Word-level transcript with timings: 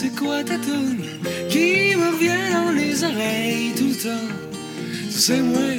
c'est 0.00 0.14
quoi 0.14 0.44
ta 0.44 0.56
tune 0.58 1.02
qui 1.50 1.96
me 1.96 2.06
revient 2.12 2.46
dans 2.52 2.70
les 2.70 3.02
oreilles 3.02 3.72
tout 3.76 3.88
le 3.88 3.98
temps? 4.06 4.30
C'est 5.10 5.42
moi, 5.42 5.72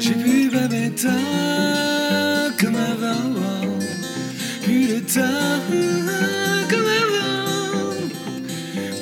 j'ai 0.00 0.14
plus 0.14 0.48
pas 0.50 0.66
de 0.66 0.88
temps 1.04 2.56
comme 2.60 2.74
avant. 2.74 3.30
Plus 4.64 4.86
de 4.88 4.98
temps 5.14 5.62
comme 6.68 6.90
avant 7.02 7.94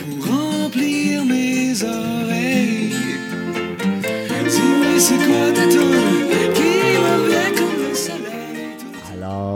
pour 0.00 0.18
remplir 0.34 1.24
mes 1.24 1.82
oreilles. 1.82 2.92
Dis-moi, 4.52 4.92
c'est 4.98 5.22
quoi 5.26 5.44
ta 5.54 5.66
tune 5.74 6.07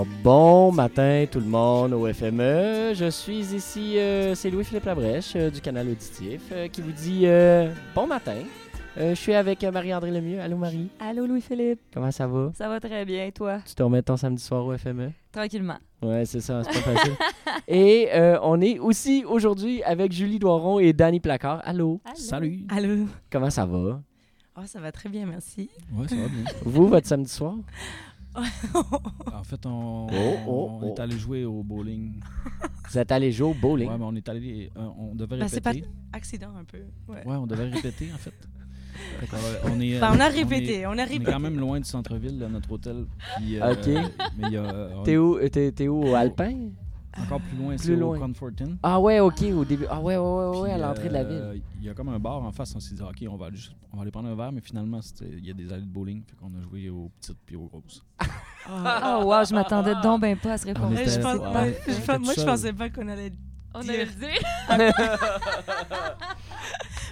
Alors, 0.02 0.15
bon 0.24 0.73
matin 0.73 1.27
tout 1.30 1.38
le 1.38 1.47
monde 1.47 1.92
au 1.92 2.12
FME. 2.12 2.93
Je 2.93 3.09
suis 3.09 3.55
ici, 3.55 3.97
euh, 3.98 4.34
c'est 4.34 4.51
Louis-Philippe 4.51 4.84
Labrèche 4.87 5.34
euh, 5.37 5.48
du 5.48 5.60
canal 5.60 5.87
auditif 5.88 6.43
euh, 6.51 6.66
qui 6.66 6.80
vous 6.80 6.91
dit 6.91 7.23
euh, 7.27 7.73
bon 7.95 8.09
matin. 8.09 8.34
Euh, 8.98 9.10
je 9.10 9.20
suis 9.20 9.33
avec 9.33 9.62
Marie-André 9.62 10.10
Lemieux. 10.10 10.41
Allô 10.41 10.57
Marie, 10.57 10.88
Allô 10.98 11.24
Louis-Philippe, 11.27 11.79
comment 11.95 12.10
ça 12.10 12.27
va? 12.27 12.51
ça 12.55 12.69
va 12.69 12.80
très 12.80 13.05
bien, 13.05 13.30
toi? 13.30 13.60
Tu 13.65 13.77
te 13.77 13.83
remets 13.84 14.02
ton 14.02 14.16
samedi 14.16 14.43
soir 14.43 14.66
au 14.66 14.77
FME? 14.77 15.12
Tranquillement. 15.30 15.79
Ouais, 16.02 16.24
c'est 16.27 16.41
ça, 16.41 16.65
c'est 16.65 16.82
pas 16.82 16.95
facile. 16.95 17.12
et 17.69 18.09
euh, 18.12 18.41
on 18.43 18.60
est 18.60 18.80
aussi 18.80 19.24
aujourd'hui 19.24 19.84
avec 19.84 20.10
Julie 20.10 20.41
Doiron 20.41 20.80
et 20.80 20.93
Danny 20.93 21.21
Placard. 21.21 21.62
Allô, 21.65 22.01
Salut. 22.16 22.65
Allô? 22.71 23.07
comment 23.30 23.51
ça 23.51 23.66
va? 23.66 24.01
Oh, 24.55 24.62
ça 24.66 24.80
va 24.80 24.91
très 24.93 25.09
bien, 25.09 25.24
merci. 25.27 25.71
Ouais, 25.95 26.09
ça 26.09 26.16
va 26.16 26.27
bien. 26.29 26.45
Vous, 26.65 26.87
votre 26.88 27.07
samedi 27.07 27.30
soir? 27.30 27.55
En 28.35 29.43
fait, 29.45 29.67
on, 29.67 30.07
Oh, 30.07 30.37
oh, 30.47 30.71
on 30.80 30.80
oh. 30.83 30.95
est 30.95 31.01
allé 31.01 31.19
jouer 31.19 31.45
au 31.45 31.63
bowling. 31.63 32.15
Vous 32.91 32.99
êtes 32.99 33.13
allé 33.13 33.30
jouer 33.33 33.49
au 33.51 33.55
bowling? 33.55 33.89
Ouais, 33.89 33.99
mais 33.99 34.05
on 34.05 34.15
est 34.15 34.29
allé. 34.29 34.71
euh, 34.77 34.89
on 34.99 35.15
devait 35.15 35.39
Ben, 35.39 35.49
c'est 35.49 35.61
pas 35.61 35.71
répéter. 35.71 35.89
accident 36.13 36.51
un 36.59 36.65
peu. 36.65 36.79
Ouais. 37.09 37.24
Ouais, 37.27 37.37
on 37.37 37.47
devait 37.47 37.69
répéter 37.69 38.09
en 38.15 38.19
fait. 38.19 38.35
Va- 39.30 39.39
on 39.65 39.80
est. 39.80 39.99
Ben, 40.01 40.11
euh, 40.13 40.15
on 40.16 40.21
a 40.21 40.27
est- 40.27 40.29
répété, 40.29 40.87
on 40.87 40.91
a 40.91 40.93
On 40.93 40.97
est 40.99 41.05
répété. 41.05 41.30
quand 41.33 41.41
même 41.41 41.59
loin 41.59 41.79
du 41.80 41.85
centre-ville, 41.89 42.39
notre 42.51 42.71
hôtel. 42.73 43.07
Puis, 43.37 43.61
euh, 43.61 43.73
Ok. 43.73 43.89
Mais 44.39 44.51
y 44.51 44.57
a. 44.57 44.63
euh, 44.65 45.02
T'es 45.05 45.17
où, 45.17 45.39
t'es, 45.49 45.73
t'es 45.73 45.89
où, 45.89 46.02
au 46.05 46.15
Alpin? 46.15 46.71
Encore 47.18 47.41
plus 47.41 47.57
loin, 47.59 47.77
c'est 47.77 47.95
au 48.01 48.15
Confortin. 48.15 48.77
Ah 48.82 48.99
ouais, 48.99 49.21
ok, 49.21 49.43
au 49.55 49.65
début. 49.65 49.85
Ah 49.91 50.01
ouais, 50.01 50.16
ouais, 50.16 50.23
ouais, 50.23 50.46
ouais, 50.60 50.63
Puis, 50.65 50.73
à 50.73 50.79
l'entrée 50.79 51.09
de 51.09 51.13
la 51.13 51.21
euh, 51.21 51.52
ville. 51.52 51.63
Il 51.80 51.85
y 51.87 51.91
a 51.91 51.95
comme 51.95 52.09
un 52.09 52.18
bar 52.18 52.43
en 52.43 52.51
face. 52.52 52.74
On 52.74 52.80
s'est 52.80 52.95
dit, 52.95 53.02
OK, 53.02 53.23
on 53.29 53.37
va, 53.37 53.46
aller 53.46 53.57
juste- 53.57 53.74
on 53.93 53.96
va 53.96 54.02
aller 54.02 54.10
prendre 54.10 54.29
un 54.29 54.35
verre, 54.35 54.51
mais 54.52 54.60
finalement, 54.63 55.01
il 55.21 55.45
y 55.46 55.51
a 55.51 55.55
des 55.55 55.71
allées 55.73 55.83
de 55.83 55.87
bowling. 55.88 56.23
Fait 56.24 56.37
qu'on 56.37 56.46
a 56.59 56.63
joué 56.63 56.88
aux 56.88 57.10
petites 57.21 57.38
puis 57.45 57.57
aux 57.57 57.66
grosses. 57.66 58.02
Oh 58.66 58.71
wow, 59.24 59.45
je 59.45 59.55
m'attendais 59.55 59.95
donc 60.02 60.21
ben 60.23 60.37
pas 60.37 60.52
à 60.52 60.59
ce 60.59 60.66
réponse. 60.66 60.93
Était- 60.99 61.10
je 61.10 61.21
pense- 61.21 61.38
ouais, 61.55 61.79
je 61.87 62.01
pense- 62.07 62.18
moi, 62.21 62.35
je 62.37 62.45
pensais 62.45 62.73
pas 62.73 62.88
qu'on 62.90 63.09
allait. 63.09 63.33
On 63.74 63.80
dire- 63.80 63.90
allait 63.93 64.05
le 64.05 64.12
dire. 64.12 64.38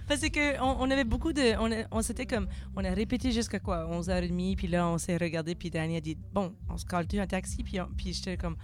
Parce 0.08 0.20
que 0.22 0.60
on, 0.60 0.76
on 0.80 0.90
avait 0.90 1.04
beaucoup 1.04 1.32
de. 1.32 1.56
On, 1.58 1.70
on 1.98 2.02
s'était 2.02 2.26
comme. 2.26 2.48
On 2.76 2.84
a 2.84 2.90
répété 2.90 3.30
jusqu'à 3.32 3.60
quoi? 3.60 3.86
11h30, 3.90 4.56
puis 4.56 4.66
là, 4.66 4.88
on 4.88 4.98
s'est 4.98 5.16
regardé, 5.16 5.54
puis 5.54 5.70
Danny 5.70 5.96
a 5.96 6.00
dit 6.00 6.16
Bon, 6.32 6.52
on 6.68 6.76
se 6.76 6.84
cale-tu 6.84 7.18
un 7.20 7.26
taxi, 7.26 7.62
puis, 7.62 7.80
on- 7.80 7.88
puis 7.96 8.12
j'étais 8.12 8.36
comme. 8.36 8.56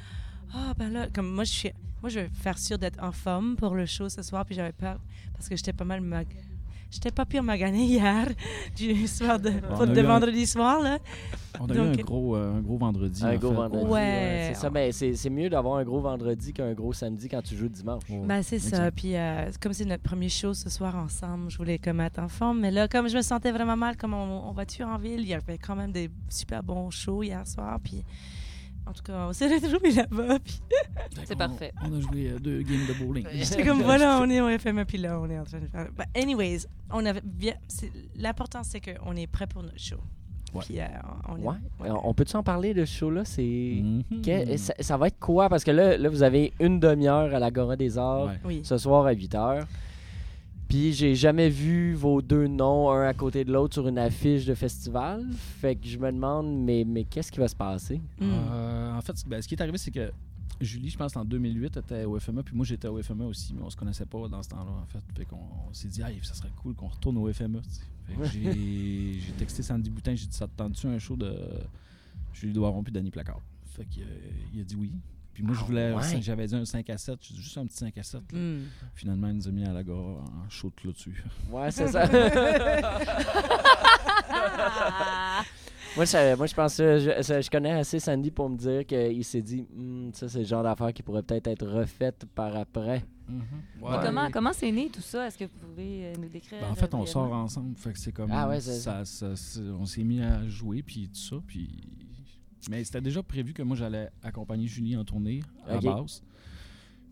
Ah, 0.55 0.73
ben 0.79 0.93
là, 0.93 1.07
comme 1.13 1.31
moi, 1.31 1.45
je 1.45 1.53
suis. 1.53 1.71
Moi, 2.03 2.11
je 2.11 2.21
vais 2.21 2.31
faire 2.35 2.59
sûr 2.59 2.79
d'être 2.79 3.03
en 3.03 3.11
forme 3.13 3.57
pour 3.57 3.75
le 3.75 3.87
show 3.87 4.09
ce 4.09 4.23
soir, 4.23 4.45
puis 4.45 4.55
j'avais 4.55 4.73
peur 4.73 4.99
parce 5.33 5.49
que 5.49 5.57
j'étais 5.57 5.73
pas 5.73 5.85
mal 5.85 6.01
mag... 6.01 6.27
J'étais 6.89 7.11
pas 7.11 7.25
pire 7.27 7.43
maganée 7.43 7.85
hier, 7.87 8.29
du 8.77 9.09
soir 9.09 9.41
de, 9.41 9.51
On 9.69 9.73
pour- 9.75 9.83
a 9.83 9.87
de 9.87 9.97
eu 10.01 10.05
un- 10.05 10.07
vendredi 10.07 10.47
soir, 10.47 10.81
là. 10.81 10.99
On 11.59 11.65
a 11.65 11.75
Donc- 11.75 11.77
eu 11.97 12.01
un 12.01 12.05
gros, 12.05 12.37
euh, 12.37 12.59
un 12.59 12.61
gros 12.61 12.77
vendredi. 12.79 13.25
Un 13.25 13.35
en 13.35 13.37
gros 13.39 13.49
fait. 13.49 13.55
vendredi. 13.57 13.91
Ouais. 13.91 14.51
C'est 14.53 14.61
ça, 14.61 14.71
mais 14.71 14.93
c'est, 14.93 15.15
c'est 15.17 15.31
mieux 15.31 15.51
d'avoir 15.51 15.79
un 15.79 15.85
gros 15.85 16.01
vendredi 16.01 16.53
qu'un 16.53 16.73
gros 16.75 16.93
samedi 16.93 17.29
quand 17.29 17.43
tu 17.43 17.57
joues 17.57 17.69
dimanche. 17.69 18.03
Ouais. 18.09 18.23
Ben, 18.25 18.41
c'est 18.43 18.61
ça. 18.61 18.91
Puis, 18.93 19.17
euh, 19.17 19.51
comme 19.61 19.73
c'est 19.73 19.85
notre 19.85 20.05
premier 20.05 20.29
show 20.29 20.55
ce 20.55 20.71
soir 20.71 20.95
ensemble, 20.97 21.51
je 21.51 21.57
voulais 21.57 21.79
comme 21.79 22.01
être 22.01 22.21
en 22.21 22.29
forme. 22.29 22.61
Mais 22.61 22.71
là, 22.71 22.87
comme 22.87 23.09
je 23.09 23.17
me 23.17 23.23
sentais 23.23 23.51
vraiment 23.51 23.77
mal, 23.77 23.97
comme 23.97 24.15
on, 24.15 24.49
on 24.49 24.53
va 24.53 24.65
tuer 24.65 24.85
en 24.85 24.97
ville, 24.97 25.21
il 25.23 25.29
y 25.29 25.35
avait 25.35 25.59
quand 25.59 25.75
même 25.75 25.91
des 25.91 26.09
super 26.29 26.63
bons 26.63 26.91
shows 26.91 27.25
hier 27.25 27.45
soir. 27.49 27.81
Puis, 27.83 28.05
en 28.87 28.93
tout 28.93 29.03
cas, 29.03 29.27
on 29.29 29.33
s'est 29.33 29.49
retrouvés 29.55 29.91
là-bas. 29.93 30.39
Puis, 30.45 30.61
C'est 31.25 31.37
parfait. 31.37 31.73
On 31.83 31.93
a 31.97 32.01
joué 32.01 32.31
euh, 32.31 32.39
deux 32.39 32.63
games 32.63 32.87
de 32.89 32.95
bowling. 33.05 33.27
j'étais 33.33 33.65
comme, 33.65 33.83
voilà, 33.83 34.19
on 34.23 34.31
est 34.31 34.41
au 34.41 34.59
FME, 34.59 34.85
puis 34.85 34.99
là, 34.99 35.19
on 35.21 35.29
est 35.29 35.39
en 35.39 35.45
train 35.45 35.59
de 35.61 35.67
faire. 35.67 35.89
But 35.97 36.07
anyways, 36.17 36.61
on 36.93 37.05
avait 37.05 37.23
bien. 37.25 37.55
L'important, 38.17 38.63
c'est 38.63 38.81
qu'on 38.81 39.15
est 39.17 39.27
prêt 39.27 39.47
pour 39.47 39.63
notre 39.63 39.79
show. 39.79 39.97
Ouais. 40.55 40.63
Puis, 40.65 40.81
euh, 40.81 40.85
on 41.29 41.37
est. 41.37 41.43
Ouais. 41.43 41.91
On 42.03 42.15
peut-tu 42.15 42.37
en 42.37 42.43
parler 42.43 42.73
de 42.73 42.85
ce 42.85 42.97
show-là? 42.99 43.25
C'est... 43.25 43.43
Mhm. 43.83 44.23
Que- 44.25 44.57
ça, 44.57 44.73
ça 44.81 44.97
va 44.97 45.09
être 45.09 45.19
quoi? 45.19 45.49
Parce 45.49 45.65
que 45.65 45.71
là, 45.73 45.99
là 45.99 46.09
vous 46.09 46.23
avez 46.23 46.53
une 46.61 46.81
demi-heure 46.81 47.35
à 47.35 47.39
l'Agora 47.39 47.77
des 47.77 47.99
Arts 47.99 48.27
Ouais. 48.27 48.41
Oui. 48.45 48.61
ce 48.65 48.79
soir 48.79 49.05
à 49.07 49.13
8 49.13 49.35
h. 49.35 49.65
Puis 50.69 50.93
j'ai 50.93 51.15
jamais 51.15 51.49
vu 51.49 51.95
vos 51.95 52.21
deux 52.21 52.49
noms 52.49 52.91
un 52.91 53.07
à 53.07 53.15
côté 53.15 53.45
de 53.45 53.53
l'autre 53.53 53.75
sur 53.75 53.87
une 53.87 53.99
affiche 53.99 54.45
de 54.45 54.55
festival. 54.55 55.25
Fait 55.61 55.77
que 55.77 55.87
je 55.87 55.99
me 55.99 56.11
demande, 56.11 56.65
mais, 56.65 56.85
mais 56.85 57.05
qu'est-ce 57.05 57.31
qui 57.31 57.39
va 57.39 57.49
se 57.49 57.55
passer? 57.55 58.01
Mm. 58.19 58.25
Euh, 58.25 58.97
en 58.97 59.01
fait, 59.01 59.15
ben, 59.27 59.41
ce 59.41 59.47
qui 59.47 59.55
est 59.55 59.63
arrivé, 59.63 59.79
c'est 59.79 59.93
que 59.93 60.11
Julie, 60.61 60.91
je 60.91 60.97
pense, 60.97 61.17
en 61.17 61.25
2008, 61.25 61.77
était 61.77 62.05
au 62.05 62.19
FME, 62.19 62.43
puis 62.43 62.57
moi, 62.57 62.65
j'étais 62.65 62.89
au 62.89 63.01
FME 63.01 63.25
aussi, 63.25 63.55
mais 63.55 63.63
on 63.63 63.71
se 63.71 63.77
connaissait 63.77 64.07
pas 64.07 64.27
dans 64.27 64.43
ce 64.43 64.49
temps-là, 64.49 64.73
en 64.83 64.87
fait. 64.87 65.03
Fait 65.15 65.25
qu'on 65.25 65.37
on 65.69 65.73
s'est 65.73 65.89
dit, 65.89 66.03
hey, 66.03 66.19
ça 66.23 66.35
serait 66.35 66.53
cool 66.57 66.75
qu'on 66.75 66.89
retourne 66.89 67.19
au 67.19 67.33
FME. 67.33 67.61
j'ai 68.33 69.19
j'ai 69.21 69.33
texté 69.39 69.63
Sandy 69.63 69.91
Boutin, 69.91 70.15
j'ai 70.15 70.27
dit, 70.27 70.37
ça 70.37 70.47
te 70.47 70.57
tente-tu 70.57 70.87
un 70.87 70.99
show 70.99 71.17
de 71.17 71.37
Julie 72.33 72.53
Doiron 72.53 72.83
puis 72.83 72.93
Danny 72.93 73.11
Placard? 73.11 73.41
Fait 73.67 73.85
qu'il 73.85 74.07
il 74.55 74.61
a 74.61 74.65
dit 74.65 74.77
oui. 74.77 74.93
Puis 75.37 75.45
moi, 75.45 75.55
je 75.55 75.61
Ah, 75.61 75.65
voulais, 75.67 75.93
ouais. 75.93 76.23
j'avais 76.23 76.47
dit 76.47 76.55
un 76.55 76.65
5 76.65 76.89
à 76.89 76.97
7, 76.97 77.19
j'ai 77.21 77.35
dit 77.35 77.43
juste 77.43 77.59
un 77.59 77.67
petit 77.67 77.77
5 77.77 77.99
à 77.99 78.03
7. 78.03 78.23
là. 78.33 78.39
Mm. 78.39 78.63
Finalement, 78.95 79.29
il 79.29 79.35
nous 79.35 79.47
a 79.47 79.51
mis 79.51 79.65
à 79.67 79.73
la 79.75 79.85
gare 79.85 79.95
en 79.99 80.49
show 80.49 80.71
de 80.71 80.75
clôture. 80.81 81.13
Ouais, 81.51 81.71
c'est 81.71 81.89
ça. 81.89 82.07
moi, 85.97 86.05
je, 86.05 86.37
moi, 86.37 86.47
je 86.47 86.55
pense 86.55 86.77
que 86.79 86.99
je, 86.99 87.11
je- 87.23 87.43
je 87.43 87.51
connais 87.51 87.73
assez 87.73 87.99
Sandy 88.01 88.31
pour 88.31 88.49
me 88.49 88.57
dire 88.57 88.87
qu'il 88.87 89.23
s'est 89.25 89.43
dit, 89.43 89.67
Hmm, 89.75 90.11
ça, 90.15 90.27
c'est 90.29 90.39
le 90.39 90.45
genre 90.47 90.63
d'affaire 90.63 90.93
qui 90.95 91.03
pourrait 91.03 91.23
peut-être 91.23 91.49
être 91.49 91.67
refaite 91.67 92.25
par 92.35 92.57
après. 92.57 93.05
Ouais. 93.29 93.95
Et 93.95 93.99
comment 94.07 94.31
comment 94.31 94.53
c'est 94.55 94.71
né 94.71 94.89
tout 94.89 95.01
ça? 95.03 95.27
Est-ce 95.27 95.37
que 95.37 95.45
vous 95.45 95.59
pouvez 95.69 96.07
euh, 96.07 96.13
nous 96.19 96.29
décrire? 96.29 96.61
Ben, 96.61 96.71
en 96.71 96.75
fait, 96.75 96.95
on 96.95 96.99
brièvement? 97.01 97.07
sort 97.07 97.33
ensemble. 97.33 97.77
Fait 97.77 97.93
que 97.93 97.99
c'est 97.99 98.13
comme. 98.13 98.31
Ah 98.33 98.49
ouais, 98.49 98.61
ça, 98.61 99.05
ça- 99.05 99.35
c'est- 99.37 99.61
on 99.61 99.85
s'est 99.85 100.05
mis 100.05 100.23
à 100.23 100.47
jouer, 100.49 100.83
puis 100.83 101.09
tout 101.09 101.21
ça. 101.21 101.37
Puis... 101.47 101.69
Mais 102.71 102.83
c'était 102.85 103.01
déjà 103.01 103.23
prévu 103.23 103.53
que 103.53 103.63
moi, 103.63 103.77
j'allais 103.77 104.11
accompagner 104.23 104.67
Julie 104.67 104.97
en 104.97 105.05
tournée 105.05 105.41
à 105.69 105.77
Ok. 105.77 105.85
base. 105.85 106.23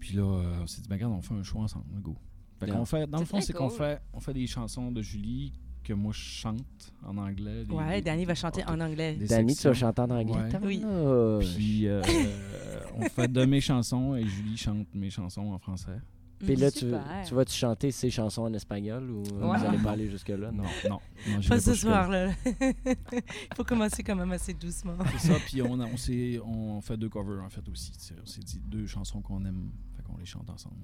Puis 0.01 0.17
là, 0.17 0.23
euh, 0.23 0.59
on 0.63 0.67
s'est 0.67 0.83
dit, 0.83 0.89
ben, 0.89 0.97
regarde, 0.97 1.13
on 1.13 1.23
fait 1.23 1.35
un 1.35 1.43
show 1.43 1.59
ensemble. 1.61 1.85
Go. 2.01 2.17
Fait 2.61 2.71
qu'on 2.71 2.85
fait, 2.85 3.07
dans 3.09 3.19
le 3.21 3.25
fond, 3.25 3.41
c'est 3.41 3.53
qu'on 3.53 3.71
fait, 3.71 4.01
on 4.13 4.21
fait 4.21 4.35
des 4.35 4.47
chansons 4.47 4.91
de 4.93 5.03
Julie 5.03 5.53
que 5.83 5.93
moi, 5.93 6.13
je 6.15 6.21
chante 6.21 6.93
en 7.05 7.17
anglais. 7.19 7.65
des- 7.65 7.73
Ouais, 7.75 8.01
Danny 8.01 8.25
va 8.25 8.35
chanter 8.35 8.63
ok. 8.63 8.71
en 8.71 8.81
anglais. 8.81 9.17
Danny, 9.29 9.55
tu 9.55 9.69
vas 9.69 9.75
chanter 9.75 10.01
en 10.03 10.11
anglais? 10.11 10.35
Ouais. 10.35 10.59
Oui. 10.63 11.45
Puis 11.55 11.87
euh, 11.89 12.01
on 12.97 13.03
fait 13.09 13.31
de 13.31 13.45
mes 13.45 13.61
chansons 13.61 14.15
et 14.15 14.25
Julie 14.27 14.57
chante 14.57 14.87
mes 14.95 15.11
chansons 15.11 15.53
en 15.53 15.59
français. 15.59 15.99
Puis 16.45 16.57
là, 16.57 16.71
tu, 16.71 16.87
tu 17.27 17.35
vas-tu 17.35 17.55
chanter 17.55 17.91
ces 17.91 18.11
chansons 18.11 18.43
en 18.43 18.53
espagnol 18.55 19.11
ou 19.11 19.23
euh, 19.35 19.49
Ouais. 19.51 19.59
vous 19.59 19.65
allez 19.67 19.79
pas 19.79 19.93
aller 19.93 20.11
jusque-là? 20.11 20.51
Non, 20.53 20.63
Non. 20.89 21.01
non. 21.29 21.41
Pas 21.49 21.61
ce 21.61 21.73
jusque-là. 21.73 21.75
soir, 21.75 22.11
là. 22.11 22.31
Il 22.47 23.55
faut 23.57 23.65
commencer 23.65 24.03
quand 24.03 24.17
même 24.17 24.33
assez 24.33 24.55
doucement. 24.55 24.97
C'est 25.19 25.29
ça, 25.33 25.35
puis 25.47 25.63
on, 25.63 25.81
a- 25.81 25.87
on, 25.87 25.97
s'est- 25.97 26.39
on 26.45 26.81
fait 26.81 26.97
deux 26.97 27.09
covers 27.09 27.43
en 27.45 27.49
fait 27.51 27.69
aussi. 27.69 27.93
On 28.23 28.27
s'est 28.27 28.41
dit 28.43 28.61
deux 28.67 28.87
chansons 28.87 29.21
qu'on 29.23 29.45
aime, 29.45 29.71
fait 29.97 30.03
qu'on 30.03 30.17
les 30.19 30.27
chante 30.27 30.49
ensemble. 30.51 30.77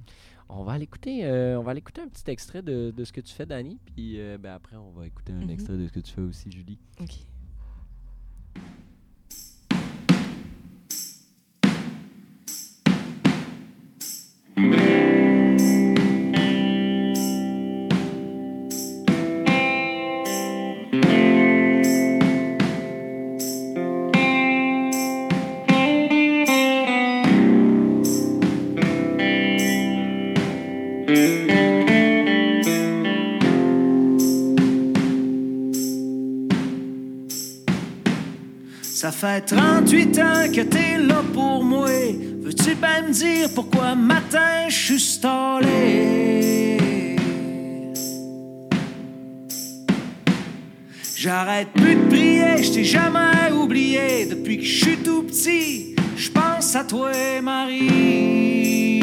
On 0.48 0.64
va 0.64 0.72
aller 0.72 0.84
écouter, 0.84 1.24
euh, 1.24 1.58
on 1.58 1.62
va 1.62 1.70
aller 1.70 1.78
écouter 1.78 2.00
un 2.00 2.08
petit 2.08 2.28
extrait 2.30 2.62
de, 2.62 2.90
de 2.96 3.04
ce 3.04 3.12
que 3.12 3.20
tu 3.20 3.32
fais, 3.32 3.46
Danny. 3.46 3.78
Puis 3.86 4.18
euh, 4.20 4.36
ben, 4.38 4.52
après, 4.54 4.76
on 4.76 4.90
va 4.90 5.06
écouter 5.06 5.32
un 5.32 5.40
Mhm. 5.44 5.50
extrait 5.50 5.76
de 5.76 5.86
ce 5.86 5.92
que 5.92 6.00
tu 6.00 6.12
fais 6.12 6.20
aussi, 6.22 6.50
Julie. 6.50 6.78
OK. 7.00 7.14
38 39.38 40.18
ans 40.18 40.50
que 40.52 40.62
t'es 40.62 40.98
là 40.98 41.22
pour 41.32 41.62
moi. 41.62 41.88
Veux-tu 42.42 42.74
pas 42.74 43.02
me 43.02 43.12
dire 43.12 43.48
pourquoi 43.54 43.94
matin 43.94 44.68
je 44.68 44.74
suis 44.74 45.00
stallé? 45.00 46.78
J'arrête 51.14 51.68
plus 51.74 51.96
de 51.96 52.08
prier, 52.08 52.62
je 52.62 52.72
t'ai 52.72 52.84
jamais 52.84 53.52
oublié. 53.52 54.26
Depuis 54.26 54.58
que 54.58 54.64
je 54.64 54.84
suis 54.84 54.96
tout 54.96 55.22
petit, 55.22 55.94
je 56.16 56.30
pense 56.30 56.74
à 56.74 56.84
toi, 56.84 57.12
Marie. 57.42 59.00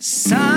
Ça 0.00 0.53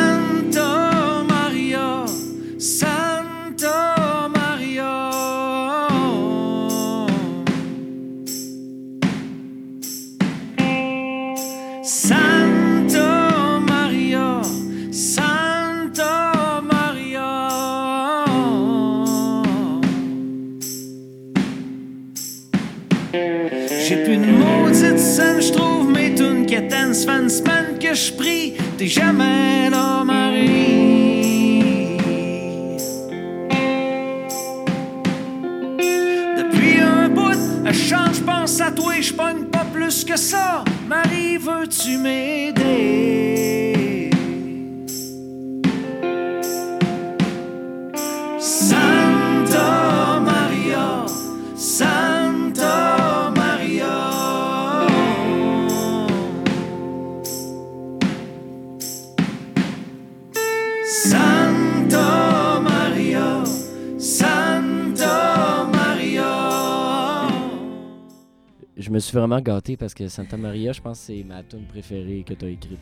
vraiment 69.28 69.42
gâté 69.42 69.76
parce 69.78 69.94
que 69.94 70.08
Santa 70.08 70.38
Maria, 70.38 70.72
je 70.72 70.82
pense 70.82 71.00
que 71.00 71.06
c'est 71.06 71.24
ma 71.24 71.44
tune 71.44 71.66
préférée 71.66 72.24
que 72.26 72.34
tu 72.34 72.46
as 72.46 72.50
écrite. 72.50 72.80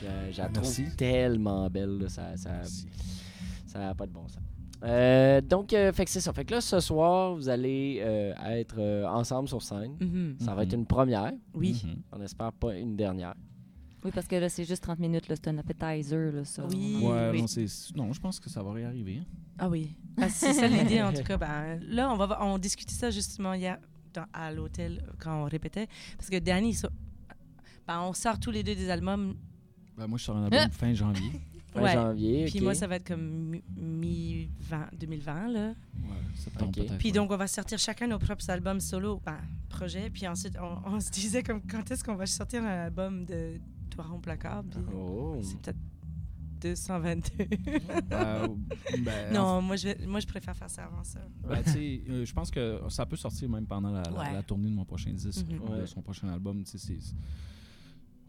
Je, 0.00 0.32
je 0.32 0.38
la 0.38 0.48
trouve 0.48 0.96
tellement 0.96 1.68
belle. 1.70 1.98
là, 1.98 2.08
ça 2.08 2.36
ça, 2.36 2.50
ça 3.66 3.78
n'a 3.78 3.94
pas 3.94 4.06
de 4.06 4.12
bon 4.12 4.28
sens. 4.28 4.42
Euh, 4.84 5.40
donc, 5.40 5.72
euh, 5.72 5.92
fait 5.92 6.04
que 6.04 6.10
c'est 6.10 6.20
ça. 6.20 6.32
Fait 6.32 6.44
que 6.44 6.54
là, 6.54 6.60
ce 6.60 6.78
soir, 6.78 7.34
vous 7.34 7.48
allez 7.48 7.98
euh, 8.00 8.32
être 8.46 8.76
euh, 8.78 9.06
ensemble 9.08 9.48
sur 9.48 9.60
scène. 9.60 9.96
Mhm. 10.00 10.36
Ça 10.38 10.54
va 10.54 10.62
Mhm. 10.62 10.68
être 10.68 10.72
une 10.74 10.86
première. 10.86 11.32
Oui. 11.54 11.82
Mhm. 11.84 11.96
On 12.12 12.20
espère 12.22 12.52
pas 12.52 12.76
une 12.76 12.94
dernière. 12.94 13.34
Oui, 14.04 14.12
parce 14.14 14.28
que 14.28 14.36
là, 14.36 14.48
c'est 14.48 14.64
juste 14.64 14.84
30 14.84 15.00
minutes. 15.00 15.26
là, 15.28 15.34
C'est 15.34 15.48
un 15.48 15.58
appetizer. 15.58 16.30
Là, 16.32 16.44
ça. 16.44 16.64
Oui. 16.70 17.00
Ouais, 17.02 17.30
oui. 17.32 17.44
non, 17.96 18.12
je 18.12 18.20
pense 18.20 18.38
que 18.38 18.48
ça 18.48 18.62
va 18.62 18.72
réarriver. 18.72 19.18
hein. 19.22 19.24
Ah 19.58 19.68
oui. 19.68 19.96
Ah, 20.16 20.28
c'est 20.28 20.52
ça 20.52 20.68
l'idée, 20.68 21.02
en 21.02 21.12
tout 21.12 21.24
cas. 21.24 21.36
Ben, 21.36 21.80
là, 21.82 22.12
on, 22.12 22.16
va, 22.16 22.26
voir- 22.26 22.46
on 22.46 22.58
discutait 22.58 22.94
ça 22.94 23.10
justement 23.10 23.54
hier 23.54 23.78
dans- 24.14 24.26
à 24.32 24.52
l'hôtel 24.52 25.02
quand 25.18 25.42
on 25.42 25.44
répétait. 25.44 25.86
Parce 26.16 26.30
que 26.30 26.38
Danny, 26.38 26.74
ça- 26.74 26.90
ben, 27.86 28.00
on 28.02 28.12
sort 28.12 28.38
tous 28.38 28.50
les 28.50 28.62
deux 28.62 28.74
des 28.74 28.90
albums. 28.90 29.34
Ben, 29.96 30.06
moi, 30.06 30.18
je 30.18 30.24
sors 30.24 30.36
un 30.36 30.44
album 30.44 30.58
Ah! 30.62 30.68
fin 30.70 30.92
janvier. 30.94 31.30
Fin 31.74 31.82
Ouais. 31.82 31.92
janvier. 31.92 32.44
Puis 32.46 32.60
moi, 32.62 32.74
ça 32.74 32.86
va 32.86 32.96
être 32.96 33.06
comme 33.06 33.20
mi- 33.20 33.62
mi-2020, 33.76 35.48
là. 35.52 35.68
Ouais, 35.68 35.74
Ok. 36.62 36.72
peut-être. 36.74 36.98
Puis 36.98 37.12
donc, 37.12 37.30
on 37.30 37.36
va 37.36 37.46
sortir 37.46 37.78
chacun 37.78 38.06
nos 38.06 38.18
propres 38.18 38.48
albums 38.50 38.80
solo, 38.80 39.20
ben, 39.24 39.36
projets. 39.68 40.08
Puis 40.10 40.26
ensuite, 40.26 40.56
on, 40.60 40.94
on 40.94 41.00
se 41.00 41.10
disait 41.10 41.42
comme 41.42 41.60
quand 41.62 41.90
est-ce 41.90 42.02
qu'on 42.02 42.14
va 42.16 42.26
sortir 42.26 42.62
un 42.64 42.84
album 42.86 43.24
de 43.26 43.60
Toi 43.90 44.06
en 44.12 44.18
placard. 44.18 44.62
Puis 44.64 44.80
Oh. 44.94 45.36
c'est 45.42 45.58
peut-être 45.60 45.78
222. 46.60 47.30
Ben, 48.08 48.48
ben, 49.04 49.32
non, 49.34 49.60
moi 49.62 49.76
je, 49.76 49.88
vais- 49.88 50.06
moi, 50.06 50.20
je 50.20 50.26
préfère 50.26 50.56
faire 50.56 50.70
ça 50.70 50.84
avant 50.84 51.04
ça. 51.04 51.20
Ben, 51.48 51.62
tu 51.62 51.70
sais, 51.70 52.02
euh, 52.08 52.24
je 52.24 52.32
pense 52.32 52.50
que 52.50 52.80
ça 52.88 53.04
peut 53.06 53.16
sortir 53.16 53.48
même 53.48 53.66
pendant 53.66 53.90
la, 53.90 54.02
la- 54.02 54.12
Ouais. 54.12 54.32
la 54.32 54.42
tournée 54.42 54.70
de 54.70 54.74
mon 54.74 54.84
prochain 54.84 55.12
disque, 55.12 55.46
Ouais. 55.68 55.86
son 55.86 56.02
prochain 56.02 56.28
album. 56.28 56.62
tu 56.64 56.78
sais, 56.78 56.78
c'est- 56.78 57.14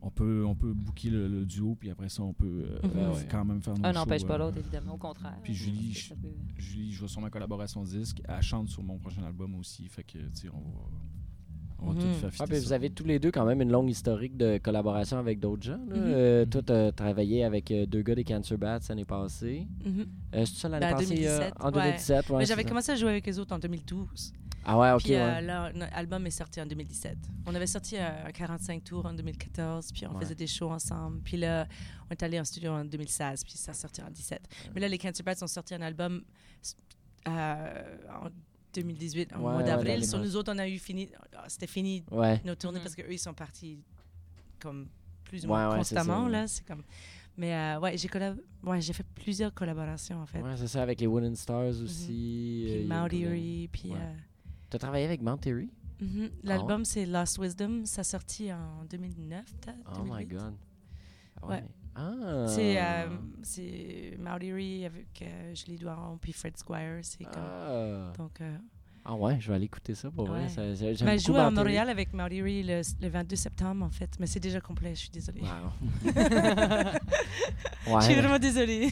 On 0.01 0.09
peut, 0.11 0.45
on 0.45 0.55
peut 0.55 0.71
booker 0.73 1.09
le, 1.09 1.27
le 1.27 1.45
duo, 1.45 1.75
puis 1.75 1.89
après 1.89 2.07
ça, 2.07 2.23
on 2.23 2.31
peut 2.33 2.45
euh, 2.65 2.79
Mhm. 2.87 2.91
euh, 2.95 3.13
Ouais. 3.15 3.27
quand 3.29 3.43
même 3.43 3.61
faire 3.61 3.77
nos 3.77 3.85
Un 3.85 3.91
n'empêche 3.91 4.21
shows, 4.21 4.27
pas 4.27 4.35
euh, 4.35 4.37
l'autre, 4.37 4.57
évidemment. 4.57 4.93
Au 4.93 4.97
contraire. 4.97 5.37
Puis 5.43 5.53
Julie, 5.53 5.93
peut- 6.21 6.29
Julie 6.57 6.93
joue 6.93 7.07
sur 7.09 7.19
ma 7.19 7.29
collaboration 7.29 7.83
disque. 7.83 8.21
Elle 8.25 8.41
chante 8.41 8.69
sur 8.69 8.81
mon 8.81 8.97
prochain 8.97 9.23
album 9.23 9.55
aussi. 9.55 9.87
Fait 9.89 10.03
que, 10.03 10.17
tu 10.19 10.29
sais, 10.35 10.49
on 10.53 10.57
va, 10.59 10.87
on 11.81 11.87
va 11.87 11.93
Mhm. 11.93 11.99
tout 11.99 12.19
faire 12.19 12.29
Ah, 12.39 12.45
puis 12.47 12.57
ça. 12.57 12.61
vous 12.63 12.73
avez 12.73 12.89
tous 12.89 13.03
les 13.05 13.19
deux 13.19 13.31
quand 13.31 13.45
même 13.45 13.61
une 13.61 13.71
longue 13.71 13.89
historique 13.89 14.35
de 14.37 14.57
collaboration 14.57 15.17
avec 15.17 15.39
d'autres 15.39 15.63
gens. 15.63 15.79
là. 15.87 15.95
Euh. 15.95 16.45
Toi, 16.45 16.61
tu 16.61 16.71
as 16.73 16.91
travaillé 16.91 17.43
avec 17.43 17.71
euh, 17.71 17.85
deux 17.85 18.01
gars 18.01 18.15
des 18.15 18.23
Cancer 18.23 18.57
Bats 18.57 18.79
l'année 18.89 19.05
passée. 19.05 19.67
Mhm. 19.85 20.05
Euh, 20.35 20.45
c'est 20.45 20.55
ça 20.55 20.69
l'année 20.69 20.85
Ben, 20.87 20.93
passée? 20.93 21.07
2017, 21.15 21.41
euh, 21.41 21.49
en 21.59 21.65
ouais. 21.67 21.71
2017, 21.71 22.29
ouais. 22.29 22.37
Mais 22.37 22.45
c'est 22.45 22.49
j'avais 22.49 22.63
commencé 22.63 22.91
à 22.91 22.95
jouer 22.95 23.09
avec 23.09 23.25
les 23.25 23.39
autres 23.39 23.53
en 23.55 23.59
2012. 23.59 24.33
Ah 24.65 24.77
ouais, 24.77 24.91
ok, 24.91 25.03
puis 25.03 25.13
euh, 25.15 25.25
ouais. 25.35 25.41
là, 25.41 25.71
notre 25.73 25.93
album 25.95 26.27
est 26.27 26.31
sorti 26.31 26.59
en 26.61 26.65
2017. 26.65 27.17
On 27.47 27.55
avait 27.55 27.65
sorti 27.65 27.95
euh, 27.97 28.27
un 28.27 28.31
45 28.31 28.83
tours 28.83 29.05
en 29.05 29.13
2014, 29.13 29.91
puis 29.93 30.05
on 30.05 30.13
Ouais. 30.15 30.21
faisait 30.21 30.35
des 30.35 30.47
shows 30.47 30.69
ensemble. 30.69 31.21
Puis 31.21 31.37
là, 31.37 31.65
on 32.07 32.11
est 32.11 32.21
allé 32.21 32.39
en 32.39 32.43
studio 32.43 32.71
en 32.73 32.83
2016, 32.83 33.43
puis 33.45 33.53
ça 33.55 33.73
sorti 33.73 34.01
en 34.01 34.05
2017. 34.05 34.41
Mais 34.75 34.81
là, 34.81 34.89
les 34.89 34.97
Cancer 34.97 35.23
Bats 35.23 35.33
ont 35.41 35.47
sorti 35.47 35.73
un 35.75 35.81
album 35.81 36.23
euh, 37.27 37.97
en 38.21 38.27
2018, 38.73 39.33
en 39.33 39.37
Ouais, 39.37 39.41
mois 39.53 39.63
d'avril. 39.63 40.05
Sur 40.05 40.19
nous 40.19 40.35
autres, 40.35 40.51
on 40.53 40.57
a 40.57 40.67
eu 40.67 40.77
fini, 40.77 41.09
ah, 41.35 41.45
c'était 41.47 41.67
fini 41.67 42.03
Ouais. 42.11 42.41
nos 42.45 42.55
tournées 42.55 42.79
Mhm. 42.79 42.83
parce 42.83 42.95
qu'eux, 42.95 43.11
ils 43.11 43.17
sont 43.19 43.33
partis 43.33 43.79
comme 44.59 44.87
plus 45.23 45.45
ou 45.45 45.47
moins 45.47 45.75
constamment. 45.77 46.27
là, 46.27 46.47
c'est 46.47 46.65
comme... 46.65 46.83
Mais 47.37 47.53
euh, 47.55 47.79
ouais, 47.79 47.97
j'ai 47.97 48.07
collab... 48.09 48.37
ouais, 48.63 48.81
fait 48.81 49.05
plusieurs 49.15 49.53
collaborations, 49.53 50.21
en 50.21 50.25
fait. 50.25 50.41
Ouais, 50.41 50.57
c'est 50.57 50.67
ça, 50.67 50.81
avec 50.83 50.99
les 50.99 51.07
Wooden 51.07 51.35
Stars 51.35 51.69
aussi. 51.81 52.05
Puis 52.65 52.71
euh, 52.73 52.81
il 52.81 52.87
y 52.87 52.91
a 52.91 52.95
Mount 53.01 53.09
comme- 53.09 53.19
Erie, 53.21 53.69
puis... 53.71 53.89
Ouais. 53.91 53.97
euh, 53.97 54.13
T'as 54.69 54.77
travaillé 54.77 55.05
avec 55.05 55.21
Mount 55.21 55.39
Erie? 55.45 55.69
Mhm. 56.01 56.29
L'album, 56.43 56.85
c'est 56.85 57.05
Lost 57.05 57.37
Wisdom. 57.39 57.85
Ça 57.85 58.03
sorti 58.03 58.51
en 58.53 58.83
2009, 58.89 59.45
peut-être. 59.61 59.77
Oh 59.99 60.03
my 60.03 60.25
2008. 60.25 60.27
god. 60.27 60.53
Ouais. 61.49 61.63
Ah. 61.95 62.45
C'est 62.47 62.81
euh, 62.81 63.07
c'est 63.43 64.15
Mount 64.19 64.39
Erie 64.41 64.85
avec 64.85 65.21
euh, 65.21 65.53
Julie 65.55 65.77
Doiron 65.77 66.17
puis 66.21 66.31
Fred 66.33 66.57
Squire. 66.57 66.99
C'est 67.01 67.23
comme... 67.25 67.33
Ah. 67.43 68.13
Donc, 68.17 68.39
euh, 68.41 68.55
Ah 69.05 69.15
ouais, 69.15 69.37
je 69.39 69.47
vais 69.49 69.55
aller 69.55 69.65
écouter 69.65 69.95
ça 69.95 70.09
pour. 70.11 70.29
Ouais. 70.29 70.47
Ça- 70.49 70.75
ça- 70.75 70.93
j'aime 70.93 71.07
ben, 71.07 71.19
je 71.19 71.25
joue 71.25 71.35
à. 71.35 71.49
Montréal 71.49 71.89
avec 71.89 72.09
Erie 72.13 72.63
le, 72.63 72.81
le 73.01 73.09
22 73.09 73.35
septembre, 73.35 73.85
en 73.85 73.89
fait. 73.89 74.09
Mais 74.19 74.27
c'est 74.27 74.39
déjà 74.39 74.61
complet, 74.61 74.91
je 74.95 74.99
suis 74.99 75.09
désolée. 75.09 75.41
Wow. 75.41 76.11
Je 78.01 78.05
suis 78.05 78.15
vraiment 78.15 78.37
désolée. 78.37 78.89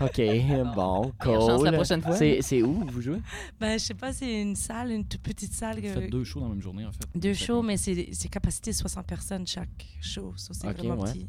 Ok, 0.00 0.20
bon, 0.74 1.12
chance 1.22 1.62
la 1.62 1.70
cool. 1.70 1.72
prochaine 1.78 2.02
fois. 2.02 2.16
C'est 2.16 2.42
c'est 2.42 2.62
où 2.62 2.84
vous 2.86 3.00
jouez? 3.00 3.20
ben, 3.58 3.78
je 3.78 3.84
sais 3.84 3.94
pas, 3.94 4.12
c'est 4.12 4.42
une 4.42 4.56
salle, 4.56 4.90
une 4.90 5.06
toute 5.06 5.22
petite 5.22 5.52
salle. 5.54 5.80
Vous 5.80 5.88
faites 5.88 6.10
deux 6.10 6.24
shows 6.24 6.40
dans 6.40 6.48
la 6.48 6.52
même 6.54 6.62
journée, 6.62 6.84
en 6.84 6.92
fait. 6.92 7.06
deux 7.14 7.32
shows, 7.34 7.62
mais 7.62 7.76
c'est 7.78 8.10
c'est 8.12 8.28
capacité 8.28 8.72
60 8.74 9.06
personnes 9.06 9.46
chaque 9.46 9.86
show. 10.02 10.34
Ça, 10.36 10.52
c'est 10.52 10.70
vraiment 10.70 11.02
ouais. 11.02 11.12
petit. 11.12 11.28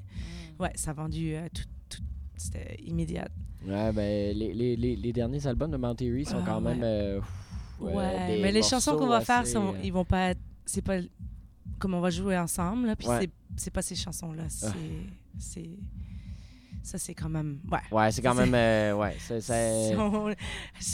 Ouais, 0.60 0.72
ça 0.76 0.92
a 0.92 0.94
vendu 0.94 1.34
euh, 1.36 1.48
tout. 1.54 1.64
tout 1.90 2.04
C'était 2.38 2.76
immédiat. 2.84 3.28
Ouais, 3.66 3.92
ben, 3.92 4.38
les, 4.38 4.54
les, 4.54 4.76
les, 4.76 4.96
les 4.96 5.14
derniers 5.14 5.46
albums 5.48 5.72
de 5.72 5.78
Mount 5.78 5.96
Erie 6.00 6.26
sont 6.26 6.38
Ah, 6.42 6.46
quand 6.46 6.62
même. 6.62 6.82
euh, 6.84 7.20
Ouais, 7.80 8.40
mais 8.42 8.52
les 8.52 8.64
chansons 8.64 8.96
qu'on 8.96 9.08
va 9.08 9.22
faire, 9.22 9.46
sont, 9.46 9.74
euh, 9.74 9.78
ils 9.84 9.92
vont 9.92 10.06
pas 10.06 10.30
être. 10.32 10.40
C'est 10.66 10.82
pas 10.82 10.98
comme 11.80 11.94
on 11.94 12.00
va 12.00 12.10
jouer 12.10 12.38
ensemble, 12.38 12.88
là, 12.88 12.96
puis 12.96 13.08
Ouais. 13.08 13.30
c'est- 13.58 13.70
pas 13.72 13.82
ces 13.82 13.96
chansons-là. 13.96 14.44
C'est. 14.50 14.68
c'est 15.38 15.70
ça, 16.84 16.98
c'est 17.00 17.14
quand 17.16 17.28
même. 17.30 17.60
Ouais. 17.72 17.80
Ouais, 17.92 18.12
c'est 18.12 18.22
quand 18.22 18.36
même. 18.36 18.54
euh, 18.54 18.94
ouais, 18.96 19.18
c'est. 19.20 19.96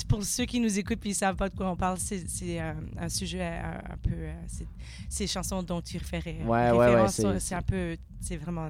pour 0.07 0.23
ceux 0.23 0.45
qui 0.45 0.59
nous 0.59 0.79
écoutent 0.79 0.99
puis 1.01 1.09
ils 1.11 1.15
savent 1.15 1.35
pas 1.35 1.49
de 1.49 1.55
quoi 1.55 1.69
on 1.69 1.75
parle, 1.75 1.97
c'est 1.99 2.59
un, 2.59 2.77
un 2.97 3.09
sujet 3.09 3.43
un, 3.43 3.81
un 3.93 3.97
peu. 4.01 4.13
euh, 4.13 4.33
ces 5.09 5.27
chansons 5.27 5.61
dont 5.63 5.81
tu 5.81 5.97
référais. 5.97 6.37
Ouais, 6.45 6.71
ouais, 6.71 6.95
ouais, 6.95 7.39
c'est 7.39 7.55
un 7.55 7.61
peu. 7.61 7.97
C'est 8.21 8.37
vraiment 8.37 8.69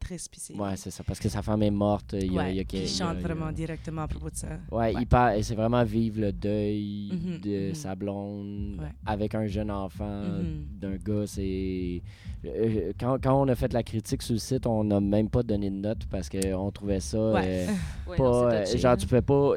Puis 0.00 0.18
c'est. 0.40 0.54
Ouais, 0.56 0.76
c'est 0.76 0.90
ça, 0.90 1.04
parce 1.04 1.20
que 1.20 1.28
sa 1.28 1.40
femme 1.42 1.62
est 1.62 1.70
morte. 1.70 2.14
Il 2.18 2.32
y 2.32 2.38
a, 2.38 2.42
Ouais, 2.42 2.52
il 2.52 2.56
y 2.56 2.60
a- 2.60 2.64
puis 2.64 2.78
il 2.78 2.80
y 2.80 2.86
il 2.86 2.86
a- 2.86 2.98
chante 2.98 3.16
il 3.18 3.20
y 3.20 3.24
a- 3.24 3.28
vraiment 3.28 3.52
directement 3.52 4.02
à 4.02 4.08
propos 4.08 4.30
de 4.30 4.34
ça. 4.34 4.48
Ouais, 4.72 4.92
Ouais. 4.92 4.94
il 5.00 5.06
parle, 5.06 5.42
c'est 5.44 5.54
vraiment 5.54 5.84
vivre 5.84 6.20
le 6.22 6.32
deuil 6.32 7.10
Mhm, 7.12 7.38
de 7.40 7.68
mhm. 7.68 7.74
sa 7.74 7.94
blonde 7.94 8.76
Ouais. 8.80 8.88
avec 9.06 9.34
un 9.36 9.46
jeune 9.46 9.70
enfant 9.70 10.22
Mhm. 10.22 10.64
d'un 10.80 10.96
gars. 10.96 11.26
C'est 11.26 12.02
quand, 12.98 13.18
quand 13.22 13.42
on 13.42 13.48
a 13.48 13.54
fait 13.54 13.72
la 13.72 13.82
critique 13.82 14.22
sur 14.22 14.32
le 14.32 14.38
site, 14.38 14.66
on 14.66 14.82
n'a 14.84 14.98
même 15.00 15.28
pas 15.28 15.42
donné 15.42 15.68
de 15.70 15.76
note 15.76 16.06
parce 16.06 16.28
qu'on 16.30 16.70
trouvait 16.70 17.00
ça 17.00 17.18
Ouais. 17.32 17.66
euh, 17.68 17.72
Ouais, 18.08 18.16
pas 18.16 18.22
non, 18.24 18.44
euh, 18.46 18.64
touché, 18.64 18.78
genre 18.78 18.92
hein. 18.92 18.96
tu 18.96 19.06
peux 19.06 19.20
pas 19.20 19.52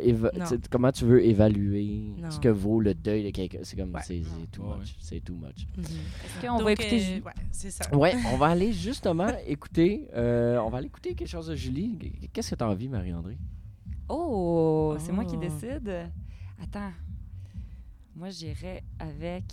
comment 0.70 0.92
tu 0.92 1.06
veux 1.06 1.26
évaluer 1.26 2.12
Non. 2.18 2.30
ce 2.30 2.40
que 2.40 2.50
vaut 2.50 2.80
le 2.82 2.94
deuil 2.94 3.24
de 3.24 3.30
quelqu'un? 3.32 3.60
C'est 3.64 3.76
comme 3.78 3.94
Ouais. 3.94 4.02
c'est 4.04 4.22
too 4.52 4.64
Ouais, 4.64 4.78
much, 4.80 4.96
c'est 5.00 5.20
too 5.24 5.34
much. 5.34 5.66
Est-ce 5.80 6.46
qu'on 6.48 6.62
va 6.64 6.72
écouter 6.74 6.96
euh, 6.96 7.00
Julie? 7.00 7.22
ouais, 7.22 7.32
c'est 7.52 7.72
ça. 7.72 7.96
Ouais, 7.96 8.14
on 8.34 8.38
va 8.38 8.48
aller 8.48 8.74
justement 8.74 9.28
écouter. 9.48 10.08
euh, 10.14 10.58
on 10.60 10.70
va 10.70 10.80
aller 10.80 10.88
écouter 10.88 11.14
quelque 11.16 11.28
chose 11.30 11.48
de 11.48 11.56
Julie. 11.56 11.98
Qu'est-ce 12.34 12.52
que 12.52 12.56
tu 12.56 12.64
as 12.64 12.70
envie, 12.70 12.90
Marie-André? 12.90 13.38
Oh, 14.10 14.96
c'est 15.00 15.12
moi 15.14 15.24
qui 15.26 15.36
Oh. 15.38 15.40
décide. 15.40 15.90
Attends. 16.62 16.92
Moi, 18.16 18.30
j'irais 18.30 18.84
avec. 19.00 19.44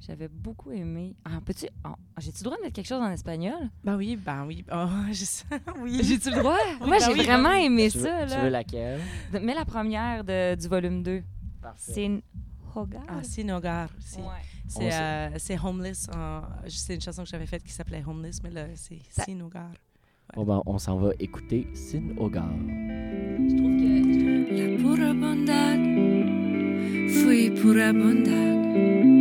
J'avais 0.00 0.28
beaucoup 0.28 0.70
aimé. 0.72 1.14
Ah, 1.24 1.40
peux-tu. 1.44 1.66
ah, 1.84 1.94
J'ai-tu 2.18 2.38
le 2.38 2.44
droit 2.44 2.56
de 2.56 2.62
mettre 2.62 2.74
quelque 2.74 2.86
chose 2.88 3.02
en 3.02 3.10
espagnol? 3.10 3.68
Ben 3.84 3.96
oui, 3.96 4.16
ben 4.16 4.46
oui. 4.46 4.64
Oh, 4.72 4.86
je 5.12 5.24
sais. 5.24 5.44
Oui. 5.80 6.00
J'ai-tu 6.02 6.30
le 6.30 6.36
droit? 6.38 6.56
Oui, 6.80 6.88
Moi, 6.88 6.98
ben 6.98 7.04
j'ai 7.06 7.12
oui, 7.12 7.24
vraiment 7.26 7.50
ben 7.50 7.56
aimé 7.56 7.90
Tu 7.90 7.98
veux, 7.98 8.04
ça, 8.04 8.24
tu 8.24 8.30
là. 8.30 8.42
veux 8.44 8.48
laquelle? 8.48 9.00
De- 9.32 9.38
Mets 9.38 9.54
la 9.54 9.64
première 9.66 10.24
de- 10.24 10.54
du 10.54 10.68
volume 10.68 11.02
2. 11.02 11.22
Parfait. 11.60 11.92
C'est 11.92 12.22
Hogar. 12.74 13.02
Ah. 13.08 13.16
Ouais. 13.16 13.22
C'est 14.68 14.76
On 14.76 14.80
sait- 14.80 14.90
euh, 14.92 15.28
c'est 15.38 15.58
Homeless. 15.62 16.08
C'est 16.68 16.94
une 16.94 17.00
chanson 17.00 17.24
que 17.24 17.28
j'avais 17.28 17.46
faite 17.46 17.62
qui 17.64 17.72
s'appelait 17.72 18.02
Homeless, 18.06 18.42
mais 18.42 18.50
là, 18.50 18.66
c'est 18.76 19.00
Ça- 19.10 19.24
Sinogar. 19.24 19.70
Bon, 20.34 20.44
ben, 20.44 20.62
on 20.64 20.78
s'en 20.78 20.96
va 20.96 21.10
écouter 21.18 21.66
Sin 21.74 22.16
Hogar. 22.16 22.48
Je 22.48 23.56
trouve 23.56 23.76
que. 23.76 23.90
La 24.54 24.76
pura 24.78 25.12
bondad, 25.12 25.80
fui 27.10 27.50
pura 27.50 27.92
bondad. 27.92 29.19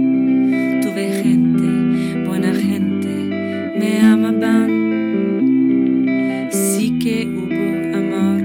Gente, 1.00 2.26
buena 2.26 2.54
gente, 2.54 3.08
me 3.80 4.02
amaban. 4.02 4.70
Sí 6.52 7.00
que 7.00 7.26
hubo 7.26 7.96
amor, 7.98 8.42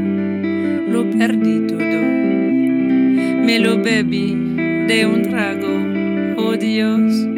lo 0.89 1.11
perdí 1.19 1.67
todo. 1.67 2.01
Me 3.45 3.59
lo 3.59 3.83
bebí 3.83 4.37
de 4.87 5.05
un 5.07 5.23
trago, 5.23 5.83
oh 6.37 6.57
Dios. 6.57 7.34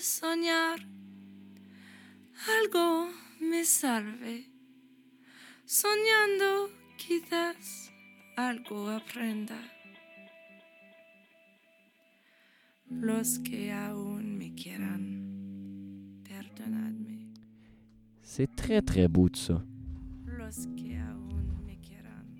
Soñar 0.00 0.80
algo 2.58 3.10
me 3.38 3.64
salve, 3.64 4.46
soñando 5.66 6.70
quizás 6.96 7.92
algo 8.36 8.88
aprenda. 8.88 9.58
Los 12.88 13.38
que 13.40 13.72
aún 13.72 14.38
me 14.38 14.54
quieran, 14.54 16.22
perdonadme. 16.24 17.32
C'est 18.22 18.54
très, 18.56 18.80
très 18.82 19.06
beau 19.06 19.28
tout 19.28 19.38
ça. 19.38 19.62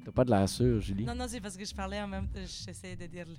T'as 0.05 0.13
pas 0.13 0.25
de 0.25 0.31
l'air 0.31 0.49
sûr, 0.49 0.81
Julie? 0.81 1.05
Non, 1.05 1.15
non, 1.15 1.27
c'est 1.29 1.41
parce 1.41 1.57
que 1.57 1.65
je 1.65 1.75
parlais 1.75 2.01
en 2.01 2.09
même 2.09 2.27
temps. 2.29 2.41
J'essayais 2.41 2.97
de 2.97 3.07
dire. 3.07 3.27
le- 3.29 3.35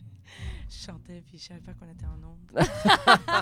Je 0.70 0.86
chantais, 0.86 1.24
puis 1.28 1.38
je 1.38 1.44
savais 1.46 1.60
pas 1.60 1.74
qu'on 1.74 1.92
était 1.92 2.06
en 2.06 2.18
onde. 2.28 2.38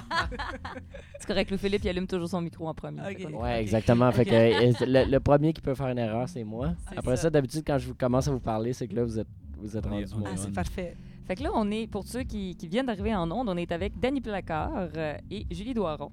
C'est 1.20 1.28
correct, 1.28 1.50
Louis 1.52 1.60
Philippe, 1.60 1.84
il 1.84 1.90
allume 1.90 2.08
toujours 2.08 2.30
son 2.30 2.42
micro 2.42 2.68
en 2.68 2.74
premier. 2.74 3.02
Ok. 3.02 3.08
Fait 3.18 3.24
qu'on 3.24 3.30
est- 3.30 3.36
Ouais, 3.36 3.62
exactement. 3.62 4.12
Fait 4.12 4.26
que 4.26 4.32
euh, 4.34 4.74
le, 4.86 5.12
le 5.12 5.20
premier 5.20 5.54
qui 5.54 5.62
peut 5.62 5.76
faire 5.76 5.88
une 5.90 5.98
erreur, 5.98 6.28
c'est 6.30 6.44
moi. 6.44 6.74
Après 6.96 7.16
ça. 7.18 7.24
ça, 7.24 7.30
d'habitude, 7.30 7.64
quand 7.66 7.78
je 7.78 7.92
commence 7.94 8.28
à 8.28 8.32
vous 8.32 8.40
parler, 8.40 8.74
c'est 8.74 8.88
que 8.88 8.96
là, 8.96 9.04
vous 9.04 9.20
êtes, 9.20 9.28
vous 9.58 9.76
êtes 9.78 9.86
rendu 9.86 10.06
Ah, 10.26 10.30
c'est 10.38 10.54
parfait. 10.54 10.96
Fait 11.28 11.36
que 11.36 11.44
là, 11.44 11.52
on 11.54 11.70
est, 11.70 11.86
pour 11.88 12.08
ceux 12.08 12.24
qui, 12.24 12.56
qui 12.56 12.68
viennent 12.68 12.88
d'arriver 12.88 13.14
en 13.16 13.30
onde, 13.32 13.50
on 13.50 13.58
est 13.58 13.72
avec 13.72 14.00
Danny 14.00 14.20
Placard 14.22 14.72
euh, 14.96 15.16
et 15.30 15.46
Julie 15.52 15.74
Doiron. 15.76 16.12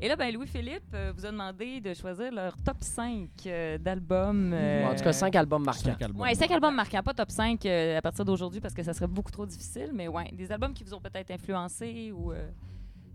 Et 0.00 0.06
là, 0.08 0.14
ben, 0.14 0.32
Louis-Philippe 0.32 0.94
euh, 0.94 1.12
vous 1.16 1.26
a 1.26 1.30
demandé 1.32 1.80
de 1.80 1.92
choisir 1.92 2.30
leur 2.32 2.56
top 2.58 2.76
5 2.80 3.28
euh, 3.46 3.78
d'albums. 3.78 4.52
euh, 4.54 4.86
En 4.86 4.94
tout 4.94 5.02
cas, 5.02 5.12
cinq 5.12 5.34
albums 5.34 5.64
marquants. 5.64 5.90
Cinq 5.90 6.02
albums. 6.02 6.20
Ouais, 6.20 6.34
5 6.34 6.50
albums 6.52 6.74
marquants, 6.74 7.02
pas 7.02 7.14
top 7.14 7.30
5 7.32 7.66
euh, 7.66 7.98
à 7.98 8.02
partir 8.02 8.24
d'aujourd'hui 8.24 8.60
parce 8.60 8.74
que 8.74 8.82
ça 8.84 8.92
serait 8.94 9.08
beaucoup 9.08 9.32
trop 9.32 9.44
difficile, 9.44 9.90
mais 9.92 10.06
ouais, 10.06 10.30
des 10.32 10.52
albums 10.52 10.72
qui 10.72 10.84
vous 10.84 10.94
ont 10.94 11.00
peut-être 11.00 11.32
influencé 11.32 12.12
ou 12.14 12.30
euh, 12.32 12.48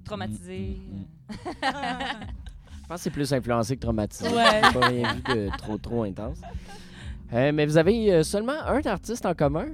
traumatisé. 0.03 0.77
Mm, 0.91 0.97
mm, 0.97 1.35
Je 2.83 2.87
pense 2.89 2.97
que 2.97 3.03
c'est 3.03 3.09
plus 3.11 3.33
influencé 3.33 3.77
que 3.77 3.81
traumatisé. 3.81 4.27
Ouais. 4.27 4.61
Pas 4.61 4.87
rien 4.87 5.13
vu 5.13 5.21
de 5.21 5.57
trop, 5.57 5.77
trop 5.77 6.03
intense. 6.03 6.41
Euh, 7.31 7.53
mais 7.53 7.65
vous 7.65 7.77
avez 7.77 8.11
euh, 8.13 8.23
seulement 8.23 8.61
un 8.65 8.81
artiste 8.81 9.25
en 9.25 9.33
commun? 9.33 9.67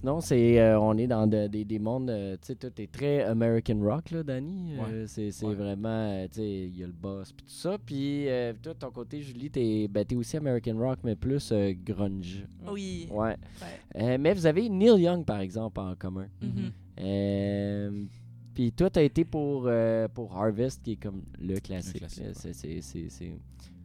Sinon, 0.00 0.20
c'est 0.22 0.58
euh, 0.58 0.80
on 0.80 0.96
est 0.96 1.06
dans 1.06 1.26
de- 1.26 1.46
des, 1.46 1.62
des 1.64 1.78
mondes... 1.78 2.08
euh, 2.08 2.34
tu 2.40 2.46
sais, 2.46 2.54
tout 2.54 2.72
est 2.80 2.90
très 2.90 3.22
American 3.22 3.78
rock, 3.82 4.10
là, 4.12 4.22
Danny. 4.22 4.78
Euh, 4.78 5.04
c'est 5.06 5.30
c'est 5.30 5.44
Ouais. 5.44 5.54
vraiment... 5.54 5.88
euh, 5.90 6.26
tu 6.26 6.36
sais, 6.40 6.48
il 6.48 6.78
y 6.78 6.82
a 6.82 6.86
le 6.86 6.92
boss, 6.94 7.32
puis 7.32 7.44
tout 7.44 7.52
ça. 7.52 7.76
Puis 7.84 8.26
euh, 8.28 8.54
toi, 8.62 8.72
de 8.72 8.78
ton 8.78 8.90
côté, 8.90 9.20
Julie, 9.20 9.50
t'es 9.50 9.88
ben, 9.88 10.02
t'es 10.06 10.16
aussi 10.16 10.38
American 10.38 10.78
rock, 10.78 11.00
mais 11.04 11.16
plus 11.16 11.50
euh, 11.52 11.72
grunge. 11.84 12.46
Oui. 12.72 13.08
Ouais. 13.10 13.36
Ouais. 13.36 13.36
Euh, 13.96 14.16
mais 14.18 14.32
vous 14.32 14.46
avez 14.46 14.70
Neil 14.70 15.02
Young, 15.02 15.22
par 15.24 15.40
exemple, 15.40 15.78
en 15.80 15.94
commun. 15.96 16.28
Mhm. 16.40 16.72
Euh, 17.00 18.04
Puis 18.54 18.72
toi, 18.72 18.88
t'as 18.88 19.02
été 19.02 19.24
pour, 19.26 19.64
euh, 19.66 20.08
pour 20.08 20.34
Harvest, 20.34 20.82
qui 20.82 20.92
est 20.92 20.96
comme 20.96 21.22
le 21.38 21.58
classique. 21.60 22.00
ouais. 22.02 22.08
C'est- 22.32 23.32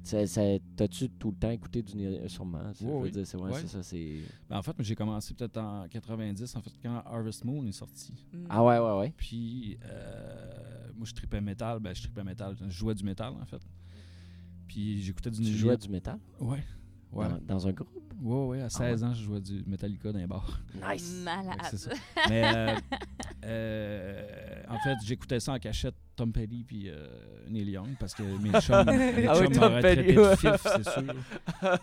T'as-tu 0.06 1.10
tout 1.10 1.32
le 1.32 1.36
temps 1.38 1.50
écouté 1.50 1.82
du 1.82 1.96
Neil 1.98 2.20
euh, 2.22 2.28
Sûrement? 2.28 2.60
ça, 2.74 2.86
Oui, 2.86 2.86
je 2.86 2.86
veux 2.86 3.00
oui. 3.02 3.12
dire, 3.12 3.42
ouais, 3.42 3.66
ça. 3.68 3.84
c'est... 3.84 4.20
Ben, 4.50 4.58
en 4.58 4.62
fait, 4.62 4.72
moi, 4.78 4.84
j'ai 4.84 4.96
commencé 4.96 5.34
peut-être 5.34 5.58
en 5.58 5.88
90, 5.88 6.56
en 6.56 6.62
fait, 6.62 6.72
quand 6.82 7.02
Harvest 7.06 7.44
Moon 7.44 7.66
est 7.66 7.72
sorti. 7.72 8.14
Mm. 8.34 8.46
Ah 8.50 8.64
ouais, 8.64 8.78
ouais, 8.80 8.98
ouais. 9.00 9.14
Puis, 9.18 9.78
euh, 9.86 10.92
moi, 10.96 11.06
je 11.06 11.14
tripais 11.14 11.42
métal. 11.42 11.80
Ben, 11.80 11.96
je 11.96 12.04
tripais 12.04 12.24
métal. 12.24 12.56
Je 12.62 12.70
jouais 12.70 12.94
du 12.96 13.04
métal, 13.04 13.34
en 13.42 13.46
fait. 13.46 13.62
Puis, 14.68 15.02
j'écoutais 15.02 15.32
du 15.32 15.42
Tu 15.42 15.54
jouais 15.58 15.78
du 15.78 15.90
métal 15.90 16.20
Ouais. 16.40 16.64
Ouais. 17.12 17.28
dans, 17.30 17.56
dans 17.56 17.68
un 17.68 17.72
groupe? 17.72 17.90
Ouais, 18.22 18.46
ouais. 18.46 18.62
À 18.62 18.70
16 18.70 19.02
ouais. 19.04 19.08
ans, 19.10 19.14
je 19.14 19.24
jouais 19.24 19.42
du 19.42 19.64
Metallica 19.68 20.12
dans 20.12 20.20
les 20.20 20.28
bars. 20.28 20.60
Nice. 20.92 21.22
Malade. 21.24 21.76
Ça. 21.76 21.92
Mais, 22.30 22.44
euh, 22.56 22.76
euh, 23.46 24.64
en 24.70 24.80
fait, 24.80 24.96
j'écoutais 25.06 25.40
ça 25.40 25.54
en 25.54 25.60
cachette, 25.60 25.96
Tom 26.16 26.32
Petty 26.32 26.64
puis 26.64 26.90
euh, 26.90 27.08
Neil 27.50 27.70
Young, 27.72 27.96
parce 28.00 28.14
que 28.14 28.24
mes 28.24 28.52
chums, 28.62 28.86
mes 28.86 29.28
Ah 29.28 29.34
oui, 29.38 29.46
chums 29.46 29.54
Tom 29.54 29.70
m'auraient 29.70 29.82
Petty, 29.82 30.16
traité 30.16 30.18
ouais. 30.20 30.32
de 30.32 30.36
fif, 30.38 30.62
c'est 30.64 30.90
sûr. 30.90 31.14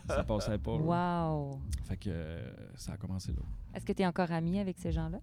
Ça 0.08 0.24
passait 0.26 0.58
pas. 0.58 0.78
là. 0.78 1.28
Wow. 1.30 1.60
Fait 1.84 1.96
que 1.96 2.10
euh, 2.10 2.50
ça 2.76 2.92
a 2.92 2.96
commencé 2.96 3.32
là. 3.32 3.42
Est-ce 3.74 3.84
que 3.84 3.92
tu 3.92 4.02
es 4.02 4.06
encore 4.06 4.30
ami 4.32 4.58
avec 4.58 4.78
ces 4.78 4.90
gens-là? 4.92 5.20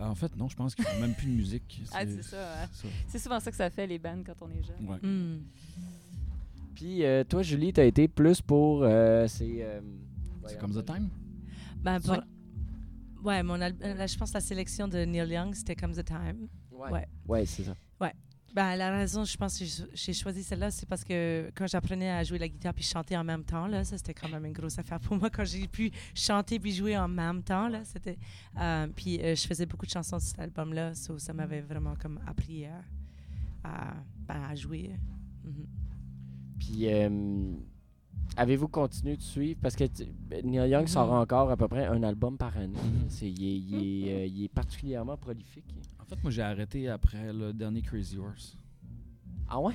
En 0.00 0.14
fait, 0.14 0.34
non, 0.36 0.48
je 0.48 0.54
pense 0.54 0.76
qu'ils 0.76 0.84
font 0.84 1.00
même 1.00 1.14
plus 1.14 1.26
de 1.26 1.32
musique. 1.34 1.82
Ah, 1.92 2.06
c'est 2.06 2.22
ça, 2.22 2.36
hein. 2.62 2.68
ça. 2.72 2.88
C'est 3.08 3.18
souvent 3.18 3.40
ça 3.40 3.50
que 3.50 3.56
ça 3.56 3.68
fait, 3.68 3.86
les 3.88 3.98
bands, 3.98 4.22
quand 4.24 4.40
on 4.42 4.50
est 4.50 4.62
jeune. 4.62 4.88
Ouais. 4.88 4.98
Mm. 5.02 5.42
Puis 6.78 7.04
euh, 7.04 7.24
toi, 7.24 7.42
Julie, 7.42 7.72
t'as 7.72 7.84
été 7.84 8.06
plus 8.06 8.40
pour. 8.40 8.84
euh, 8.84 9.26
c'est. 9.26 9.64
euh, 9.64 9.80
C'est 9.82 10.40
voyons, 10.40 10.58
comme 10.60 10.72
The 10.80 10.84
Time? 10.84 11.08
Ben, 11.82 12.00
pour, 12.00 12.12
Ouais. 12.12 12.20
Ouais, 13.24 13.42
mon 13.42 13.60
al- 13.60 13.74
euh, 13.82 13.94
là, 13.94 14.06
je 14.06 14.16
pense 14.16 14.30
que 14.30 14.34
la 14.34 14.40
sélection 14.40 14.86
de 14.86 14.98
Neil 14.98 15.28
Young, 15.28 15.52
c'était 15.54 15.74
Comes 15.74 15.94
the 15.94 16.04
Time. 16.04 16.46
Ouais. 16.70 16.90
Ouais. 16.92 17.08
Ouais, 17.26 17.46
c'est 17.46 17.64
ça. 17.64 17.74
Ben, 18.54 18.76
la 18.76 18.90
raison, 18.90 19.24
je 19.24 19.36
pense 19.36 19.58
que 19.58 19.64
j'ai- 19.66 19.84
j'ai 19.92 20.12
choisi 20.14 20.42
celle-là, 20.42 20.70
c'est 20.70 20.88
parce 20.88 21.04
que 21.04 21.50
quand 21.54 21.66
j'apprenais 21.66 22.10
à 22.10 22.24
jouer 22.24 22.38
la 22.38 22.48
guitare 22.48 22.72
puis 22.72 22.82
chanter 22.82 23.14
en 23.16 23.22
même 23.22 23.44
temps, 23.44 23.66
là, 23.66 23.84
ça 23.84 23.98
c'était 23.98 24.14
quand 24.14 24.28
même 24.30 24.46
une 24.46 24.54
grosse 24.54 24.78
affaire 24.78 24.98
pour 25.00 25.16
moi 25.16 25.28
quand 25.30 25.44
j'ai 25.44 25.68
pu 25.68 25.90
chanter 26.14 26.58
puis 26.58 26.72
jouer 26.72 26.96
en 26.96 27.06
même 27.08 27.42
temps. 27.42 27.68
Là, 27.68 27.84
c'était, 27.84 28.16
euh, 28.58 28.86
puis 28.96 29.20
euh, 29.20 29.34
je 29.34 29.46
faisais 29.46 29.66
beaucoup 29.66 29.84
de 29.84 29.90
chansons 29.90 30.18
sur 30.18 30.28
cet 30.30 30.38
album-là, 30.40 30.94
so 30.94 31.18
ça 31.18 31.34
m'avait 31.34 31.60
vraiment 31.60 31.94
comme 32.00 32.18
appris 32.26 32.64
à, 32.64 32.80
à, 33.64 33.94
ben, 34.26 34.42
à 34.50 34.54
jouer. 34.54 34.92
Mhm. 35.44 35.66
Puis, 36.58 36.92
euh, 36.92 37.08
avez-vous 38.36 38.68
continué 38.68 39.16
de 39.16 39.22
suivre? 39.22 39.58
Parce 39.62 39.76
que 39.76 39.84
Neil 40.44 40.70
Young 40.70 40.82
Mhm. 40.82 40.86
sort 40.88 41.12
encore 41.12 41.50
à 41.50 41.56
peu 41.56 41.68
près 41.68 41.86
un 41.86 42.02
album 42.02 42.36
par 42.36 42.56
année. 42.56 42.74
Mhm. 42.76 43.04
C'est, 43.08 43.30
il, 43.30 43.44
est, 43.44 43.56
il 43.58 43.74
est, 44.08 44.12
euh, 44.22 44.26
il 44.26 44.44
est 44.44 44.48
particulièrement 44.48 45.16
prolifique. 45.16 45.64
En 46.00 46.04
fait, 46.04 46.20
moi, 46.22 46.30
j'ai 46.30 46.42
arrêté 46.42 46.88
après 46.88 47.32
le 47.32 47.52
dernier 47.52 47.82
Crazy 47.82 48.18
Horse. 48.18 48.56
Ah 49.48 49.60
ouais? 49.60 49.74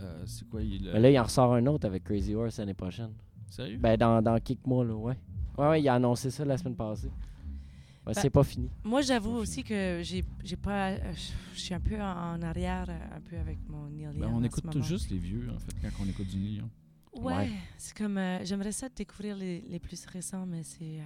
Euh, 0.00 0.22
c'est 0.26 0.48
quoi 0.48 0.62
il, 0.62 0.90
Mais 0.92 1.00
là, 1.00 1.10
il 1.10 1.18
en 1.18 1.22
ressort 1.24 1.54
un 1.54 1.66
autre 1.66 1.86
avec 1.86 2.04
Crazy 2.04 2.34
Horse 2.34 2.58
l'année 2.58 2.74
prochaine. 2.74 3.10
Sérieux? 3.50 3.78
Ben, 3.78 3.96
dans, 3.96 4.20
dans 4.22 4.38
quelques 4.38 4.66
mois, 4.66 4.84
là, 4.84 4.94
ouais. 4.94 5.16
Ouais, 5.56 5.68
ouais, 5.68 5.80
il 5.82 5.88
a 5.88 5.94
annoncé 5.94 6.30
ça 6.30 6.44
la 6.44 6.56
semaine 6.56 6.76
passée. 6.76 7.10
Ouais, 8.08 8.14
Ben, 8.14 8.20
c'est 8.22 8.30
pas 8.30 8.42
fini. 8.42 8.70
Moi, 8.84 9.02
j'avoue 9.02 9.32
aussi 9.32 9.62
que 9.62 10.00
j'ai, 10.02 10.24
j'ai 10.42 10.56
pas, 10.56 10.92
euh, 10.92 11.12
je 11.54 11.58
suis 11.60 11.74
un 11.74 11.80
peu 11.80 12.00
en, 12.00 12.40
arrière, 12.40 12.86
euh, 12.88 13.16
un 13.16 13.20
peu 13.20 13.36
avec 13.36 13.58
mon 13.68 13.86
Neil 13.90 14.04
Young. 14.04 14.18
Ben, 14.18 14.28
en 14.28 14.38
on 14.38 14.40
ce 14.40 14.46
écoute 14.46 14.64
moment. 14.64 14.82
juste 14.84 15.10
les 15.10 15.18
vieux, 15.18 15.46
en 15.54 15.58
fait, 15.58 15.72
quand 15.82 16.02
on 16.02 16.08
écoute 16.08 16.26
du 16.28 16.38
Neil 16.38 16.56
Young. 16.56 16.70
Ouais, 17.12 17.34
Ouais. 17.34 17.50
c'est 17.76 17.96
comme, 17.96 18.16
euh, 18.16 18.42
j'aimerais 18.44 18.72
ça 18.72 18.88
découvrir 18.88 19.36
les, 19.36 19.60
les 19.60 19.78
plus 19.78 20.06
récents, 20.06 20.46
mais 20.46 20.62
c'est, 20.62 21.00
euh, 21.00 21.02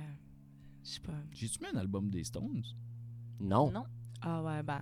je 0.85 0.90
sais 0.90 1.00
pas. 1.00 1.12
J'ai-tu 1.32 1.59
mis 1.61 1.66
un 1.75 1.78
album 1.80 2.09
des 2.09 2.23
Stones? 2.23 2.62
Non. 3.40 3.73
Non. 3.73 3.85
Ah 4.21 4.40
ouais, 4.44 4.62
ben, 4.62 4.80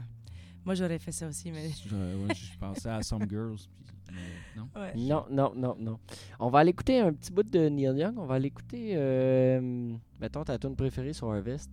moi 0.64 0.74
j'aurais 0.74 0.98
fait 0.98 1.12
ça 1.12 1.26
aussi, 1.26 1.50
mais. 1.50 1.70
Je, 1.70 1.94
ouais, 1.94 2.34
je 2.34 2.58
pensais 2.58 2.90
à 2.90 3.02
Some 3.02 3.26
Girls. 3.30 3.56
puis- 3.56 3.94
mais 4.12 4.60
non. 4.60 4.68
Ouais. 4.74 4.94
Non, 4.96 5.24
non, 5.30 5.54
non, 5.56 5.76
non. 5.78 5.98
On 6.38 6.50
va 6.50 6.58
aller 6.58 6.70
écouter 6.70 7.00
un 7.00 7.12
petit 7.14 7.32
bout 7.32 7.44
de 7.44 7.68
Neil 7.70 7.96
Young. 7.98 8.18
On 8.18 8.26
va 8.26 8.34
aller 8.34 8.48
écouter, 8.48 8.92
euh, 8.96 9.94
mettons, 10.20 10.44
ta 10.44 10.58
tune 10.58 10.76
préférée 10.76 11.14
sur 11.14 11.30
Harvest. 11.32 11.70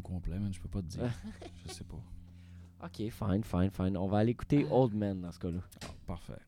Au 0.00 0.02
complet, 0.02 0.38
man. 0.38 0.50
Je 0.50 0.60
peux 0.60 0.68
pas 0.68 0.80
te 0.80 0.86
dire. 0.86 1.12
je 1.66 1.72
sais 1.72 1.84
pas. 1.84 2.02
Ok, 2.82 3.10
fine, 3.10 3.44
fine, 3.44 3.70
fine. 3.70 3.96
On 3.98 4.08
va 4.08 4.18
aller 4.18 4.30
écouter 4.30 4.66
Old 4.70 4.94
Man 4.94 5.20
dans 5.20 5.30
ce 5.30 5.38
cas-là. 5.38 5.60
Ah, 5.82 5.88
parfait. 6.06 6.40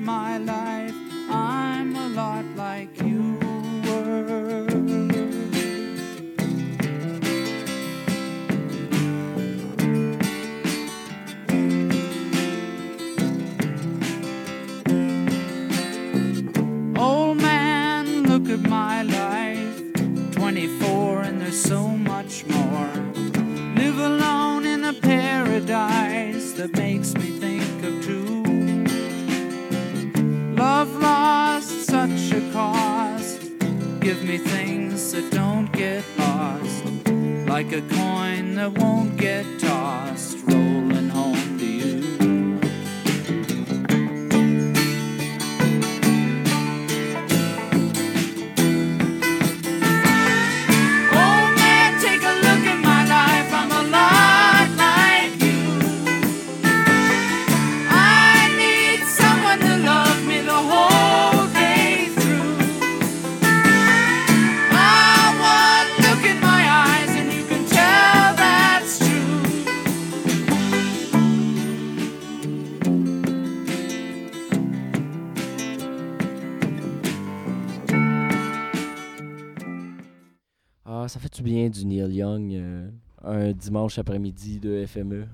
My 0.00 0.38
life. 0.38 0.94
I'm 1.28 1.94
a 1.94 2.08
lot 2.08 2.44
like 2.56 3.02
you 3.02 3.38
were. 3.84 4.66
Old 16.96 17.36
man, 17.36 18.22
look 18.22 18.48
at 18.48 18.60
my 18.68 19.02
life. 19.02 19.92
24 20.32 21.22
and 21.22 21.40
there's 21.42 21.62
so 21.62 21.86
much 21.88 22.46
more. 22.46 22.90
Live 23.76 23.98
alone 23.98 24.64
in 24.64 24.84
a 24.84 24.94
paradise 24.94 26.52
that 26.52 26.74
makes 26.76 27.12
me 27.14 27.38
think 27.38 27.49
Give 34.20 34.28
me 34.28 34.36
things 34.36 35.12
that 35.12 35.30
don't 35.30 35.72
get 35.72 36.04
lost. 36.18 36.84
Like 37.48 37.72
a 37.72 37.80
coin 37.80 38.54
that 38.56 38.70
won't 38.76 39.16
get 39.16 39.46
tossed. 39.58 40.59
Ça 81.10 81.18
fait 81.20 81.32
du 81.34 81.42
bien 81.42 81.68
du 81.68 81.84
Neil 81.84 82.14
Young 82.14 82.52
euh, 82.54 82.88
un 83.22 83.52
dimanche 83.52 83.98
après-midi 83.98 84.58
de 84.60 84.84
FME. 84.86 85.26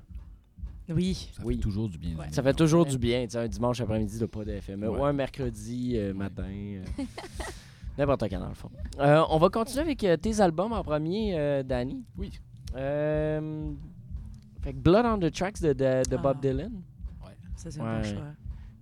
Oui. 0.88 1.30
Ça 1.36 1.42
Oui. 1.44 1.56
fait 1.56 1.60
toujours 1.62 1.88
du 1.88 1.98
bien. 1.98 2.16
Ouais. 2.16 2.26
Ça 2.30 2.42
fait 2.42 2.52
toujours 2.54 2.84
Ouais. 2.84 2.90
du 2.90 2.98
bien, 2.98 3.24
tu 3.24 3.30
sais, 3.32 3.38
un 3.38 3.48
dimanche 3.48 3.80
après-midi 3.80 4.18
de 4.18 4.26
pas 4.26 4.44
de 4.44 4.58
FME. 4.60 4.88
Ouais. 4.88 4.98
Ou 4.98 5.04
un 5.04 5.12
mercredi 5.12 5.92
euh, 5.96 6.14
matin. 6.14 6.44
euh, 6.48 6.82
N'importe 7.98 8.28
quand, 8.28 8.38
dans 8.40 8.48
le 8.48 8.54
fond. 8.54 8.70
Euh, 9.00 9.22
on 9.30 9.38
va 9.38 9.48
continuer 9.48 9.80
avec 9.82 10.04
euh, 10.04 10.16
tes 10.16 10.40
albums 10.40 10.72
en 10.72 10.82
premier, 10.84 11.38
euh, 11.38 11.62
Danny. 11.62 12.04
Oui. 12.18 12.30
Euh, 12.76 13.70
fait 14.62 14.72
que 14.74 14.78
Blood 14.78 15.06
on 15.06 15.18
the 15.18 15.32
Tracks 15.32 15.60
de, 15.62 15.72
de, 15.72 16.02
de 16.08 16.16
Bob 16.16 16.36
Ah. 16.38 16.40
Dylan, 16.42 16.72
Ça, 17.56 17.70
c'est 17.70 17.80
un 17.80 17.84
Ouais. 17.84 18.02
bon 18.02 18.08
choix. 18.08 18.24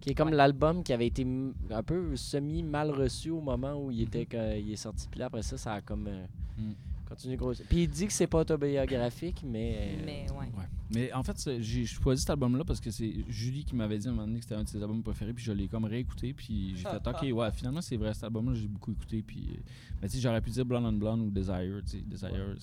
Qui 0.04 0.10
est 0.10 0.14
comme 0.14 0.28
Ouais. 0.28 0.34
l'album 0.36 0.82
qui 0.82 0.92
avait 0.92 1.06
été 1.06 1.26
un 1.70 1.82
peu 1.82 2.14
semi-mal 2.14 2.90
reçu 2.90 3.30
au 3.30 3.40
moment 3.40 3.74
où 3.82 3.90
il, 3.90 4.02
était, 4.02 4.26
quand 4.26 4.52
il 4.54 4.70
est 4.70 4.76
sorti. 4.76 5.08
Puis 5.10 5.18
là, 5.18 5.26
après 5.26 5.42
ça, 5.42 5.56
ça 5.56 5.72
a 5.72 5.80
comme 5.80 6.06
euh, 6.08 6.26
Mm. 6.58 6.72
continué 7.08 7.36
gros. 7.36 7.52
Puis 7.68 7.84
il 7.84 7.88
dit 7.88 8.06
que 8.06 8.12
c'est 8.12 8.26
pas 8.26 8.40
autobiographique, 8.40 9.42
mais. 9.46 9.76
euh, 9.78 10.02
Mais 10.04 10.26
ouais. 10.30 10.36
Ouais. 10.58 10.64
Mais 10.94 11.12
en 11.14 11.22
fait, 11.22 11.50
j'ai 11.60 11.86
choisi 11.86 12.20
cet 12.20 12.30
album-là 12.30 12.64
parce 12.64 12.80
que 12.80 12.90
c'est 12.90 13.12
Julie 13.28 13.64
qui 13.64 13.74
m'avait 13.74 13.96
dit 13.98 14.06
à 14.06 14.10
un 14.10 14.14
moment 14.14 14.26
donné 14.26 14.38
que 14.40 14.44
c'était 14.44 14.54
un 14.56 14.62
de 14.64 14.68
ses 14.68 14.80
albums 14.82 15.02
préférés, 15.02 15.32
puis 15.32 15.42
je 15.42 15.52
l'ai 15.52 15.66
comme 15.68 15.86
réécouté, 15.86 16.34
puis 16.34 16.74
j'ai 16.76 16.82
fait 16.84 17.06
OK, 17.08 17.22
ouais, 17.32 17.50
finalement 17.52 17.80
c'est 17.80 17.96
vrai, 17.96 18.12
cet 18.14 18.24
album-là 18.24 18.54
j'ai 18.54 18.68
beaucoup 18.68 18.92
écouté, 18.92 19.22
puis 19.26 19.48
euh, 19.52 19.60
mais 20.02 20.08
tu 20.08 20.16
sais, 20.16 20.20
j'aurais 20.22 20.42
pu 20.42 20.50
dire 20.50 20.64
Blonde 20.66 20.84
on 20.84 20.92
Blonde 20.92 21.20
ou 21.22 21.30
Desire, 21.30 21.80
tu 21.86 21.92
sais, 21.98 22.04
Desire. 22.06 22.54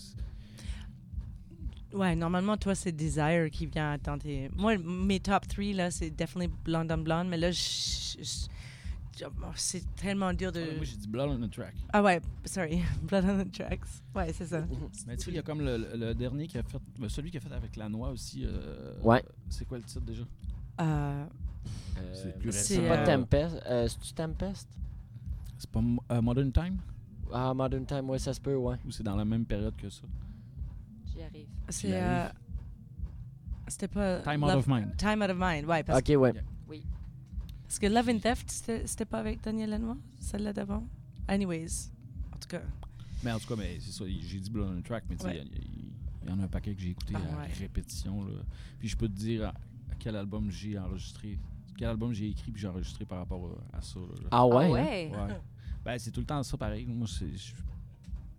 C'est- 1.91 1.97
Ouais, 1.97 2.15
normalement, 2.15 2.57
toi, 2.57 2.73
c'est 2.75 2.91
Desire 2.91 3.49
qui 3.51 3.65
vient 3.67 3.97
tes. 4.19 4.49
Moi, 4.55 4.77
mes 4.77 5.19
top 5.19 5.47
3, 5.47 5.73
là, 5.73 5.91
c'est 5.91 6.09
definitely 6.09 6.53
Blonde 6.63 6.91
on 6.91 6.97
Blonde, 6.99 7.27
mais 7.29 7.37
là, 7.37 7.49
oh, 9.23 9.51
c'est 9.55 9.95
tellement 9.95 10.33
dur 10.33 10.51
de. 10.51 10.61
Ah, 10.61 10.75
moi 10.75 10.85
j'ai 10.85 10.95
dit 10.97 11.07
Blood 11.07 11.29
on 11.29 11.47
the 11.47 11.51
Track. 11.51 11.73
Ah 11.93 12.01
ouais, 12.01 12.21
sorry. 12.45 12.81
Blood 13.03 13.25
on 13.25 13.43
the 13.45 13.51
Tracks. 13.51 13.87
Ouais, 14.15 14.31
c'est 14.33 14.47
ça. 14.47 14.65
Mais 15.07 15.17
tu 15.17 15.23
sais, 15.25 15.31
il 15.31 15.35
y 15.35 15.39
a 15.39 15.43
comme 15.43 15.61
le, 15.61 16.13
dernier 16.13 16.47
qui 16.47 16.57
a 16.57 16.63
fait, 16.63 16.77
ben, 16.99 17.09
celui 17.09 17.31
qui 17.31 17.37
a 17.37 17.39
fait 17.39 17.53
avec 17.53 17.75
la 17.75 17.89
noix 17.89 18.09
aussi. 18.09 18.43
euh, 18.45 18.93
Ouais. 19.03 19.23
C'est 19.49 19.67
quoi 19.67 19.77
le 19.77 19.83
titre 19.83 20.01
déjà? 20.01 20.23
Euh, 20.79 21.25
euh, 21.97 22.13
C'est 22.13 22.39
plus 22.39 22.51
C'est, 22.51 22.75
C'est 22.75 22.87
pas 22.87 22.97
euh, 22.99 23.05
Tempest. 23.05 23.61
Euh, 23.67 23.87
C'est-tu 23.87 24.13
Tempest? 24.13 24.67
C'est 25.57 25.69
pas 25.69 25.81
Mo- 25.81 26.03
euh, 26.11 26.21
Modern 26.21 26.51
Time? 26.51 26.77
Ah, 27.33 27.53
Modern 27.53 27.85
Time, 27.85 28.09
ouais, 28.09 28.19
ça 28.19 28.33
se 28.33 28.41
peut, 28.41 28.55
ouais. 28.55 28.77
ou 28.85 28.91
c'est 28.91 29.03
dans 29.03 29.15
la 29.15 29.25
même 29.25 29.45
période 29.45 29.75
que 29.75 29.89
ça? 29.89 30.03
J'y 31.13 31.21
arrive. 31.21 31.47
C'est. 31.71 31.89
Il 31.89 31.93
euh. 31.93 32.27
C'était 33.67 33.87
pas. 33.87 34.19
Time 34.21 34.43
Out 34.43 34.49
of 34.51 34.67
Mind. 34.67 34.95
Time 34.97 35.21
Out 35.21 35.29
of 35.29 35.37
Mind, 35.39 35.65
ouais. 35.65 35.83
Parce, 35.83 35.99
Ok, 35.99 36.19
ouais. 36.19 36.33
parce 37.67 37.79
que 37.79 37.87
Love 37.87 38.09
and 38.09 38.19
Theft, 38.19 38.49
c'était 38.85 39.05
pas 39.05 39.19
avec 39.19 39.41
Daniel 39.41 39.69
Lanois, 39.69 39.97
celle-là 40.19 40.51
d'avant? 40.51 40.85
Anyways, 41.27 41.89
en 42.33 42.37
tout 42.37 42.49
cas. 42.49 42.61
Mais 43.23 43.31
en 43.31 43.39
tout 43.39 43.47
cas, 43.47 43.55
mais 43.55 43.77
c'est 43.79 43.91
ça, 43.91 44.03
j'ai 44.07 44.39
dit 44.39 44.49
Blood 44.49 44.75
on 44.75 44.81
the 44.81 44.83
Track, 44.83 45.05
mais 45.09 45.15
tu 45.15 45.21
sais, 45.21 45.27
Ouais. 45.29 45.43
il 45.45 45.57
y 45.57 45.65
il 45.65 45.91
il 46.23 46.29
y, 46.29 46.31
en 46.33 46.39
a 46.39 46.43
un 46.43 46.47
paquet 46.47 46.75
que 46.75 46.81
j'ai 46.81 46.91
écouté 46.91 47.13
Ah, 47.15 47.19
à 47.19 47.37
ouais. 47.41 47.53
répétition. 47.59 48.23
Là. 48.25 48.41
Puis 48.77 48.87
je 48.89 48.95
peux 48.95 49.07
te 49.07 49.13
dire 49.17 49.47
à, 49.47 49.53
quel 49.97 50.15
album 50.15 50.51
j'ai 50.51 50.77
enregistré, 50.77 51.39
quel 51.77 51.87
album 51.87 52.13
j'ai 52.13 52.29
écrit 52.29 52.51
puis 52.51 52.61
j'ai 52.61 52.67
enregistré 52.67 53.05
par 53.05 53.17
rapport 53.19 53.57
à, 53.73 53.77
à 53.77 53.81
ça. 53.81 53.99
là, 53.99 54.05
là. 54.21 54.27
Ah 54.31 54.45
ouais? 54.45 54.55
Ah 54.55 54.67
hein? 54.67 54.71
ouais? 54.75 55.11
Ouais. 55.15 55.41
ben, 55.83 55.97
c'est 55.97 56.11
tout 56.11 56.19
le 56.19 56.25
temps 56.27 56.43
ça 56.43 56.57
pareil. 56.57 56.85
Moi, 56.85 57.07
c'est, 57.07 57.35
je- 57.35 57.53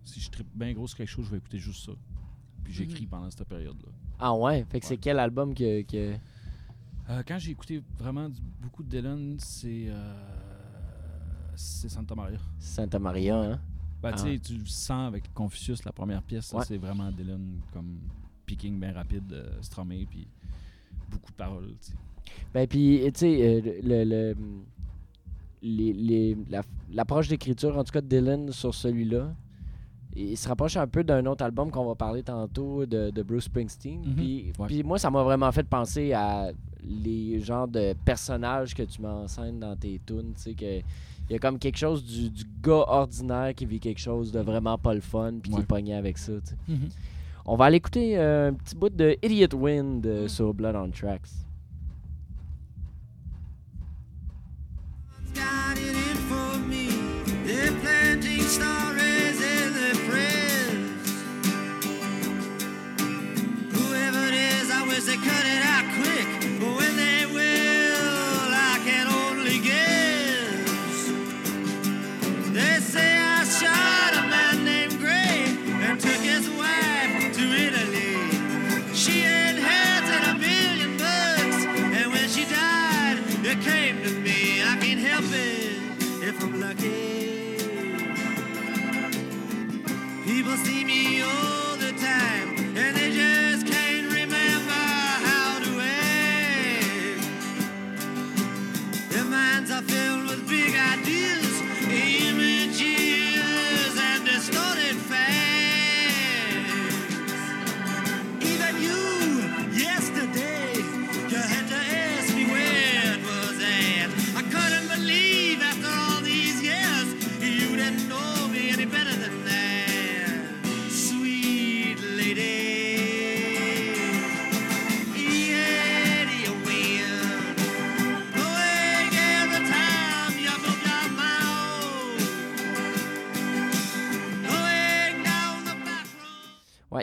si 0.05 0.21
je 0.21 0.31
tripe 0.31 0.47
bien 0.55 0.73
gros 0.75 0.87
sur 0.87 0.97
quelque 0.99 1.09
chose, 1.09 1.25
je 1.27 1.31
vais 1.33 1.38
écouter 1.38 1.59
juste 1.59 1.85
ça. 1.87 1.92
Puis 2.64 2.72
j'écris 2.72 3.07
pendant 3.07 3.31
cette 3.31 3.44
période-là. 3.48 3.88
Ah 4.18 4.35
ouais? 4.35 4.64
Fait 4.70 4.81
que 4.81 4.87
c'est 4.87 4.96
quel 4.96 5.18
album 5.18 5.55
que. 5.55 5.83
que... 5.83 6.14
Euh, 7.11 7.22
quand 7.27 7.38
j'ai 7.38 7.51
écouté 7.51 7.83
vraiment 7.98 8.29
du- 8.29 8.40
beaucoup 8.61 8.83
de 8.85 8.88
Dylan, 8.88 9.37
c'est 9.38 9.87
euh, 9.88 10.14
c'est 11.55 11.88
Santa 11.88 12.14
Maria. 12.14 12.38
Santa 12.59 12.98
Maria, 12.98 13.37
hein? 13.37 13.61
Ben, 14.01 14.11
Ah. 14.12 14.16
tu 14.16 14.22
sais, 14.22 14.38
tu 14.38 14.55
le 14.59 14.66
sens 14.66 15.09
avec 15.09 15.33
Confucius, 15.35 15.85
la 15.85 15.92
première 15.92 16.22
pièce, 16.22 16.53
Ouais. 16.53 16.64
c'est 16.64 16.77
vraiment 16.79 17.11
Dylan 17.11 17.61
comme 17.72 17.98
picking 18.46 18.79
bien 18.81 18.92
rapide, 18.92 19.33
euh, 19.33 19.61
puis 20.09 20.27
beaucoup 21.11 21.31
de 21.31 21.37
paroles. 21.37 21.75
tu 21.81 21.90
sais. 21.90 21.94
Ben, 22.55 22.66
puis, 22.66 23.01
tu 23.12 23.20
sais, 23.20 23.61
euh, 23.64 23.81
le. 23.83 24.05
le- 24.05 24.37
les, 25.64 25.92
les- 25.92 26.37
la- 26.51 26.62
l'approche 26.92 27.29
d'écriture, 27.29 27.77
en 27.79 27.85
tout 27.85 27.92
cas 27.92 28.01
de 28.01 28.09
Dylan 28.09 28.51
sur 28.51 28.75
celui-là, 28.75 29.33
il 30.14 30.37
se 30.37 30.46
rapproche 30.48 30.77
un 30.77 30.87
peu 30.87 31.03
d'un 31.05 31.25
autre 31.27 31.44
album 31.44 31.70
qu'on 31.70 31.87
va 31.87 31.94
parler 31.94 32.22
tantôt 32.22 32.85
de, 32.87 33.11
de 33.11 33.22
Bruce 33.22 33.44
Springsteen. 33.44 34.01
Mhm. 34.05 34.14
Puis, 34.14 34.53
Ouais. 34.59 34.66
puis 34.66 34.83
moi, 34.83 34.98
ça 34.98 35.11
m'a 35.11 35.22
vraiment 35.22 35.51
fait 35.53 35.62
penser 35.66 36.12
à 36.12 36.51
les 36.85 37.40
genres 37.40 37.68
de 37.68 37.94
personnages 38.05 38.75
que 38.75 38.83
tu 38.83 39.01
m'enseignes 39.01 39.59
dans 39.61 39.77
tes 39.77 40.01
tunes. 40.07 40.33
Tu 40.37 40.42
sais, 40.42 40.55
que 40.55 40.79
il 41.31 41.33
y 41.33 41.37
a 41.37 41.38
comme 41.38 41.59
quelque 41.59 41.79
chose 41.79 42.05
du, 42.05 42.29
du 42.31 42.44
gars 42.62 42.85
ordinaire 42.88 43.55
qui 43.55 43.64
vit 43.64 43.79
quelque 43.81 44.01
chose 44.01 44.33
de 44.33 44.40
vraiment 44.40 44.77
pas 44.77 44.92
le 44.92 45.01
fun, 45.01 45.35
puis 45.42 45.53
qui 45.53 45.61
est 45.61 45.64
pogné 45.66 45.94
avec 45.94 46.18
ça. 46.18 46.33
tu 46.44 46.51
sais. 46.51 46.75
On 47.46 47.57
va 47.57 47.66
aller 47.66 47.77
écouter 47.79 48.18
euh, 48.18 48.51
un 48.51 48.55
petit 48.55 48.75
bout 48.77 48.88
de 48.90 49.16
Idiot 49.22 49.57
Wind 49.57 50.05
euh, 50.07 50.29
sur 50.29 50.53
Blood 50.53 50.77
on 50.77 50.90
Tracks. 50.90 51.29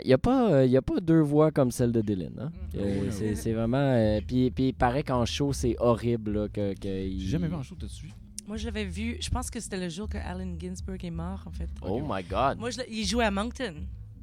Ouais, 0.00 0.04
il 0.04 0.08
n'y 0.08 0.14
a, 0.14 0.18
pas, 0.18 0.52
euh, 0.52 0.66
y 0.66 0.76
a 0.76 0.82
pas 0.82 1.00
deux 1.00 1.20
voix 1.20 1.50
comme 1.50 1.70
celle 1.70 1.92
de 1.92 2.00
Dylan. 2.00 2.32
Hein? 2.38 2.52
Mm. 2.74 2.78
Euh, 2.78 3.34
c'est, 3.34 3.52
vraiment. 3.52 3.76
euh, 3.78 4.20
puis, 4.26 4.50
puis 4.50 4.68
il 4.68 4.74
paraît 4.74 5.02
qu'en 5.02 5.24
show, 5.26 5.52
c'est 5.52 5.76
horrible. 5.78 6.32
Là, 6.32 6.48
que, 6.48 6.74
que 6.74 7.06
il- 7.06 7.20
J'ai 7.20 7.28
jamais 7.28 7.48
vu 7.48 7.54
un 7.54 7.62
show, 7.62 7.76
t'as-tu? 7.78 8.10
Moi, 8.46 8.56
je 8.56 8.66
l'avais 8.66 8.84
vu, 8.84 9.16
je 9.20 9.30
pense 9.30 9.50
que 9.50 9.60
c'était 9.60 9.78
le 9.78 9.88
jour 9.88 10.08
que 10.08 10.18
Allen 10.18 10.56
Ginsberg 10.60 11.04
est 11.04 11.10
mort, 11.10 11.42
en 11.46 11.50
fait. 11.52 11.68
Oh 11.82 12.00
my 12.08 12.22
god. 12.24 12.58
Moi, 12.58 12.70
je 12.70 12.80
il 12.90 13.06
jouait 13.06 13.24
à 13.26 13.30
Moncton. 13.30 13.74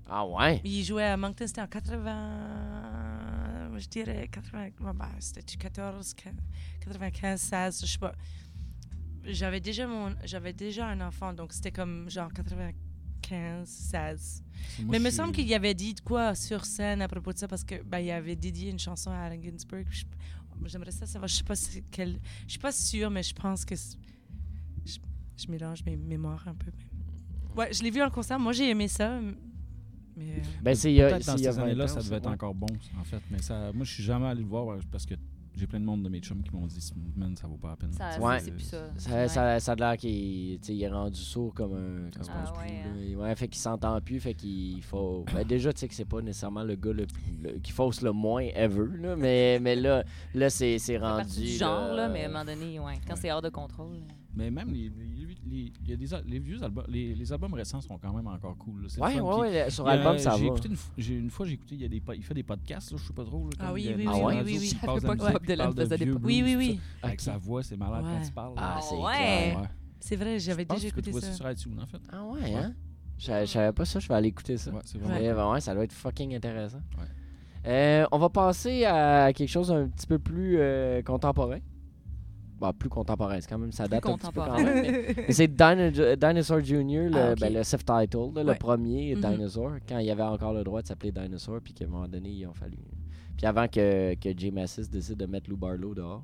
Ah 0.10 0.26
ouais? 0.26 0.62
Il 0.63 0.84
jouait 0.84 1.04
à 1.04 1.18
Moncton, 1.18 1.46
c'était 1.48 1.62
en 1.62 1.68
80. 1.68 3.78
Je 3.78 3.88
dirais 3.88 4.28
80. 4.32 4.63
ouais, 4.63 4.72
ben, 4.80 5.06
c'était 5.20 5.42
14, 5.58 6.13
95, 6.82 7.40
16, 7.42 7.82
je 7.82 7.86
sais 7.86 7.98
pas. 8.00 8.13
J'avais 9.24 9.60
déjà, 9.60 9.86
mon, 9.88 10.16
j'avais 10.24 10.54
déjà 10.54 10.88
un 10.88 11.02
enfant, 11.02 11.34
donc 11.34 11.54
c'était 11.54 11.72
comme 11.72 12.10
genre 12.10 12.32
95, 12.34 12.74
16. 13.66 14.44
Moi, 14.80 14.88
Mais 14.92 14.98
il 14.98 15.04
me 15.04 15.10
semble 15.12 15.32
qu'il 15.34 15.48
y 15.48 15.54
avait 15.54 15.74
dit 15.74 15.94
de 15.94 16.00
quoi 16.02 16.36
sur 16.36 16.66
scène 16.66 17.02
à 17.02 17.08
propos 17.08 17.34
de 17.34 17.38
ça 17.38 17.48
parce 17.48 17.63
que 17.63 17.82
ben, 17.84 18.00
il 18.00 18.12
avait 18.12 18.36
dédié 18.36 18.70
une 18.72 18.80
chanson 18.80 19.12
à 19.12 19.18
Allen 19.18 19.42
Ginsberg. 19.44 19.86
J'aimerais 20.66 20.92
ça 20.92 21.06
savoir. 21.06 21.28
Je 21.28 21.36
sais 21.36 21.44
pas 21.44 21.56
si 21.56 21.84
quelle. 21.92 22.20
Je 22.46 22.52
suis 22.52 22.60
pas 22.60 22.72
sûre, 22.72 23.10
mais 23.12 23.24
je 23.24 23.34
pense 23.34 23.63
que 23.63 23.76
je, 23.76 24.98
je 25.38 25.52
mélange 25.52 25.84
mes 25.86 25.96
mémoires 25.96 26.48
un 26.48 26.56
peu. 26.56 26.72
mais- 26.76 27.62
Ouais, 27.62 27.74
je 27.74 27.84
l'ai 27.84 27.92
vu 27.92 28.02
en 28.02 28.10
concert. 28.10 28.40
Moi, 28.40 28.54
j'ai 28.54 28.70
aimé 28.70 28.88
ça. 28.88 29.20
Mais 30.16 30.32
euh, 30.32 30.42
Ben, 30.63 30.74
c'est 30.76 30.92
il 30.92 30.96
y 30.96 31.02
a, 31.02 31.10
Peut-être 31.10 31.24
c'est 31.24 31.32
dans 31.32 31.38
ces 31.38 31.50
20 31.52 31.63
années-là, 31.63 31.88
ça 31.88 32.02
devait 32.02 32.16
être 32.18 32.26
ouais. 32.26 32.32
encore 32.34 32.56
bon, 32.56 32.68
en 33.00 33.04
fait. 33.04 33.22
Mais 33.30 33.42
ça, 33.42 33.72
moi, 33.74 33.86
je 33.86 33.94
suis 33.94 34.04
jamais 34.04 34.26
allé 34.28 34.42
le 34.42 34.48
voir 34.48 34.66
ouais, 34.66 34.78
parce 34.92 35.06
que 35.06 35.13
j'ai 35.58 35.67
plein 35.67 35.80
de 35.80 35.86
monde 35.86 36.04
de 36.04 36.10
mes 36.10 36.20
chums 36.20 36.41
qui 36.43 36.56
m'ont 36.56 36.65
dit, 36.67 36.93
man, 37.15 37.36
ça 37.36 37.48
vaut 37.48 37.58
pas 37.58 37.70
la 37.70 37.76
peine. 37.76 37.91
Ça, 37.91 38.20
Ouais. 38.20 38.39
c'est- 38.39 38.52
plus 38.52 38.63
ça. 38.63 38.89
Ça, 38.98 39.10
Ouais. 39.15 39.28
ça, 39.28 39.60
ça 39.60 39.72
a 39.72 39.76
l'air 39.76 39.98
qu'il 39.98 40.60
il 40.70 40.84
est 40.84 40.88
rendu 40.89 41.20
sourd 41.20 41.54
comme 41.54 41.74
un. 41.74 42.10
Comme 42.12 42.28
Ah 42.30 42.54
ouais, 42.62 42.67
clou, 42.67 43.22
hein. 43.22 43.24
Ouais, 43.28 43.36
fait 43.36 43.48
qu'il 43.48 43.60
s'entend 43.60 44.00
plus, 44.02 44.20
fait 44.20 44.34
qu'il 44.34 44.82
faut. 44.84 45.26
Ben, 45.34 45.43
déjà, 45.46 45.74
tu 45.74 45.80
sais 45.80 45.88
que 45.88 45.93
c'est 45.96 46.06
pas 46.06 46.22
nécessairement 46.22 46.63
le 46.63 46.76
gars 46.76 46.93
le, 46.93 47.06
plus- 47.08 47.38
le- 47.41 47.60
qui 47.60 47.72
fausse 47.72 48.02
le 48.02 48.12
moins 48.12 48.43
ever, 48.56 48.86
là, 49.00 49.15
mais, 49.15 49.60
mais 49.60 49.76
là, 49.76 50.04
là 50.34 50.50
c'est, 50.50 50.78
rendu. 50.98 51.48
genre, 51.48 51.93
là, 51.93 52.08
mais 52.10 52.24
à 52.24 52.26
un 52.26 52.32
moment 52.32 52.46
donné, 52.46 52.80
ouais, 52.80 52.93
quand 53.08 53.13
Ouais. 53.13 53.20
c'est 53.20 53.32
hors 53.32 53.41
de 53.41 53.50
contrôle. 53.50 53.98
Mais 54.36 54.52
même 54.52 54.72
les, 54.72 54.90
les, 54.90 55.36
les- 55.50 55.74
il 55.84 55.90
y 55.90 55.94
a 55.94 55.96
des, 55.96 56.13
al- 56.13 56.24
les 56.28 56.38
vieux 56.40 56.62
albums, 56.62 56.86
les, 56.88 57.16
les 57.16 57.34
albums 57.34 57.54
récents 57.56 57.82
sont 57.82 57.98
quand 57.98 58.13
même 58.13 58.28
encore 58.28 58.56
cool. 58.58 58.84
là. 58.84 58.88
Ouais, 59.08 59.20
ouais, 59.20 59.70
sur 59.72 59.88
album, 59.88 60.18
ça 60.20 60.36
j'ai 60.38 60.42
va. 60.48 60.54
Écouté 60.54 60.70
une, 60.70 61.30
fois, 61.32 61.46
j'ai 61.48 61.54
écouté, 61.54 61.76
il, 61.76 61.82
y 61.82 61.86
a 61.86 61.88
des, 61.88 62.02
il 62.16 62.24
fait 62.24 62.34
des 62.36 62.44
podcasts, 62.44 62.92
là, 62.92 62.98
je 63.02 63.08
sais 63.08 63.13
pas 63.13 63.24
trop. 63.24 63.46
Là, 63.50 63.56
Ah 63.60 63.74
oui, 63.74 63.92
oui, 63.98 64.06
oui, 64.08 64.13
oui, 64.24 64.42
oui, 64.46 64.60
Je 64.60 64.76
savais 64.86 65.02
pas 65.02 65.16
que 65.16 65.32
Bob 65.34 65.46
Dylan 65.46 65.74
faisait 65.74 65.98
des 65.98 66.06
podcasts. 66.06 66.26
Oui, 66.26 66.56
oui, 66.58 66.80
Avec 67.02 67.22
sa 67.22 67.38
voix, 67.38 67.63
c'est 67.63 67.78
malade 67.78 68.04
Ouais. 68.06 68.12
quand 68.20 68.26
il 68.28 68.34
parle. 68.34 68.54
Ah, 68.58 68.80
c'est 68.82 68.96
clair. 68.98 69.70
C'est 70.00 70.16
vrai, 70.16 70.40
j'avais 70.40 70.66
déjà 70.66 70.88
écouté 70.88 71.12
ça. 71.13 71.34
sur 71.34 71.50
iTunes, 71.52 71.80
en 71.82 71.88
fait. 71.88 72.02
Ah 72.12 72.24
ouais, 72.26 72.54
hein? 72.54 72.74
Je 73.18 73.46
savais 73.46 73.74
pas 73.74 73.86
ça, 73.86 74.00
je 74.00 74.08
vais 74.08 74.13
aller 74.13 74.28
écouter 74.30 74.58
ça. 74.58 74.72
Ouais, 74.72 74.82
c'est 74.86 75.00
ça 75.62 75.74
doit 75.74 75.84
être 75.84 75.94
fucking 75.94 76.36
intéressant. 76.36 76.82
Ouais. 77.00 77.06
Euh, 77.66 78.06
on 78.12 78.20
va 78.20 78.30
passer 78.30 78.86
à 78.86 79.34
quelque 79.34 79.50
chose 79.50 79.72
un 79.72 79.88
petit 79.88 80.06
peu 80.08 80.20
plus 80.20 80.58
euh, 80.60 81.02
contemporain. 81.02 81.58
Bah, 82.60 82.74
plus 82.78 82.89
contemporain, 82.89 83.38
c'est 83.39 83.48
quand 83.48 83.60
même, 83.60 83.72
ça 83.72 83.88
date 83.88 84.04
un 84.06 84.17
petit 84.17 84.32
peu 84.32 84.41
quand 84.41 84.58
même. 84.58 84.82
mais- 85.28 85.32
c'est 85.32 85.48
Dino- 85.48 86.15
Dinosaur 86.15 86.63
Jr., 86.63 87.10
le, 87.10 87.15
Ah, 87.15 87.36
ben, 87.36 87.54
le 87.54 87.63
self-title, 87.63 88.32
là, 88.36 88.43
le 88.43 88.56
premier 88.56 89.13
Mhm. 89.15 89.22
Dinosaur, 89.22 89.72
quand 89.88 90.00
il 90.00 90.10
avait 90.10 90.24
encore 90.24 90.54
le 90.54 90.63
droit 90.63 90.82
de 90.82 90.88
s'appeler 90.88 91.12
Dinosaur, 91.12 91.60
puis 91.63 91.74
qu'à 91.74 91.86
un 91.86 91.89
moment 91.89 92.08
donné, 92.08 92.30
ils 92.30 92.48
ont 92.48 92.54
fallu. 92.54 92.78
Puis 93.38 93.46
avant 93.46 93.67
que, 93.67 94.15
que 94.15 94.30
Jay 94.36 94.50
Massis 94.50 94.89
décide 94.89 95.17
de 95.17 95.28
mettre 95.28 95.50
Lou 95.50 95.58
Barlow 95.58 95.93
dehors. 95.93 96.24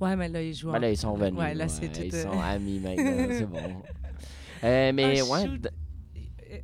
Ouais, 0.00 0.14
mais 0.14 0.28
là, 0.28 0.40
il 0.42 0.54
joue. 0.54 0.70
Ben 0.70 0.78
en- 0.78 0.80
là, 0.82 0.90
ils 0.90 0.96
sont 0.96 1.14
venus. 1.14 1.40
Ouais, 1.40 1.54
là, 1.54 1.64
ouais, 1.66 1.88
tout. 1.88 2.00
Ils 2.04 2.14
euh, 2.14 2.22
sont 2.22 2.40
amis 2.40 2.78
maintenant, 2.78 3.26
c'est 3.30 3.46
bon. 3.46 3.56
Euh, 4.64 4.90
mais 4.94 5.20
Ah, 5.20 5.24
ouais, 5.32 5.44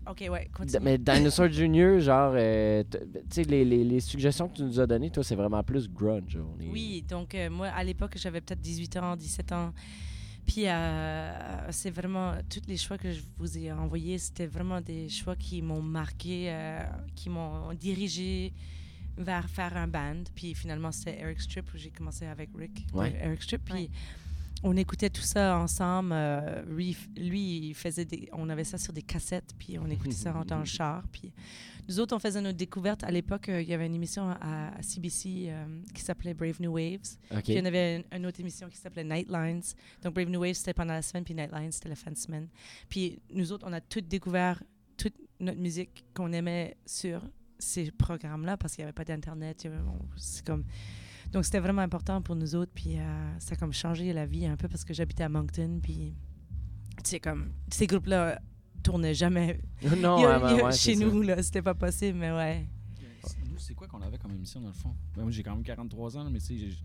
Ok, 0.09 0.25
ouais, 0.31 0.49
continue. 0.55 0.83
mais 0.85 0.99
Dinosaur 0.99 1.49
Jr., 1.53 2.01
genre, 2.01 2.33
euh, 2.37 2.83
t- 2.85 2.99
tu 2.99 3.21
sais, 3.31 3.43
les, 3.45 3.65
les, 3.65 3.85
les 3.85 4.01
suggestions 4.01 4.49
que 4.49 4.57
tu 4.57 4.63
nous 4.63 4.79
as 4.81 4.87
données, 4.87 5.11
toi, 5.11 5.23
c'est 5.25 5.35
vraiment 5.37 5.63
plus 5.63 5.89
grunge. 5.89 6.37
on 6.39 6.61
est- 6.61 6.69
Oui, 6.69 7.05
donc 7.09 7.35
euh, 7.35 7.51
moi, 7.51 7.69
à 7.69 7.83
l'époque, 7.85 8.13
j'avais 8.17 8.41
peut-être 8.41 8.61
18 8.61 8.97
ans, 8.99 9.17
17 9.17 9.53
ans. 9.53 9.73
Puis 10.47 10.67
euh, 10.67 11.71
c'est 11.71 11.91
vraiment, 11.91 12.35
tous 12.51 12.63
les 12.67 12.77
choix 12.77 12.99
que 12.99 13.13
je 13.13 13.21
vous 13.39 13.57
ai 13.59 13.71
envoyés, 13.71 14.19
c'était 14.19 14.47
vraiment 14.47 14.81
des 14.81 15.09
choix 15.09 15.37
qui 15.37 15.63
m'ont 15.63 15.83
marqué, 15.83 16.47
euh, 16.51 16.81
qui 17.15 17.29
m'ont 17.31 17.73
dirigé 17.75 18.53
vers 19.17 19.49
faire 19.49 19.77
un 19.77 19.87
band. 19.87 20.25
Puis 20.35 20.55
finalement, 20.55 20.91
c'était 20.91 21.21
Eric 21.21 21.41
Strip 21.41 21.73
où 21.73 21.77
j'ai 21.79 21.91
commencé 21.91 22.27
avec 22.27 22.51
Rick, 22.59 22.87
Ouais. 22.93 23.15
Eric 23.23 23.41
Strip. 23.43 23.65
Puis 23.67 23.75
Ouais. 23.75 23.91
On 24.63 24.77
écoutait 24.77 25.11
tout 25.11 25.23
ça 25.23 25.59
ensemble. 25.59 26.11
euh, 26.13 26.63
lui, 26.67 26.97
lui, 27.17 27.69
il 27.69 27.75
faisait 27.75 28.05
des, 28.05 28.29
on 28.33 28.49
avait 28.49 28.65
ça 28.65 28.79
sur 28.79 28.93
des 28.93 29.03
cassettes, 29.03 29.55
puis 29.59 29.79
on 29.79 29.87
écoutait 29.91 30.13
ça 30.13 30.33
dans 30.47 30.59
le 30.61 30.65
char. 30.65 31.03
Puis 31.11 31.33
nous 31.89 31.99
autres, 31.99 32.15
on 32.15 32.19
faisait 32.21 32.41
nos 32.41 32.53
découvertes. 32.53 33.03
À 33.03 33.11
l'époque, 33.11 33.49
euh, 33.49 33.61
il 33.61 33.69
y 33.69 33.75
avait 33.75 33.87
une 33.87 33.95
émission 33.95 34.29
à, 34.31 34.69
à 34.79 34.83
CBC 34.83 35.47
euh, 35.49 35.65
qui 35.93 36.01
s'appelait 36.03 36.33
Brave 36.35 36.61
New 36.61 36.73
Waves. 36.73 37.17
OK. 37.33 37.43
Puis 37.43 37.53
il 37.55 37.59
y 37.59 37.61
en 37.61 37.65
avait 37.65 37.97
une, 37.97 38.19
une 38.19 38.27
autre 38.27 38.39
émission 38.41 38.69
qui 38.69 38.77
s'appelait 38.77 39.05
Nightlines. 39.05 39.63
Donc 40.03 40.15
Brave 40.15 40.29
New 40.29 40.41
Waves, 40.41 40.55
c'était 40.55 40.75
pendant 40.75 40.95
la 40.95 41.03
semaine, 41.03 41.25
puis 41.25 41.35
Nightlines, 41.35 41.73
c'était 41.73 41.89
la 41.89 41.97
fin 41.97 42.13
de 42.13 42.17
semaine. 42.17 42.49
Puis 42.89 43.21
nous 43.33 43.51
autres, 43.53 43.67
on 43.69 43.73
a 43.73 43.81
toutes 43.81 44.07
découvert 44.07 44.63
toute 44.97 45.15
notre 45.41 45.59
musique 45.59 46.05
qu'on 46.15 46.33
aimait 46.33 46.77
sur 46.87 47.21
ces 47.59 47.91
programmes-là 47.91 48.57
parce 48.57 48.75
qu'il 48.75 48.83
n'y 48.83 48.87
avait 48.87 48.93
pas 48.93 49.05
d'Internet. 49.05 49.67
c'est 50.17 50.45
comme... 50.45 50.65
Donc, 51.33 51.45
c'était 51.45 51.61
vraiment 51.61 51.83
important 51.83 52.21
pour 52.23 52.37
nous 52.37 52.55
autres. 52.55 52.73
Puis, 52.75 52.99
euh, 52.99 53.39
ça 53.39 53.55
a 53.55 53.57
comme 53.57 53.73
changé 53.73 54.13
la 54.13 54.27
vie 54.27 54.47
un 54.47 54.57
peu 54.57 54.69
parce 54.69 54.85
que 54.85 54.93
j'habitais 54.95 55.25
à 55.25 55.29
Moncton. 55.29 55.81
Puis, 55.83 56.15
tu 56.99 57.11
sais, 57.11 57.21
comme, 57.21 57.53
ces 57.71 57.87
groupes-là 57.87 58.41
tournaient 58.83 59.15
jamais 59.15 59.61
non, 59.99 60.19
Il 60.19 60.23
y 60.23 60.25
a- 60.27 60.39
ouais, 60.39 60.51
il 60.53 60.57
y 60.57 60.61
a- 60.61 60.65
ouais, 60.67 60.73
chez 60.73 60.95
ça. 60.95 61.05
nous. 61.05 61.23
là 61.23 61.43
C'était 61.43 61.63
pas 61.63 61.75
possible, 61.75 62.19
mais 62.19 62.33
ouais. 62.33 62.69
Nous, 63.49 63.59
c'est 63.59 63.75
quoi 63.75 63.87
qu'on 63.87 64.03
avait 64.03 64.19
comme 64.19 64.33
émission 64.33 64.61
dans 64.61 64.69
le 64.69 64.73
fond? 64.75 64.95
Ben, 65.15 65.23
moi, 65.23 65.31
j'ai 65.31 65.43
quand 65.43 65.55
même 65.55 65.63
43 65.63 66.17
ans, 66.17 66.29
mais 66.31 66.39
tu 66.41 66.47
sais, 66.47 66.59
j'ai- 66.59 66.79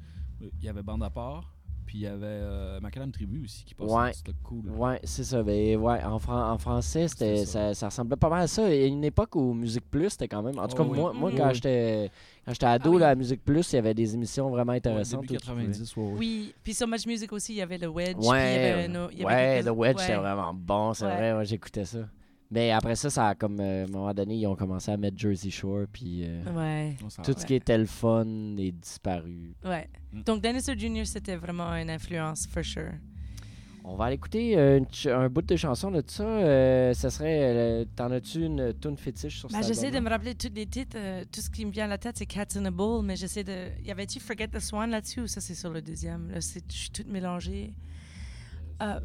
il 0.59 0.63
y 0.63 0.69
avait 0.69 0.83
Bande 0.83 1.01
à 1.03 1.09
part, 1.09 1.56
puis 1.87 1.99
il 1.99 2.01
y 2.01 2.07
avait 2.07 2.25
euh, 2.27 2.79
Macadam 2.81 3.11
Tribu 3.11 3.45
aussi 3.45 3.63
qui 3.63 3.73
passait. 3.73 3.91
Ouais. 3.91 4.11
C'était 4.13 4.33
cool. 4.43 4.69
Ouais, 4.69 4.99
c'est 5.03 5.23
ça. 5.23 5.41
Ben, 5.41 5.77
ouais, 5.77 6.03
en, 6.03 6.19
fran- 6.19 6.51
en 6.51 6.57
français, 6.59 7.07
ça. 7.07 7.45
ça. 7.45 7.73
Ça, 7.73 7.85
ressemblait 7.87 8.17
pas 8.17 8.29
mal 8.29 8.41
à 8.43 8.47
ça. 8.47 8.69
Il 8.71 8.79
y 8.79 8.83
a 8.83 8.87
une 8.87 9.03
époque 9.05 9.35
où 9.35 9.53
Musique 9.53 9.89
Plus, 9.89 10.09
c'était 10.11 10.27
quand 10.27 10.43
même. 10.43 10.59
En 10.59 10.67
tout 10.67 10.77
cas, 10.77 10.83
Oh 10.85 10.91
oui. 10.91 10.99
moi, 10.99 11.13
moi 11.13 11.31
Mhm. 11.31 11.37
quand 11.37 11.53
j'étais 11.53 12.11
quand 12.45 12.53
j'étais 12.53 12.65
ado, 12.65 12.89
Ah 12.91 12.93
oui. 12.93 12.99
là, 13.01 13.09
à 13.09 13.15
Musique 13.15 13.43
Plus, 13.43 13.71
il 13.73 13.75
y 13.77 13.79
avait 13.79 13.93
des 13.93 14.13
émissions 14.13 14.49
vraiment 14.49 14.71
Ouais, 14.73 14.77
intéressantes. 14.77 15.21
début 15.21 15.35
où 15.35 15.37
tu 15.39 15.45
pouvais- 15.47 15.63
90, 15.65 15.95
ouais, 15.97 16.03
ouais. 16.03 16.13
Oui, 16.17 16.53
puis 16.63 16.73
So 16.73 16.85
Much 16.87 17.05
Music 17.07 17.31
aussi, 17.33 17.53
il 17.53 17.57
y 17.57 17.61
avait 17.61 17.77
le 17.77 17.87
Wedge. 17.87 18.17
puis 18.17 18.21
il 18.21 18.25
y 18.25 18.29
Ouais, 18.29 18.71
avait 18.73 18.87
nos- 18.87 19.09
il 19.09 19.19
y 19.19 19.25
avait 19.25 19.33
ouais, 19.35 19.63
The 19.63 19.75
Wedge, 19.75 19.95
ouais. 19.97 20.01
c'était 20.03 20.15
vraiment 20.17 20.53
bon, 20.53 20.93
c'est 20.93 21.05
Ouais. 21.05 21.33
vrai, 21.33 21.45
j'écoutais 21.45 21.85
ça. 21.85 21.99
Mais 22.49 22.71
après 22.71 22.95
ça, 22.95 23.09
ça 23.09 23.27
a 23.27 23.35
comme, 23.35 23.59
euh, 23.59 23.83
à 23.83 23.87
un 23.87 23.91
moment 23.91 24.13
donné, 24.13 24.35
ils 24.37 24.47
ont 24.47 24.55
commencé 24.55 24.89
à 24.89 24.95
mettre 24.97 25.17
Jersey 25.17 25.49
Shore, 25.49 25.85
puis 25.91 26.23
euh, 26.25 26.43
Ouais, 26.55 26.95
s'en 27.09 27.21
tout 27.21 27.33
va. 27.33 27.39
ce 27.39 27.45
qui 27.45 27.55
était 27.55 27.77
le 27.77 27.85
fun 27.85 28.25
est 28.57 28.71
disparu. 28.71 29.53
ouais. 29.65 29.89
Mm. 30.13 30.21
Donc, 30.23 30.41
Dinosaur 30.41 30.77
Jr., 30.77 31.05
c'était 31.05 31.35
vraiment 31.35 31.73
une 31.75 31.89
influence, 31.89 32.47
for 32.47 32.63
sure. 32.63 32.93
On 33.89 33.95
va 33.95 34.05
aller 34.05 34.15
écouter 34.15 34.57
euh, 34.57 34.81
un 35.07 35.29
bout 35.29 35.41
de 35.41 35.55
chanson 35.55 35.91
de 35.91 36.03
ça. 36.07 36.23
euh, 36.23 36.93
ça 36.93 37.09
serait, 37.09 37.39
euh, 37.41 37.85
t'en 37.95 38.11
as-tu 38.11 38.41
une 38.43 38.73
tune 38.81 38.97
fétiche 38.97 39.39
sur 39.39 39.47
Ben, 39.49 39.61
cet 39.63 39.67
j'essaie 39.67 39.91
de 39.91 39.99
me 39.99 40.09
rappeler 40.09 40.35
tous 40.35 40.51
les 40.53 40.65
titres. 40.65 40.97
euh, 40.99 41.23
tout 41.31 41.39
ce 41.39 41.49
qui 41.49 41.65
me 41.65 41.71
vient 41.71 41.85
à 41.85 41.87
la 41.87 41.97
tête, 41.97 42.17
c'est 42.17 42.25
Cats 42.25 42.45
in 42.57 42.65
a 42.65 42.71
Bowl, 42.71 43.03
mais 43.05 43.15
j'essaie 43.15 43.45
de. 43.45 43.69
Y 43.85 43.91
avait-tu 43.91 44.19
Forget 44.19 44.49
the 44.49 44.59
Swan 44.59 44.89
là-dessus 44.89 45.21
ou 45.21 45.27
ça, 45.27 45.39
c'est 45.39 45.55
sur 45.55 45.69
le 45.69 45.81
deuxième? 45.81 46.29
Là, 46.31 46.41
c'est- 46.41 46.69
je 46.69 46.77
suis 46.77 46.89
toute 46.89 47.07
mélangée. 47.07 47.73
Euh, 48.81 48.99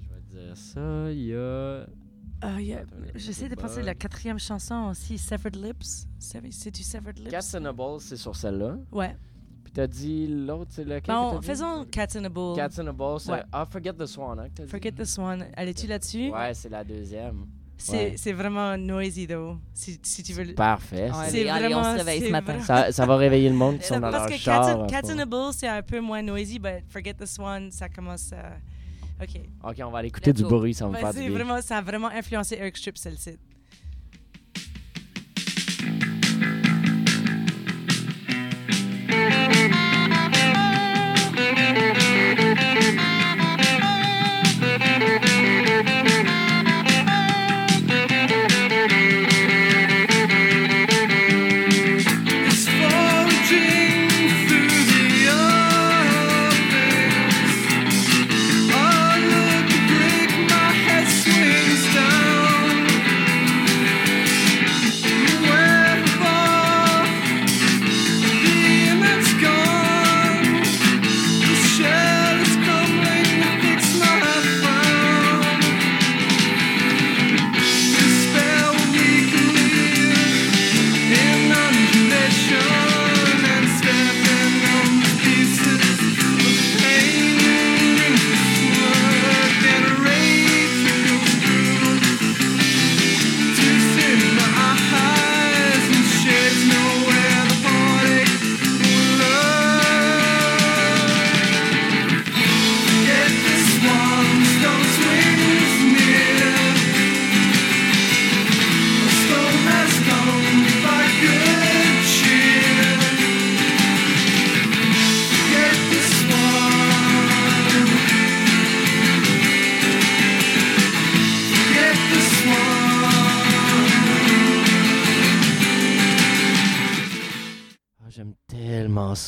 Je 0.00 0.08
vais 0.14 0.44
dire 0.46 0.56
ça, 0.56 1.10
il 1.12 1.24
y 1.26 1.34
a... 1.34 1.86
euh, 2.44 2.84
J'essaie 3.14 3.48
de 3.48 3.54
penser 3.54 3.80
à 3.80 3.82
la 3.82 3.94
quatrième 3.94 4.38
chanson 4.38 4.88
aussi, 4.90 5.18
Severed 5.18 5.56
Lips. 5.56 6.06
C'est- 6.18 6.40
C'est-tu 6.50 6.82
Severed 6.82 7.18
Lips? 7.18 7.30
Cats 7.30 7.58
in 7.58 7.64
a 7.66 7.72
Ball, 7.72 8.00
c'est 8.00 8.16
sur 8.16 8.34
celle-là. 8.36 8.76
Ouais. 8.92 9.16
Puis 9.64 9.72
t'as 9.74 9.86
dit 9.86 10.26
l'autre, 10.26 10.70
c'est 10.74 10.84
lequel 10.84 11.02
que 11.02 11.12
Bon, 11.12 11.42
faisons 11.42 11.84
Cats 11.90 12.16
in 12.16 12.24
a 12.24 12.28
Bowl. 12.28 12.56
Cats 12.56 12.78
in 12.80 12.86
a 12.86 12.92
Ball, 12.92 13.20
c'est... 13.20 13.30
Ouais. 13.32 13.42
Ah, 13.52 13.66
Forget 13.66 13.92
the 13.92 14.06
Swan, 14.06 14.38
hein, 14.40 14.44
que 14.48 14.54
t'as 14.54 14.64
dit? 14.64 14.70
Forget 14.70 14.92
the 14.92 15.04
Swan. 15.04 15.46
Allais-tu 15.56 15.86
là-dessus? 15.86 16.30
Ouais, 16.30 16.54
c'est 16.54 16.68
la 16.70 16.82
deuxième. 16.84 17.46
C'est 17.76 17.92
Ouais. 17.92 18.14
c'est 18.18 18.32
vraiment 18.34 18.76
noisy, 18.76 19.26
though. 19.26 19.56
Si, 19.72 19.98
si 20.02 20.22
tu 20.22 20.34
veux. 20.34 20.44
le- 20.44 20.54
Parfait. 20.54 21.10
Ouais, 21.10 21.16
c'est- 21.26 21.30
C'est 21.44 21.48
allez, 21.48 21.66
on 21.74 21.78
se 21.78 21.82
vraiment- 21.82 21.96
réveille 21.96 22.26
ce 22.26 22.30
matin. 22.30 22.60
Ça, 22.60 22.92
ça 22.92 23.06
va 23.06 23.16
réveiller 23.16 23.48
le 23.48 23.54
monde 23.54 23.78
qui 23.78 23.86
sont 23.86 23.94
dans 23.98 24.10
Parce 24.10 24.24
leur 24.24 24.26
que 24.28 24.36
char. 24.36 24.66
Cats, 24.66 24.76
en 24.76 24.82
in- 24.84 24.86
ce 24.88 24.92
Cats 24.92 24.98
in 25.06 25.08
moment. 25.10 25.22
a 25.22 25.26
Bowl, 25.26 25.52
c'est 25.54 25.68
un 25.68 25.82
peu 25.82 26.00
moins 26.00 26.22
noisy, 26.22 26.58
mais 26.60 26.84
Forget 26.88 27.14
the 27.14 27.24
Swan, 27.26 27.70
ça 27.70 27.88
commence 27.88 28.32
à. 28.34 28.52
OK. 29.22 29.40
Ok, 29.64 29.76
on 29.84 29.90
va 29.90 29.98
aller 29.98 30.08
écouter 30.08 30.30
Let's 30.30 30.36
du 30.36 30.42
go. 30.44 30.48
bruit, 30.48 30.74
ça 30.74 30.86
va 30.86 30.92
me 30.92 30.96
faire 30.96 31.12
c'est 31.12 31.20
du 31.22 31.28
bien. 31.28 31.34
vraiment, 31.38 31.60
ça 31.60 31.78
a 31.78 31.82
vraiment 31.82 32.08
influencé 32.08 32.56
Eric 32.58 32.76
Strip, 32.76 32.96
celle-ci. 32.96 33.36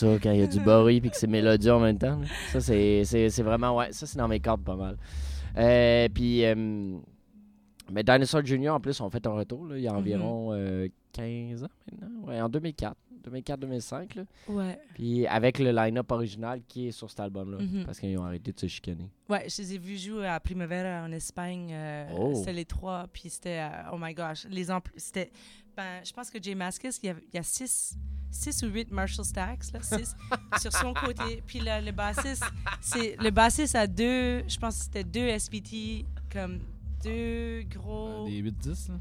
Ça 0.07 0.19
quand 0.23 0.31
il 0.33 0.41
y 0.41 0.43
a 0.43 0.47
du 0.47 0.61
bruit 0.61 1.01
puis 1.01 1.11
que 1.11 1.17
c'est 1.17 1.27
mélodieux 1.27 1.73
en 1.73 1.81
même 1.81 1.99
temps. 1.99 2.19
là. 2.21 2.27
Ça, 2.53 2.61
c'est 2.61 3.05
c'est- 3.05 3.31
c'est 3.31 3.43
vraiment, 3.43 3.77
ouais, 3.77 3.93
ça, 3.93 4.07
c'est 4.07 4.19
dans 4.19 4.29
mes 4.29 4.41
cordes 4.41 4.63
pas 4.65 4.77
mal. 4.77 4.97
Euh, 5.57 6.09
puis, 6.13 6.45
euh, 6.45 6.55
mais 7.93 8.03
Dinosaur 8.03 8.45
Jr., 8.45 8.71
en 8.71 8.81
plus, 8.81 9.01
ont 9.01 9.11
fait 9.11 9.27
un 9.27 9.33
retour 9.33 9.67
là, 9.67 9.77
il 9.77 9.83
y 9.83 9.89
a 9.89 9.93
Mhm. 9.93 9.99
environ 9.99 10.49
euh, 10.53 10.89
15 11.13 11.65
ans 11.65 11.69
maintenant. 11.91 12.27
Ouais, 12.29 12.41
en 12.41 12.49
2004. 12.49 12.97
2004-2005. 13.25 14.17
là. 14.17 14.23
Ouais. 14.49 14.79
Puis 14.95 15.27
avec 15.29 15.61
le 15.61 15.71
line-up 15.71 16.11
original 16.11 16.61
qui 16.67 16.89
est 16.89 16.91
sur 16.91 17.09
cet 17.09 17.21
album-là. 17.21 17.59
Mhm. 17.59 17.85
Parce 17.85 18.01
qu'ils 18.01 18.19
ont 18.19 18.25
arrêté 18.25 18.51
de 18.53 18.59
se 18.59 18.67
chicaner. 18.67 19.09
Ouais, 19.29 19.47
je 19.49 19.63
les 19.63 19.75
ai 19.75 19.79
vus 19.79 19.97
jouer 19.97 20.27
à 20.27 20.41
Primavera 20.41 21.05
en 21.05 21.13
Espagne. 21.13 21.71
euh, 21.73 22.07
Oh. 22.19 22.35
C'était 22.35 22.53
les 22.53 22.65
trois, 22.65 23.07
puis 23.13 23.31
c'était, 23.31 23.61
euh, 23.61 23.91
oh 23.93 23.97
my 24.01 24.13
gosh, 24.13 24.47
les 24.51 24.67
c'était, 24.97 25.31
ben, 25.77 26.05
je 26.05 26.13
pense 26.13 26.31
que 26.31 26.43
Jay 26.43 26.55
Mascis, 26.55 26.99
il 27.03 27.07
y, 27.07 27.11
a, 27.11 27.15
il 27.33 27.37
y 27.37 27.39
a 27.39 27.43
six, 27.43 27.97
six 28.31 28.63
ou 28.63 28.67
huit 28.69 28.91
Marshall 28.91 29.25
Stacks, 29.25 29.73
là, 29.73 29.81
six, 29.83 30.15
sur 30.61 30.73
son 30.73 30.95
côté. 30.95 31.43
Puis 31.47 31.61
là, 31.61 31.81
le 31.81 31.93
bassiste, 31.93 32.45
c'est, 32.81 33.17
le 33.21 33.31
bassiste 33.31 33.75
a 33.75 33.87
deux, 33.87 34.47
je 34.49 34.59
pense 34.59 34.79
que 34.79 34.85
c'était 34.85 35.05
deux 35.05 35.27
SVT, 35.29 36.05
comme 36.33 36.61
deux 37.05 37.63
gros, 37.65 38.25
Euh, 38.27 38.27
Des 38.27 38.43
8-10, 38.43 38.89
là? 38.91 38.95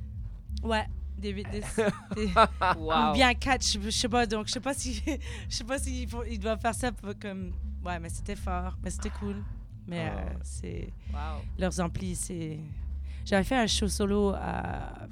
ouais, 0.64 0.86
des 1.18 1.30
8 1.30 1.48
10 1.52 1.62
des- 2.16 2.32
Wow. 2.78 3.10
ou 3.10 3.14
bien 3.14 3.34
quatre, 3.36 3.66
je, 3.66 3.80
je 3.80 3.90
sais 3.90 4.10
pas, 4.10 4.26
donc 4.26 4.48
je 4.48 4.54
sais 4.54 4.60
pas 4.60 4.74
si, 4.74 5.02
je 5.50 5.56
sais 5.56 5.64
pas 5.64 5.78
faut, 6.08 6.24
il 6.24 6.40
doit 6.40 6.58
faire 6.58 6.74
ça 6.76 6.92
pour, 6.92 7.14
comme, 7.20 7.52
ouais, 7.86 8.00
mais 8.00 8.10
c'était 8.10 8.36
fort, 8.36 8.76
mais 8.84 8.90
c'était 8.90 9.12
cool. 9.12 9.44
Mais 9.88 10.10
Ah. 10.12 10.20
euh, 10.20 10.34
c'est 10.44 10.94
Wow. 11.12 11.42
leurs 11.58 11.80
amplis, 11.80 12.16
c'est. 12.16 12.60
J'avais 13.26 13.44
fait 13.44 13.58
un 13.58 13.68
show 13.68 13.88
solo 13.88 14.30
à. 14.36 15.08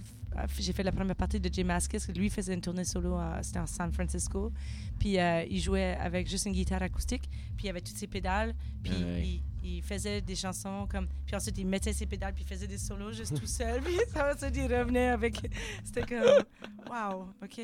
J'ai 0.57 0.73
fait 0.73 0.83
la 0.83 0.91
première 0.91 1.15
partie 1.15 1.39
de 1.39 1.53
Jay 1.53 1.63
Mascis. 1.63 2.07
Lui 2.15 2.29
faisait 2.29 2.53
une 2.53 2.61
tournée 2.61 2.83
solo, 2.85 3.17
c'était 3.41 3.59
en 3.59 3.67
San 3.67 3.91
Francisco. 3.91 4.51
Puis 4.99 5.19
euh, 5.19 5.43
il 5.49 5.59
jouait 5.59 5.95
avec 5.99 6.29
juste 6.29 6.45
une 6.45 6.53
guitare 6.53 6.81
acoustique. 6.83 7.29
Puis 7.57 7.65
il 7.67 7.69
avait 7.69 7.81
toutes 7.81 7.97
ses 7.97 8.07
pédales. 8.07 8.53
Puis 8.83 8.91
Ouais. 8.93 9.23
il, 9.25 9.43
il 9.77 9.81
faisait 9.81 10.21
des 10.21 10.35
chansons 10.35 10.87
comme. 10.89 11.07
Puis 11.25 11.35
ensuite 11.35 11.57
il 11.57 11.67
mettait 11.67 11.93
ses 11.93 12.05
pédales. 12.05 12.33
Puis 12.33 12.43
il 12.43 12.47
faisait 12.47 12.67
des 12.67 12.77
solos 12.77 13.11
juste 13.11 13.37
tout 13.39 13.47
seul. 13.47 13.81
Puis 13.83 13.97
ça, 14.13 14.33
ensuite 14.33 14.55
il 14.55 14.73
revenait 14.73 15.07
avec. 15.09 15.39
C'était 15.83 16.03
comme. 16.03 16.43
Waouh, 16.89 17.27
ok. 17.43 17.59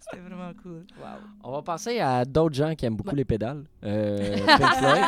C'était 0.00 0.22
vraiment 0.22 0.50
cool. 0.62 0.84
On 1.44 1.52
va 1.52 1.62
passer 1.62 2.00
à 2.00 2.24
d'autres 2.24 2.54
gens 2.54 2.74
qui 2.74 2.86
aiment 2.86 2.96
beaucoup 2.96 3.14
les 3.14 3.24
pédales. 3.24 3.64
Euh, 3.84 4.34
Pink 4.46 4.74
Floyd. 4.74 5.04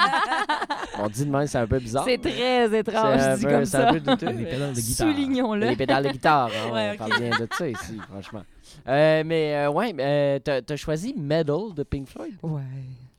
On 0.98 1.08
dit 1.08 1.24
de 1.24 1.30
même, 1.30 1.46
c'est 1.46 1.58
un 1.58 1.66
peu 1.66 1.78
bizarre. 1.78 2.04
C'est 2.04 2.18
très 2.18 2.68
C'est 2.68 2.78
étrange, 2.80 3.20
un 3.20 3.36
dit 3.36 3.44
peu- 3.46 3.50
comme 3.50 3.64
c'est 3.64 3.76
un 3.78 3.86
ça. 3.86 3.92
peu 3.92 4.00
douteux, 4.00 4.26
Les 4.30 4.44
pédales 4.44 4.74
de 4.74 4.80
guitare. 4.80 5.08
Soulignons-le. 5.08 5.66
Les 5.66 5.76
pédales 5.76 6.04
de 6.04 6.08
guitare, 6.10 6.50
hein, 6.50 6.70
Ouais, 6.72 6.90
on 6.94 6.96
parle 6.98 7.18
bien 7.20 7.30
de 7.30 7.48
ça 7.52 7.68
ici, 7.68 7.98
franchement. 8.10 8.42
Euh, 8.86 9.22
mais 9.24 9.54
euh, 9.56 9.70
ouais, 9.70 9.94
euh, 9.98 10.38
t'as 10.44 10.60
t'as 10.62 10.76
choisi 10.76 11.14
Metal 11.16 11.72
de 11.74 11.82
Pink 11.82 12.06
Floyd. 12.08 12.34
Ouais. 12.42 12.60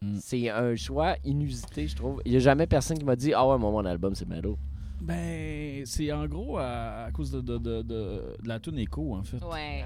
Mm. 0.02 0.18
C'est 0.22 0.50
un 0.50 0.76
choix 0.76 1.16
inusité, 1.26 1.88
je 1.88 1.96
trouve. 1.96 2.22
Il 2.26 2.32
n'y 2.32 2.38
a 2.38 2.42
jamais 2.42 2.68
personne 2.68 2.98
qui 3.00 3.06
m'a 3.06 3.16
dit 3.16 3.34
Ah 3.34 3.48
ouais, 3.48 3.58
moi, 3.58 3.72
mon 3.72 3.86
album, 3.86 4.14
c'est 4.16 4.28
Metal. 4.28 4.54
Ben, 5.02 5.84
c'est 5.86 6.12
en 6.14 6.26
gros 6.28 6.58
à, 6.60 7.06
à 7.08 7.12
cause 7.12 7.32
de, 7.32 7.42
de, 7.42 7.58
de, 7.58 7.82
de- 7.82 8.38
de 8.42 8.48
la 8.48 8.60
tune 8.60 8.78
Echo, 8.80 9.16
en 9.16 9.24
fait. 9.24 9.38
Ouais. 9.44 9.84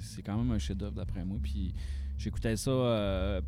C'est 0.00 0.22
quand 0.22 0.36
même 0.36 0.50
un 0.52 0.58
chef-d'œuvre 0.58 0.94
d'après 0.94 1.24
moi. 1.24 1.38
Puis 1.42 1.74
j'écoutais 2.18 2.56
ça 2.56 2.70
euh, 2.70 3.40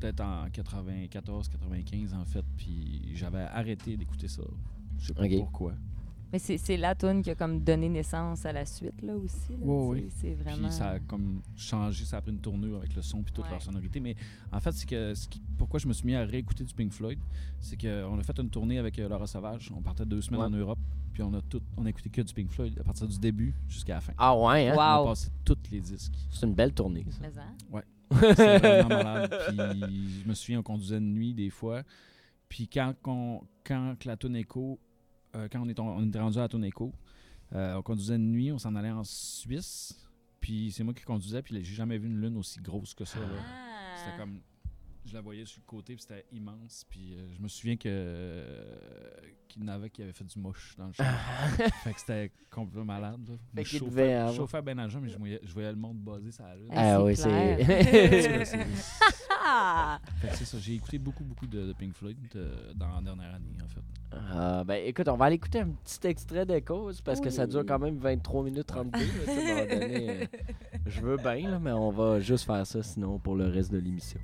peut-être 0.00 0.20
en 0.20 0.48
94, 0.50 1.48
95 1.48 2.14
en 2.14 2.24
fait. 2.24 2.44
Puis 2.56 3.12
j'avais 3.14 3.40
arrêté 3.42 3.96
d'écouter 3.96 4.28
ça. 4.28 4.42
Je 4.98 5.06
sais 5.08 5.14
pas 5.14 5.26
pourquoi. 5.28 5.74
Mais 6.32 6.38
c'est 6.40 6.76
la 6.76 6.96
tune 6.96 7.22
qui 7.22 7.30
a 7.30 7.36
comme 7.36 7.60
donné 7.60 7.88
naissance 7.88 8.44
à 8.44 8.52
la 8.52 8.66
suite, 8.66 9.00
là, 9.02 9.14
aussi. 9.14 9.52
là, 9.52 9.58
sais, 9.58 9.64
ouais. 9.66 10.06
C'est 10.16 10.34
vraiment... 10.34 10.66
Puis 10.66 10.76
ça 10.76 10.90
a 10.90 10.98
comme 10.98 11.40
changé, 11.54 12.04
ça 12.04 12.16
a 12.16 12.20
pris 12.22 12.32
une 12.32 12.40
tournure 12.40 12.78
avec 12.78 12.96
le 12.96 13.02
son 13.02 13.22
puis 13.22 13.32
toute 13.32 13.44
Ouais. 13.44 13.50
leur 13.52 13.62
sonorité. 13.62 14.00
Mais 14.00 14.16
en 14.50 14.58
fait, 14.58 14.72
c'est 14.72 14.88
que 14.88 15.14
ce 15.14 15.28
qui- 15.28 15.40
pourquoi 15.56 15.78
je 15.78 15.86
me 15.86 15.92
suis 15.92 16.04
mis 16.06 16.16
à 16.16 16.24
réécouter 16.24 16.64
du 16.64 16.74
Pink 16.74 16.90
Floyd, 16.90 17.20
c'est 17.60 17.80
qu'on 17.80 18.18
a 18.18 18.22
fait 18.24 18.36
une 18.40 18.50
tournée 18.50 18.78
avec 18.78 18.98
euh, 18.98 19.08
Laura 19.08 19.28
Sauvage. 19.28 19.70
On 19.76 19.80
partait 19.80 20.04
deux 20.06 20.22
semaines 20.22 20.40
Ouais. 20.40 20.46
en 20.46 20.50
Europe, 20.50 20.78
puis 21.14 21.22
on 21.22 21.32
a 21.32 21.40
tout, 21.40 21.62
on 21.78 21.86
a 21.86 21.88
écouté 21.90 22.10
que 22.10 22.20
du 22.20 22.34
Pink 22.34 22.50
Floyd 22.50 22.78
à 22.78 22.84
partir 22.84 23.06
du 23.08 23.18
début 23.18 23.54
jusqu'à 23.68 23.94
la 23.94 24.00
fin. 24.02 24.12
Ah 24.18 24.36
ouais, 24.36 24.68
hein? 24.68 24.74
On 24.76 24.80
a 24.80 25.00
Wow. 25.00 25.06
passé 25.08 25.30
tous 25.44 25.56
les 25.70 25.80
disques. 25.80 26.12
C'est 26.30 26.44
une 26.46 26.54
belle 26.54 26.74
tournée, 26.74 27.06
ça. 27.10 27.18
Mais, 27.22 27.38
hein? 27.38 27.82
C'est 28.34 28.58
vraiment 28.58 28.88
malade. 29.02 29.34
Puis 29.88 30.20
je 30.22 30.28
me 30.28 30.34
souviens, 30.34 30.58
on 30.58 30.62
conduisait 30.62 30.96
de 31.00 31.04
nuit 31.04 31.32
des 31.32 31.48
fois. 31.50 31.82
Puis 32.48 32.68
quand, 32.68 32.94
on- 33.06 33.40
quand 33.64 33.94
que 33.98 34.08
la 34.08 34.16
euh, 35.36 35.48
quand 35.50 35.60
on 35.62 35.68
est, 35.68 35.78
on 35.80 36.12
est 36.12 36.18
rendu 36.20 36.38
à 36.38 36.42
la 36.42 36.48
euh, 37.54 37.74
on 37.76 37.82
conduisait 37.82 38.18
de 38.18 38.22
nuit, 38.22 38.52
on 38.52 38.58
s'en 38.58 38.74
allait 38.74 38.90
en 38.90 39.04
Suisse. 39.04 39.96
Puis 40.40 40.72
c'est 40.72 40.84
moi 40.84 40.92
qui 40.92 41.04
conduisais, 41.04 41.40
puis 41.42 41.64
j'ai 41.64 41.74
jamais 41.74 41.96
vu 41.96 42.06
une 42.08 42.20
lune 42.20 42.36
aussi 42.36 42.60
grosse 42.60 42.92
que 42.94 43.04
ça. 43.04 43.18
là. 43.18 43.26
Ah. 43.38 43.96
C'était 43.96 44.18
comme. 44.18 44.40
Je 45.06 45.12
la 45.14 45.20
voyais 45.20 45.44
sur 45.44 45.60
le 45.60 45.66
côté, 45.66 45.94
puis 45.94 46.02
c'était 46.02 46.24
immense. 46.32 46.84
Puis 46.88 47.14
euh, 47.14 47.26
je 47.36 47.42
me 47.42 47.48
souviens 47.48 47.76
que 47.76 47.88
euh, 47.88 49.10
qu'il 49.48 49.62
y 49.62 49.64
en 49.66 49.68
avait 49.68 49.90
qui 49.90 50.02
avait 50.02 50.12
fait 50.12 50.24
du 50.24 50.38
moche 50.38 50.74
dans 50.78 50.86
le 50.86 50.92
champ. 50.94 51.04
fait 51.84 51.92
que 51.92 52.00
c'était 52.00 52.32
complètement 52.50 52.86
malade. 52.86 53.20
Là. 53.28 53.34
Fait 53.54 53.64
Je 53.64 53.68
qu'il 53.70 53.78
chauffais- 53.80 53.90
devait 53.90 54.12
avoir- 54.14 54.34
chauffais 54.34 54.62
ben 54.62 54.74
mais 54.74 54.88
je 55.10 55.18
voyais, 55.18 55.40
je 55.42 55.52
voyais 55.52 55.70
le 55.70 55.76
monde 55.78 55.98
buzzer 55.98 56.30
ça 56.32 56.54
lune. 56.56 56.68
Ah, 56.70 56.96
Ah 56.96 56.98
c'est 56.98 57.02
oui, 57.04 57.16
c'est. 57.16 58.56
Fait 60.20 60.28
que 60.28 60.36
c'est 60.36 60.44
ça, 60.46 60.58
j'ai 60.58 60.74
écouté 60.74 60.98
beaucoup, 60.98 61.22
beaucoup 61.22 61.46
de, 61.46 61.66
de 61.66 61.72
Pink 61.74 61.94
Floyd 61.94 62.16
euh, 62.34 62.72
dans 62.74 62.88
la 62.94 63.00
dernière 63.02 63.34
année, 63.34 63.52
en 63.62 63.68
fait. 63.68 63.80
Ah, 64.32 64.64
ben 64.64 64.82
écoute, 64.86 65.06
on 65.08 65.16
va 65.16 65.26
aller 65.26 65.34
écouter 65.36 65.60
un 65.60 65.68
petit 65.68 66.06
extrait 66.06 66.46
de 66.46 66.58
cause 66.60 67.00
parce 67.02 67.20
que 67.20 67.28
ça 67.30 67.46
dure 67.46 67.64
quand 67.66 67.78
même 67.78 67.98
23 67.98 68.44
minutes 68.44 68.66
32. 68.66 68.98
là, 68.98 69.04
tu 69.04 69.24
sais, 69.26 69.30
à 69.30 69.54
un 69.54 69.64
moment 69.66 69.80
donné, 69.80 70.10
euh, 70.22 70.26
je 70.86 71.00
veux 71.02 71.16
bien, 71.18 71.50
là, 71.50 71.58
mais 71.58 71.72
on 71.72 71.90
va 71.90 72.20
juste 72.20 72.46
faire 72.46 72.66
ça 72.66 72.82
sinon 72.82 73.18
pour 73.18 73.34
le 73.36 73.48
reste 73.48 73.70
de 73.72 73.78
l'émission. 73.78 74.20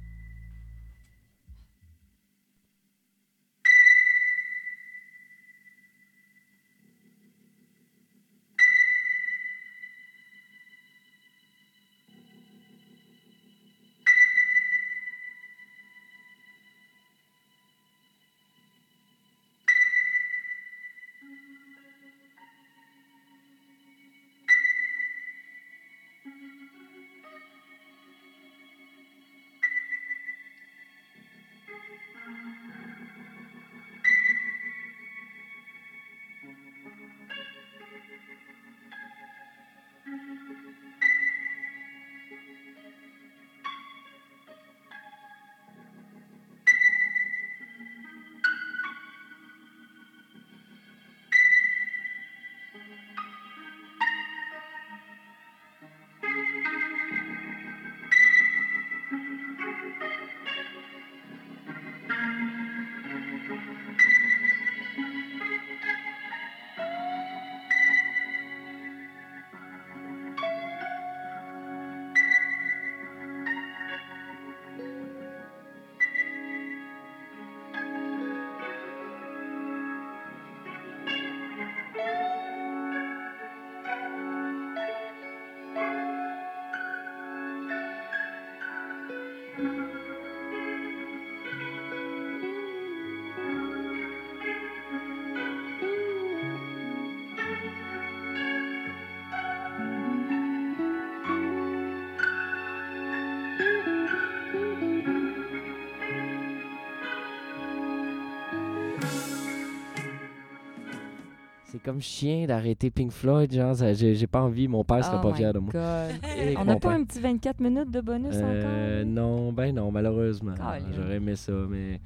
Comme 111.90 112.00
chien 112.00 112.46
d'arrêter 112.46 112.88
Pink 112.88 113.10
Floyd, 113.10 113.52
genre, 113.52 113.74
j'ai 113.74 114.26
pas 114.28 114.42
envie, 114.42 114.68
mon 114.68 114.84
père 114.84 115.04
serait 115.04 115.16
Oh 115.18 115.28
pas 115.28 115.34
fier 115.34 115.52
de 115.52 115.58
moi. 115.58 115.72
Et 116.38 116.56
On 116.56 116.64
n'a 116.64 116.76
pas 116.76 116.92
un 116.92 117.02
petit 117.02 117.18
24 117.18 117.58
minutes 117.58 117.90
de 117.90 118.00
bonus 118.00 118.34
Euh, 118.36 119.02
encore? 119.02 119.10
non, 119.12 119.52
ben 119.52 119.74
non, 119.74 119.90
malheureusement. 119.90 120.54
J'aurais 120.94 121.16
aimé 121.16 121.34
ça, 121.34 121.52
mais, 121.68 122.00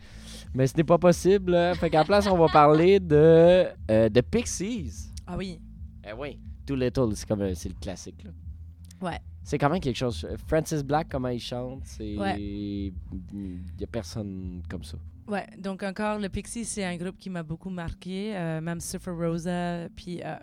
mais 0.54 0.66
ce 0.66 0.74
n'est 0.78 0.84
pas 0.84 0.96
possible. 0.96 1.54
Fait 1.74 1.90
qu'à 1.90 1.98
la 1.98 2.04
place, 2.06 2.26
on 2.26 2.38
va 2.38 2.46
parler 2.48 2.98
de, 2.98 3.66
euh, 3.90 4.08
de 4.08 4.20
Pixies. 4.22 5.12
Ah 5.26 5.36
oui. 5.36 5.60
Eh 6.08 6.12
oui, 6.18 6.38
Too 6.66 6.76
Little, 6.76 7.14
c'est 7.14 7.28
comme 7.28 7.42
euh, 7.42 7.52
c'est 7.54 7.68
le 7.68 7.74
classique. 7.78 8.24
Là. 8.24 8.30
Ouais. 9.06 9.18
C'est 9.42 9.58
quand 9.58 9.68
même 9.68 9.80
quelque 9.80 9.96
chose. 9.96 10.26
Francis 10.48 10.82
Black, 10.82 11.08
comment 11.10 11.28
il 11.28 11.40
chante, 11.40 11.80
c'est. 11.84 12.16
Ouais. 12.16 12.40
Il 12.40 12.92
n'y 13.78 13.84
a 13.84 13.86
personne 13.86 14.62
comme 14.68 14.82
ça. 14.84 14.96
Ouais, 15.26 15.46
donc 15.56 15.82
encore, 15.82 16.18
le 16.18 16.28
Pixies, 16.28 16.66
c'est 16.66 16.84
un 16.84 16.96
groupe 16.96 17.16
qui 17.18 17.30
m'a 17.30 17.42
beaucoup 17.42 17.70
marqué. 17.70 18.36
euh, 18.36 18.60
même 18.60 18.80
Surfer 18.80 19.12
Rosa, 19.12 19.88
puis 19.96 20.20
euh, 20.22 20.36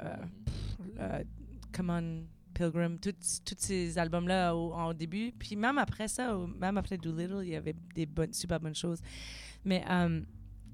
euh, 1.00 1.24
Come 1.72 1.90
On 1.92 2.24
Pilgrim, 2.54 2.98
tous 3.00 3.14
ces 3.58 3.98
albums-là 3.98 4.56
au, 4.56 4.94
début. 4.94 5.32
Puis 5.38 5.56
même 5.56 5.78
après 5.78 6.08
ça, 6.08 6.36
même 6.60 6.78
après 6.78 6.98
Doolittle, 6.98 7.42
il 7.44 7.50
y 7.50 7.56
avait 7.56 7.76
des 7.96 8.08
super 8.32 8.60
bonnes 8.60 8.76
choses. 8.76 9.00
Mais 9.64 9.84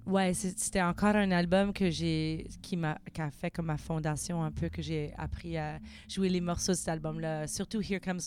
ouais, 0.06 0.34
c'était 0.34 0.82
encore 0.82 1.16
un 1.16 1.32
album 1.32 1.74
que 1.74 1.90
j'ai, 1.90 2.48
qui 2.62 2.80
a 2.84 3.32
fait 3.32 3.52
comme 3.52 3.68
ma 3.68 3.78
fondation 3.78 4.42
un 4.44 4.52
peu, 4.52 4.70
que 4.70 4.82
j'ai 4.82 5.14
appris 5.18 5.58
à 5.58 5.80
jouer 6.10 6.30
les 6.30 6.42
morceaux 6.42 6.72
de 6.72 6.78
cet 6.78 6.88
album-là. 6.88 7.46
Surtout 7.48 7.82
Here 7.82 8.00
Comes, 8.00 8.22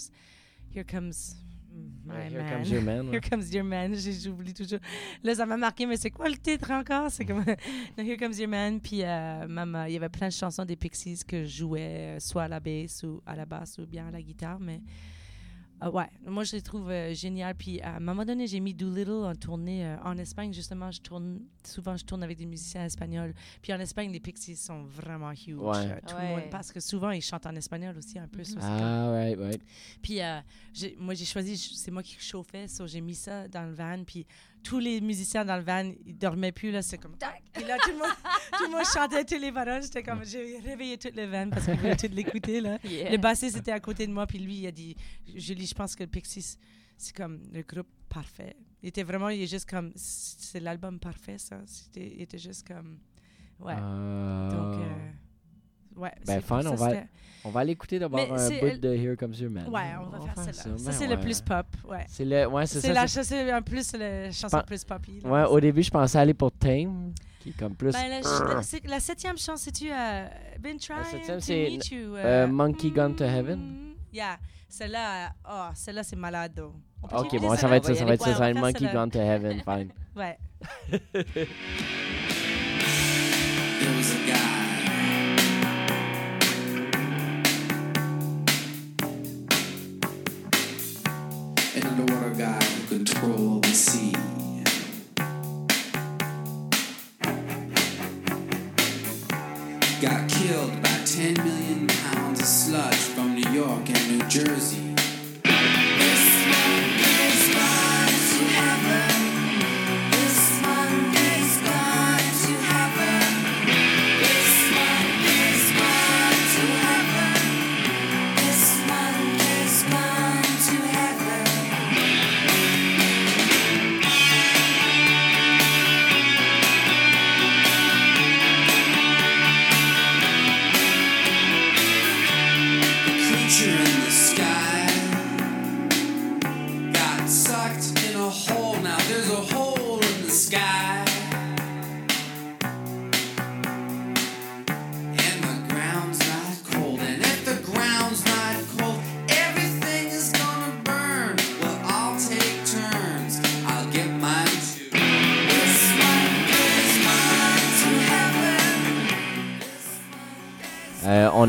Here 0.75 0.85
Comes 0.85 1.13
My 2.05 2.15
Ouais, 2.15 2.29
Here 2.31 2.43
Man. 2.43 2.53
Comes 2.53 2.71
Your 2.71 2.83
Man. 2.83 3.09
Here 3.13 3.21
Comes 3.21 3.53
Your 3.53 3.65
Man, 3.65 3.95
j'oublie 3.95 4.55
toujours. 4.55 4.81
Là, 5.23 5.35
ça 5.35 5.47
m'a 5.47 5.57
marqué, 5.57 5.87
mais 5.87 5.97
c'est 5.97 6.11
quoi 6.11 6.29
le 6.29 6.37
titre 6.37 6.71
encore? 6.71 7.11
C'est 7.11 7.25
comme 7.25 7.45
No, 7.45 7.55
Here 8.05 8.17
Comes 8.17 8.33
Your 8.33 8.49
Man. 8.49 8.81
Puis, 8.81 9.03
euh, 9.03 9.47
euh, 9.47 9.85
il 9.89 9.93
y 9.93 9.97
avait 9.97 10.09
plein 10.09 10.29
de 10.29 10.33
chansons 10.33 10.65
des 10.65 10.77
Pixies 10.77 11.21
que 11.27 11.45
je 11.45 11.59
jouais, 11.59 12.17
euh, 12.17 12.21
soit 12.21 12.45
à 12.45 12.49
la 12.49 12.61
basse 12.61 13.03
ou 13.05 13.23
à 13.27 13.37
la 13.37 13.47
basse 13.47 13.79
ou 13.79 13.87
bien 13.87 14.09
à 14.09 14.11
la 14.11 14.21
guitare. 14.21 14.59
Mais 14.59 14.81
euh, 15.83 15.91
ouais, 15.91 16.07
moi, 16.27 16.45
je 16.45 16.57
les 16.57 16.63
trouve 16.63 16.91
euh, 16.91 17.15
géniales. 17.15 17.55
Puis, 17.55 17.81
à 17.81 17.97
un 17.97 18.01
moment 18.01 18.25
donné, 18.25 18.47
j'ai 18.47 18.61
mis 18.61 18.75
Doolittle 18.75 19.11
en 19.25 19.35
tournée 19.35 19.85
euh, 19.87 19.97
en 20.05 20.17
Espagne. 20.19 20.53
Justement, 20.53 20.91
je 20.91 21.01
tourne, 21.01 21.41
souvent, 21.67 21.97
je 21.97 22.05
tourne 22.05 22.23
avec 22.23 22.37
des 22.39 22.47
musiciens 22.47 22.85
espagnols. 22.85 23.35
Puis, 23.63 23.73
en 23.73 23.81
Espagne, 23.81 24.13
les 24.13 24.21
Pixies 24.21 24.57
sont 24.57 24.85
vraiment 24.85 25.33
huge. 25.33 25.55
Ouais. 25.59 25.77
Euh, 25.77 25.97
tout 26.07 26.15
le 26.17 26.21
Ouais. 26.21 26.31
monde, 26.41 26.51
parce 26.51 26.73
que 26.73 26.81
souvent, 26.81 27.11
ils 27.11 27.23
chantent 27.23 27.47
en 27.47 27.55
espagnol 27.57 27.97
aussi 27.97 28.19
un 28.19 28.29
peu. 28.29 28.41
Mhm. 28.43 28.59
Ah, 28.61 29.11
ouais, 29.13 29.37
ouais. 29.37 29.59
puis 30.03 30.21
euh, 30.21 30.41
moi, 30.99 31.15
j'ai 31.15 31.25
choisi, 31.25 31.57
c'est 31.57 31.91
moi 31.91 32.03
qui 32.03 32.17
chauffais, 32.19 32.69
so 32.69 32.87
j'ai 32.87 33.01
mis 33.01 33.15
ça 33.15 33.49
dans 33.49 33.65
le 33.65 33.73
van. 33.75 34.03
Puis 34.05 34.27
tous 34.63 34.79
les 34.79 35.01
musiciens 35.01 35.45
dans 35.45 35.57
le 35.57 35.63
van, 35.63 35.91
ils 36.07 36.17
dormaient 36.17 36.53
plus. 36.53 36.71
Là, 36.71 36.83
c'est 36.83 36.99
comme 36.99 37.17
tac. 37.17 37.43
Puis 37.53 37.65
là, 37.65 37.77
tout 37.83 37.91
le 37.91 37.99
monde, 37.99 38.09
tout 38.59 38.65
le 38.65 38.71
monde 38.71 38.85
chantait 38.85 39.25
toutes 39.25 39.41
les 39.41 39.53
paroles. 39.53 39.83
J'étais 39.83 40.03
comme, 40.03 40.25
j'ai 40.25 40.59
réveillé 40.59 40.99
tout 40.99 41.11
le 41.15 41.27
van 41.27 41.49
parce 41.51 41.65
qu'ils 41.65 41.75
voulaient 41.77 41.97
tout 41.97 42.09
l'écouter. 42.13 42.61
Là. 42.61 42.79
Yeah. 42.91 43.11
Le 43.13 43.19
bassiste 43.19 43.57
était 43.57 43.73
à 43.73 43.81
côté 43.81 44.07
de 44.07 44.13
moi. 44.13 44.27
Puis 44.27 44.39
lui, 44.39 44.57
il 44.57 44.67
a 44.67 44.73
dit, 44.73 44.97
Julie, 45.35 45.67
je 45.67 45.75
pense 45.75 45.95
que 45.95 46.03
le 46.03 46.09
Pixies, 46.09 46.57
c'est 46.97 47.15
comme 47.15 47.41
le 47.53 47.63
groupe 47.63 47.87
parfait. 48.09 48.57
Il 48.83 48.89
était 48.89 49.03
vraiment, 49.03 49.29
il 49.29 49.43
est 49.43 49.47
juste 49.47 49.69
comme, 49.69 49.93
c'est 49.95 50.61
l'album 50.61 50.99
parfait, 50.99 51.39
ça. 51.39 51.61
C'était, 51.67 52.13
il 52.15 52.23
était 52.23 52.39
juste 52.39 52.67
comme. 52.67 52.99
Ouais. 53.61 53.75
Euh, 53.79 54.51
Donc, 54.51 54.81
euh, 54.81 55.11
ouais. 56.01 56.13
Ben, 56.27 56.41
fun, 56.41 56.63
ça, 56.63 56.71
on 56.73 56.75
va- 56.75 56.93
On 57.43 57.49
va 57.51 57.65
l'écouter 57.65 57.99
d'abord 57.99 58.21
Mais 58.21 58.29
un 58.31 58.49
bout 58.61 58.79
de 58.81 58.95
Here 58.95 59.17
Comes 59.17 59.33
Your 59.33 59.51
Man. 59.51 59.67
Ouais, 59.69 59.81
on 59.99 60.11
va 60.11 60.21
faire 60.21 60.35
celle-là. 60.37 60.53
Ça, 60.53 60.69
Ben 60.85 60.93
c'est 60.93 61.09
ouais. 61.09 61.15
le 61.17 61.21
plus 61.21 61.41
pop. 61.41 61.67
Ouais. 61.89 62.05
C'est 62.07 62.25
le, 62.27 62.47
ouais, 62.47 62.67
c'est 62.67 62.81
ça. 62.83 62.93
la 62.93 63.07
c'est- 63.07 63.51
un 63.51 63.63
plus 63.63 63.93
la 63.95 64.31
chanson 64.31 64.59
Pen- 64.59 64.67
plus 64.67 64.85
poppy. 64.85 65.21
là. 65.23 65.31
Ouais, 65.31 65.45
au 65.45 65.59
début, 65.59 65.83
je 65.83 65.91
pensais 65.91 66.19
aller 66.19 66.35
pour 66.35 66.53
Tame, 66.53 67.13
qui 67.41 67.49
est 67.49 67.59
comme 67.59 67.75
plus. 67.75 67.93
Ben, 67.93 68.09
la, 68.11 68.21
la- 68.21 68.61
la 68.91 69.01
septième 69.01 69.39
chanson, 69.39 69.57
c'est-tu 69.57 69.91
euh, 69.91 70.27
Been 70.59 70.77
trying 70.79 71.03
septième, 71.11 71.39
to 71.39 71.45
c'est, 71.45 71.71
meet 71.71 71.91
you? 71.91 72.15
euh, 72.17 72.47
Monkey 72.47 72.91
Gone 72.91 73.17
to 73.17 73.25
Heaven. 73.25 73.59
mm, 73.59 73.95
Yeah, 74.13 74.37
celle-là, 74.69 75.25
euh, 75.25 75.29
oh, 75.51 75.69
celle-là 75.75 76.03
c'est 76.03 76.17
peut 77.09 77.17
ok, 77.17 77.23
écouter 77.33 77.39
bon, 77.39 77.57
ça 77.57 77.69
va 77.69 77.77
être 77.79 77.87
ça, 77.87 77.95
ça 77.95 78.05
va 78.05 78.13
être 78.13 78.23
aller. 78.23 78.33
ça. 78.33 78.39
Ça 78.39 78.45
va 78.45 78.51
être 78.51 78.59
Monkey 78.61 78.87
Gone 78.93 79.11
to 79.11 79.19
Heaven, 79.19 79.63
fine. 79.65 79.89
Ouais. 80.15 80.39
There 83.81 83.97
was 83.97 84.13
a 84.13 84.27
guy. 84.27 84.70
camera 92.21 92.35
guy 92.37 92.65
who 92.65 92.99
controls. 92.99 93.50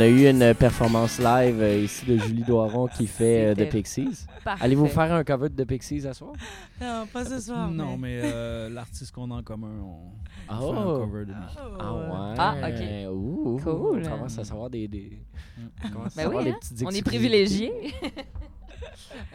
A 0.02 0.08
eu 0.08 0.28
une 0.30 0.54
performance 0.54 1.20
live 1.20 1.62
euh, 1.62 1.78
ici 1.84 2.06
de 2.06 2.18
Julie 2.18 2.44
Doiron 2.44 2.88
qui 2.88 3.08
fait 3.08 3.46
euh, 3.48 3.54
The 3.54 3.58
C'était 3.60 3.70
Pixies. 3.78 4.26
Allez-vous 4.46 4.88
faire 4.88 5.14
un 5.14 5.24
cover 5.24 5.50
de 5.50 5.64
The 5.64 5.68
Pixies 5.68 6.06
à 6.08 6.14
soir? 6.14 6.34
Non, 6.82 7.06
pas 7.12 7.24
ce 7.26 7.40
soir. 7.40 7.70
non, 7.72 7.98
mais 7.98 8.22
euh, 8.24 8.70
l'artiste 8.70 9.12
qu'on 9.14 9.30
a 9.32 9.36
en 9.36 9.44
commun, 9.44 9.72
on, 9.84 10.54
on 10.54 10.60
Oh. 10.60 10.74
fait 10.74 10.80
un 10.80 10.84
cover 10.84 11.26
de 11.26 11.32
lui. 11.32 11.38
Oh. 11.58 11.78
Ah 11.80 11.94
ouais. 11.94 12.36
Ah, 12.38 12.56
ok. 12.70 13.14
Ouh, 13.16 13.60
Cool. 13.64 14.04
On 14.06 14.10
commence 14.10 14.38
à 14.40 14.44
savoir 14.44 14.70
des, 14.70 14.88
des... 14.88 15.24
on 15.86 15.90
commence 15.90 16.14
à 16.14 16.16
Ben 16.18 16.24
savoir 16.24 16.38
oui, 16.44 16.50
des 16.50 16.52
hein? 16.52 16.58
petites 16.60 16.84
On 16.86 16.90
est 16.92 17.04
privilégiés. 17.04 17.72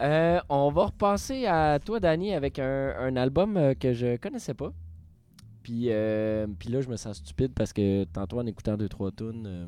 Euh, 0.01 0.39
on 0.49 0.69
va 0.71 0.85
repasser 0.87 1.45
à 1.45 1.79
toi, 1.83 1.99
Danny, 1.99 2.33
avec 2.33 2.59
un, 2.59 2.93
un 2.99 3.15
album 3.15 3.73
que 3.79 3.93
je 3.93 4.17
connaissais 4.17 4.53
pas. 4.53 4.71
Puis, 5.63 5.85
euh, 5.89 6.47
puis 6.59 6.69
là, 6.69 6.81
je 6.81 6.89
me 6.89 6.95
sens 6.97 7.17
stupide 7.17 7.53
parce 7.53 7.73
que 7.73 8.03
tantôt, 8.05 8.39
en 8.39 8.45
écoutant 8.45 8.75
deux, 8.77 8.89
trois 8.89 9.11
tunes, 9.11 9.45
euh, 9.47 9.67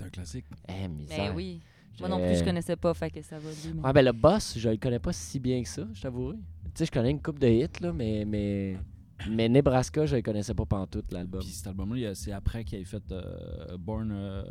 C'est 0.00 0.06
un 0.06 0.10
classique. 0.10 0.46
eh, 0.68 0.88
misère. 0.88 1.18
Ben 1.30 1.36
oui. 1.36 1.60
Moi 1.98 2.08
non 2.08 2.18
plus, 2.18 2.36
je 2.38 2.44
connaissais 2.44 2.76
pas, 2.76 2.94
fait 2.94 3.10
que 3.10 3.20
ça 3.20 3.38
va 3.38 3.50
lui. 3.50 3.74
mais- 3.74 3.82
Ouais, 3.82 3.92
ben 3.92 4.04
le 4.06 4.12
boss, 4.12 4.54
je 4.56 4.70
le 4.70 4.76
connais 4.78 4.98
pas 4.98 5.12
si 5.12 5.38
bien 5.38 5.62
que 5.62 5.68
ça, 5.68 5.82
je 5.92 6.00
t'avouerai. 6.00 6.36
Tu 6.36 6.70
sais, 6.74 6.86
je 6.86 6.90
connais 6.90 7.10
une 7.10 7.20
coupe 7.20 7.38
de 7.38 7.46
hits, 7.48 7.68
là, 7.82 7.92
mais, 7.92 8.24
mais, 8.26 8.78
mais 9.28 9.48
Nebraska, 9.50 10.06
je 10.06 10.16
le 10.16 10.22
connaissais 10.22 10.54
pas 10.54 10.64
pantoute, 10.64 11.12
l'album. 11.12 11.40
Puis 11.40 11.50
cet 11.50 11.66
album-là, 11.66 11.96
il 11.96 12.02
y 12.02 12.06
a- 12.06 12.14
c'est 12.14 12.32
après 12.32 12.64
qu'il 12.64 12.78
ait 12.80 12.84
fait 12.84 13.02
euh, 13.12 13.76
Born, 13.76 14.10
euh, 14.12 14.42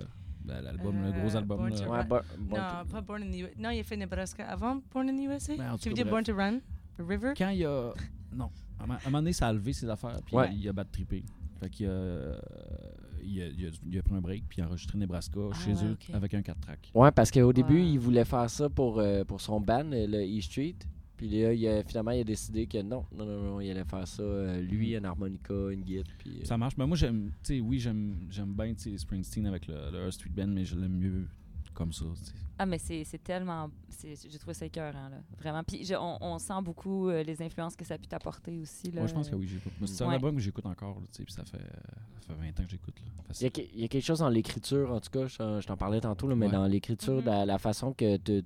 ben, 0.46 0.62
l'album, 0.62 1.02
le 1.04 1.12
gros 1.12 1.34
Euh, 1.34 1.38
album. 1.40 1.58
Born 1.58 1.70
là. 1.72 1.78
to 1.78 1.84
Ouais, 1.92 1.98
Run. 1.98 2.04
Bo- 2.06 2.20
Bon- 2.38 2.58
Non, 2.58 2.86
pas 2.92 3.02
Born 3.02 3.24
in 3.24 3.32
the 3.32 3.36
USA. 3.40 3.54
Non, 3.58 3.70
il 3.72 3.80
a 3.80 3.84
fait 3.84 3.98
Nebraska 3.98 4.48
avant 4.48 4.80
Born 4.94 5.10
in 5.10 5.16
the 5.18 5.22
USA. 5.22 5.56
Ben, 5.58 5.72
en 5.72 5.76
tout 5.78 5.84
tu 5.84 5.90
veux 5.90 5.96
cas, 5.96 6.04
dire 6.04 6.12
bref. 6.12 6.26
Born 6.28 6.36
to 6.36 6.36
Run? 6.36 6.60
The 7.04 7.10
River? 7.10 7.34
Quand 7.36 7.50
il 7.50 7.66
a. 7.66 7.94
Non. 8.32 8.52
À 8.78 8.84
un 8.84 8.86
moment- 8.86 8.94
à 8.94 9.02
un 9.02 9.10
moment 9.10 9.18
donné, 9.20 9.34
ça 9.34 9.48
a 9.48 9.54
levé 9.54 9.74
ses 9.74 9.90
affaires, 9.90 10.20
puis 10.24 10.36
Ouais. 10.36 10.54
il 10.54 10.70
a 10.70 10.74
battu 10.74 10.92
trippé. 10.92 11.24
Fait 11.60 11.70
qu'il 11.70 11.88
a, 11.88 11.90
euh, 11.90 12.40
il 13.24 13.42
a, 13.42 13.48
il 13.48 13.66
a, 13.66 13.70
il 13.92 13.98
a 14.00 14.04
pris 14.04 14.14
un 14.16 14.22
break, 14.22 14.44
puis 14.48 14.60
il 14.60 14.64
a 14.64 14.68
enregistré 14.68 14.98
Nebraska 14.98 15.40
Ah 15.52 15.56
chez 15.56 15.74
ouais, 15.74 15.84
eux 15.92 15.98
avec 16.14 16.34
un 16.34 16.42
4 16.42 16.60
track. 16.60 16.92
Ouais, 16.94 17.12
parce 17.12 17.32
qu'au 17.32 17.54
début, 17.54 17.76
Ouais. 17.82 17.90
il 17.92 18.00
voulait 18.00 18.26
faire 18.26 18.50
ça 18.50 18.70
pour, 18.70 19.00
euh, 19.00 19.24
pour 19.24 19.42
son 19.42 19.60
band, 19.62 19.84
le 19.92 20.38
E 20.38 20.42
Street. 20.42 20.76
Puis 21.18 21.28
là, 21.30 21.52
il 21.52 21.68
a- 21.68 21.84
finalement, 21.84 22.12
il 22.12 22.22
a 22.22 22.24
décidé 22.24 22.66
que 22.66 22.82
non, 22.82 23.04
non, 23.14 23.26
non, 23.26 23.42
non, 23.42 23.60
il 23.60 23.70
allait 23.72 23.84
faire 23.84 24.08
ça, 24.08 24.24
euh, 24.24 24.62
lui, 24.62 24.96
un 24.96 25.04
harmonica, 25.04 25.54
une. 25.70 25.84
Puis, 25.84 25.98
euh, 26.00 26.46
Ça 26.46 26.58
marche. 26.58 26.78
Mais 26.78 26.88
moi, 26.88 26.96
j'aime. 26.96 27.32
Tu 27.44 27.56
sais, 27.56 27.60
oui, 27.60 27.78
j'aime 27.78 28.16
j'aime 28.30 28.54
bien 28.54 28.74
Springsteen 28.96 29.46
avec 29.46 29.68
le, 29.68 29.76
le 29.92 29.98
Earth 30.04 30.14
Street 30.14 30.30
Band, 30.34 30.48
mais 30.48 30.64
je 30.64 30.78
l'aime 30.78 30.98
mieux 30.98 31.28
comme 31.80 31.92
ça. 31.94 32.06
Ah, 32.60 32.66
mais 32.68 32.78
c'est 32.78 33.04
c'est 33.06 33.24
tellement. 33.24 33.70
J'ai 34.04 34.38
trouvé 34.38 34.54
ça 34.54 34.66
écœurant, 34.66 35.10
là. 35.10 35.22
Vraiment. 35.40 35.64
Puis 35.64 35.84
je- 35.86 35.96
on, 35.96 36.18
on 36.22 36.38
sent 36.38 36.62
beaucoup 36.64 37.10
euh, 37.10 37.24
les 37.24 37.42
influences 37.42 37.76
que 37.76 37.84
ça 37.86 37.96
a 37.96 37.98
pu 37.98 38.08
t'apporter 38.08 38.58
aussi. 38.60 38.92
Là. 38.92 39.00
Moi, 39.02 39.08
je 39.08 39.14
pense 39.14 39.30
que 39.30 39.36
oui, 39.36 39.50
C'est 39.88 40.04
un 40.04 40.10
album 40.12 40.36
que 40.36 40.42
j'écoute 40.42 40.66
encore, 40.66 41.00
là, 41.00 41.06
tu 41.12 41.18
sais, 41.18 41.24
puis 41.24 41.34
ça 41.34 41.44
fait, 41.46 41.58
ça 41.58 42.28
fait 42.28 42.34
20 42.34 42.48
ans 42.60 42.64
que 42.64 42.70
j'écoute. 42.70 42.96
là. 43.00 43.06
il, 43.08 43.18
y 43.18 43.20
a, 43.20 43.24
Facile. 43.28 43.52
que- 43.52 43.62
il 43.76 43.82
y 43.82 43.84
a 43.86 43.88
quelque 43.88 44.04
chose 44.06 44.20
dans 44.20 44.30
l'écriture, 44.30 44.92
en 44.92 45.00
tout 45.00 45.10
cas, 45.10 45.26
je, 45.28 45.38
t'en- 45.38 45.60
je 45.62 45.68
t'en 45.68 45.78
parlais 45.78 46.02
tantôt, 46.02 46.28
là, 46.28 46.36
mais 46.36 46.46
Ouais. 46.48 46.52
dans 46.52 46.66
l'écriture, 46.68 47.16
Mhm. 47.20 47.26
la, 47.26 47.46
la 47.46 47.58
façon 47.58 47.94
que 47.94 48.18
te- 48.18 48.44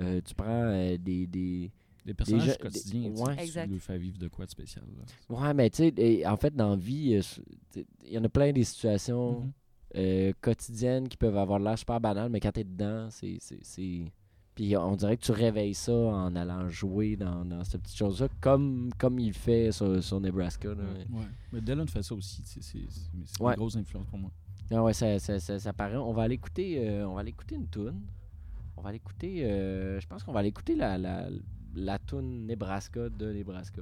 euh, 0.00 0.20
tu 0.24 0.34
prends 0.34 0.46
euh, 0.48 0.96
des, 0.98 1.26
des, 1.26 1.70
Les 2.04 2.14
personnages 2.14 2.46
Déjà- 2.46 2.56
quotidiens, 2.58 3.10
des- 3.10 3.20
ouais. 3.20 3.46
tu 3.46 3.66
le 3.74 3.78
fais 3.78 3.96
vivre 3.96 4.18
de 4.18 4.26
quoi 4.26 4.44
de 4.44 4.50
spécial. 4.50 4.84
là. 4.98 5.36
Ouais, 5.36 5.54
mais 5.54 5.70
tu 5.70 5.88
sais, 5.96 6.26
en 6.26 6.36
fait, 6.36 6.52
dans 6.52 6.70
la 6.70 6.76
vie, 6.76 7.22
il 7.76 7.84
y 8.12 8.18
en 8.18 8.24
a 8.24 8.28
plein 8.28 8.50
des 8.52 8.64
situations 8.64 9.40
Mhm. 9.42 9.52
Euh, 9.96 10.32
quotidiennes 10.40 11.08
qui 11.08 11.16
peuvent 11.16 11.36
avoir 11.36 11.58
l'air 11.58 11.78
super 11.78 12.00
banales, 12.00 12.30
mais 12.30 12.40
quand 12.40 12.52
t'es 12.52 12.64
dedans, 12.64 13.08
c'est. 13.10 13.36
c'est- 13.40 13.62
c'est- 13.62 14.04
Puis 14.54 14.76
on 14.76 14.96
dirait 14.96 15.16
que 15.16 15.22
tu 15.24 15.32
réveilles 15.32 15.72
ça 15.74 15.94
en 15.94 16.36
allant 16.36 16.68
jouer 16.68 17.16
dans, 17.16 17.42
dans 17.44 17.64
cette 17.64 17.80
petite 17.82 17.96
chose-là, 17.96 18.28
comme, 18.40 18.90
comme 18.98 19.18
il 19.18 19.32
fait 19.32 19.72
sur, 19.72 20.02
sur 20.04 20.20
Nebraska. 20.20 20.68
Là. 20.68 20.74
Ouais. 21.10 21.24
Mais 21.54 21.60
Dylan 21.62 21.88
fait 21.88 22.02
ça 22.02 22.14
aussi. 22.14 22.42
C'est 22.44 22.62
c'est- 22.62 22.78
mais 23.14 23.24
c'est 23.24 23.40
Ouais. 23.42 23.52
une 23.54 23.56
grosse 23.58 23.76
influence 23.76 24.06
pour 24.08 24.18
moi. 24.18 24.30
Ah 24.70 24.82
ouais, 24.82 24.92
ça, 24.92 25.18
ça, 25.18 25.40
ça, 25.40 25.58
ça 25.58 25.72
paraît. 25.72 25.96
On 25.96 26.12
va 26.12 26.22
aller 26.24 26.34
écouter, 26.34 26.86
euh, 26.86 27.06
on 27.08 27.14
va 27.14 27.20
aller 27.20 27.30
écouter 27.30 27.54
une 27.54 27.68
tune. 27.68 28.00
On 28.76 28.82
va 28.82 28.90
aller 28.90 28.96
écouter. 28.96 29.44
euh, 29.44 29.98
je 30.00 30.06
pense 30.06 30.22
qu'on 30.22 30.32
va 30.32 30.40
aller 30.40 30.48
écouter 30.50 30.74
la, 30.74 30.98
la, 30.98 31.28
la 31.74 31.98
tune 31.98 32.46
Nebraska 32.46 33.08
de 33.08 33.32
Nebraska. 33.32 33.80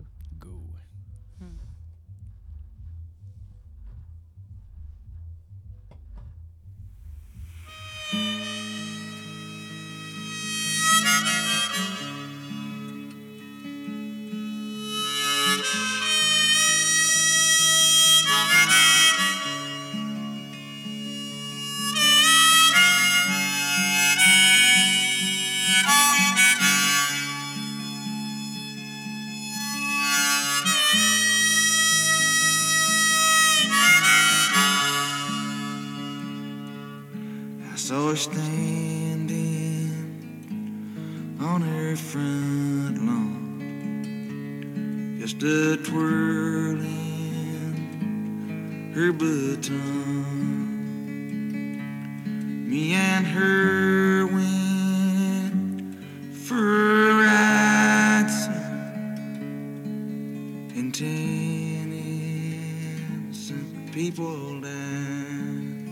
people 64.11 64.61
down 64.61 65.87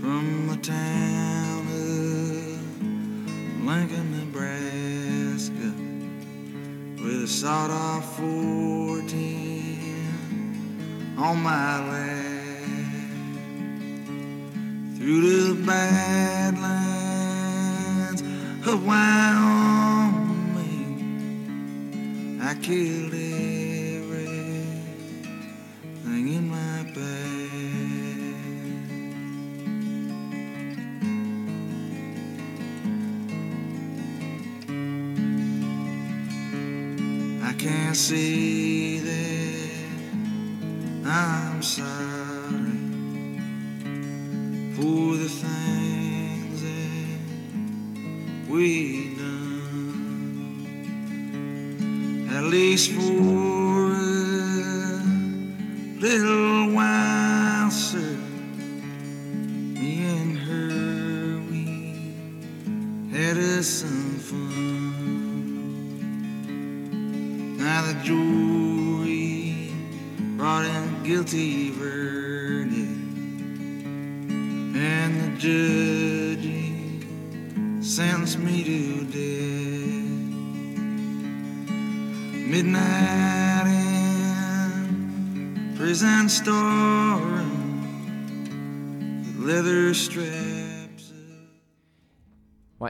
from 0.00 0.48
the 0.48 0.56
town 0.56 1.66
of 1.66 3.66
Lincoln, 3.66 4.10
Nebraska, 4.18 5.70
with 7.04 7.24
a 7.24 7.28
sawed-off 7.28 8.16
410 8.16 11.14
on 11.18 11.42
my 11.42 11.90
lap. 11.90 12.09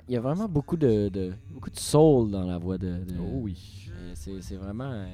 Ouais, 0.01 0.05
il 0.09 0.15
y 0.15 0.17
a 0.17 0.21
vraiment 0.21 0.49
beaucoup 0.49 0.77
de, 0.77 1.09
de- 1.09 1.33
beaucoup 1.53 1.71
de 1.71 1.79
soul 1.79 2.31
dans 2.31 2.45
la 2.45 2.59
voix 2.59 2.79
de. 2.79 3.05
de- 3.05 3.19
Oh 3.21 3.41
oui. 3.43 3.89
Euh, 3.93 4.13
C'est 4.15 4.41
c'est 4.43 4.57
vraiment. 4.57 4.91
euh, 4.93 5.07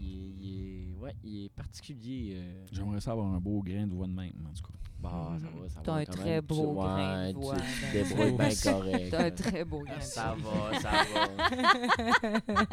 il, 0.00 0.06
est, 0.06 0.34
il 0.40 0.92
est- 0.96 1.02
ouais, 1.02 1.14
il 1.24 1.44
est 1.44 1.48
particulier. 1.50 2.34
euh. 2.36 2.64
J'aimerais 2.72 3.00
ça 3.00 3.12
avoir 3.12 3.26
un 3.32 3.38
beau 3.38 3.60
grain 3.62 3.86
de 3.86 3.94
voix 3.94 4.06
de 4.06 4.12
même, 4.12 4.32
en 4.48 4.52
tout 4.54 4.62
cas. 4.62 4.74
Bon, 4.98 5.08
ça 5.38 5.46
va, 5.46 5.68
ça 5.68 5.80
T'as 5.82 5.92
va 5.92 5.98
un 5.98 6.04
très 6.04 6.24
même. 6.30 6.40
Tu- 6.42 6.46
beau 6.48 6.72
grain 6.74 7.28
de 7.32 7.34
voix, 7.38 7.56
Tu, 7.56 7.62
tu 7.62 7.86
te 7.86 7.92
débrouilles 8.14 8.36
bien 8.36 8.72
correct. 8.72 9.08
T'as 9.10 9.24
un 9.26 9.30
très 9.30 9.64
beau 9.64 9.80
grain. 9.80 9.96
de 9.96 10.02
Ça 10.02 10.34
voix. 10.38 10.70
va, 10.72 10.78
ça 10.80 10.90
va. 10.90 12.66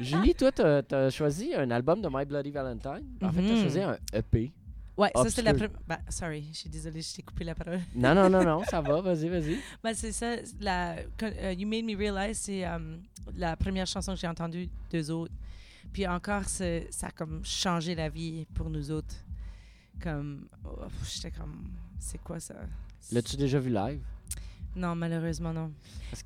Julie, 0.00 0.34
toi, 0.34 0.50
t'as 0.52 0.82
as 0.90 1.10
choisi 1.10 1.54
un 1.54 1.70
album 1.70 2.00
de 2.00 2.08
My 2.10 2.24
Bloody 2.24 2.50
Valentine. 2.50 3.04
En 3.22 3.30
fait, 3.32 3.42
t'as 3.42 3.54
Mhm. 3.54 3.60
choisi 3.60 3.80
un 3.80 3.96
EP. 4.14 4.52
Ouais, 4.96 5.10
ça 5.14 5.28
c'était 5.30 5.42
la 5.42 5.54
première. 5.54 5.70
Bah, 5.88 5.98
sorry, 6.08 6.48
je 6.52 6.58
suis 6.58 6.70
désolée, 6.70 7.02
je 7.02 7.14
t'ai 7.14 7.22
coupé 7.22 7.44
la 7.44 7.54
parole. 7.54 7.80
Non, 7.96 8.14
non, 8.14 8.30
non, 8.30 8.44
non, 8.44 8.62
ça 8.64 8.80
va, 8.80 9.00
vas-y, 9.02 9.28
vas-y. 9.28 9.58
Bah, 9.82 9.92
c'est 9.94 10.12
ça, 10.12 10.36
la, 10.60 10.96
euh, 11.22 11.52
You 11.52 11.66
Made 11.68 11.84
Me 11.84 11.96
Realize, 11.96 12.38
c'est 12.38 12.64
euh, 12.66 12.96
la 13.36 13.56
première 13.56 13.86
chanson 13.86 14.14
que 14.14 14.20
j'ai 14.20 14.28
entendue 14.28 14.68
d'eux 14.90 15.10
autres. 15.10 15.34
Puis 15.92 16.06
encore, 16.06 16.44
c'est- 16.44 16.86
ça 16.92 17.08
a 17.08 17.10
comme 17.10 17.44
changé 17.44 17.94
la 17.94 18.08
vie 18.08 18.46
pour 18.54 18.70
nous 18.70 18.90
autres. 18.90 19.14
Comme, 20.00 20.48
oh, 20.64 20.84
j'étais 21.12 21.30
comme, 21.30 21.70
c'est 21.98 22.18
quoi 22.22 22.38
ça? 22.40 22.54
L'as-tu 23.12 23.36
déjà 23.36 23.58
vu 23.58 23.70
live? 23.70 24.00
Non, 24.76 24.94
malheureusement, 24.94 25.52
non. 25.52 25.72
Parce 26.10 26.24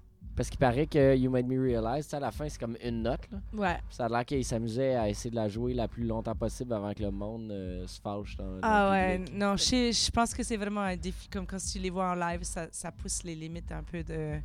qu'il 0.49 0.59
paraît 0.59 0.86
que 0.86 1.16
You 1.16 1.30
Made 1.30 1.47
Me 1.47 1.61
Realize, 1.61 2.05
tu 2.05 2.11
sais, 2.11 2.16
à 2.16 2.20
la 2.20 2.30
fin, 2.30 2.49
c'est 2.49 2.61
comme 2.61 2.76
une 2.84 3.03
note. 3.03 3.28
Là. 3.32 3.39
Ouais. 3.53 3.74
Puis 3.89 3.97
Ça 3.97 4.05
a 4.07 4.09
l'air 4.09 4.24
qu'il 4.24 4.45
s'amusait 4.45 4.95
à 4.95 5.09
essayer 5.09 5.30
de 5.30 5.34
la 5.36 5.49
jouer 5.49 5.74
la 5.74 5.89
plus 5.89 6.05
longtemps 6.05 6.34
possible 6.36 6.72
avant 6.72 6.95
que 6.95 7.03
le 7.03 7.11
monde 7.11 7.51
euh, 7.51 7.86
se 7.86 8.01
fâche 8.01 8.36
dans, 8.36 8.45
dans 8.53 8.61
Ah 8.62 8.91
ouais, 8.91 9.18
non, 9.32 9.57
je, 9.57 9.91
je 9.93 10.11
pense 10.11 10.32
que 10.32 10.43
c'est 10.45 10.57
vraiment 10.57 10.82
un 10.82 10.97
défi. 10.97 11.28
Comme 11.28 11.47
quand 11.47 11.57
tu 11.59 11.78
les 11.80 11.91
vois 11.91 12.11
en 12.12 12.14
live, 12.14 12.43
ça, 12.45 12.68
ça 12.70 12.93
pousse 12.93 13.22
les 13.24 13.34
limites 13.34 13.72
un 13.72 13.82
peu 13.82 14.03
de. 14.05 14.39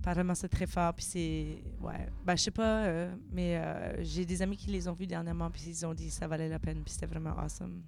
Apparemment, 0.00 0.34
c'est 0.34 0.48
très 0.48 0.66
fort. 0.66 0.92
Puis 0.94 1.04
c'est. 1.04 1.58
Ouais. 1.80 2.08
Ben, 2.24 2.36
je 2.36 2.42
sais 2.42 2.50
pas, 2.50 2.84
euh, 2.84 3.14
mais 3.30 3.56
euh, 3.56 4.02
j'ai 4.02 4.24
des 4.24 4.42
amis 4.42 4.56
qui 4.56 4.70
les 4.70 4.88
ont 4.88 4.92
vus 4.92 5.06
dernièrement. 5.06 5.50
Puis 5.50 5.62
ils 5.68 5.86
ont 5.86 5.94
dit 5.94 6.06
que 6.08 6.12
ça 6.12 6.26
valait 6.26 6.48
la 6.48 6.58
peine. 6.58 6.82
Puis 6.84 6.94
c'était 6.94 7.06
vraiment 7.06 7.36
awesome. 7.38 7.82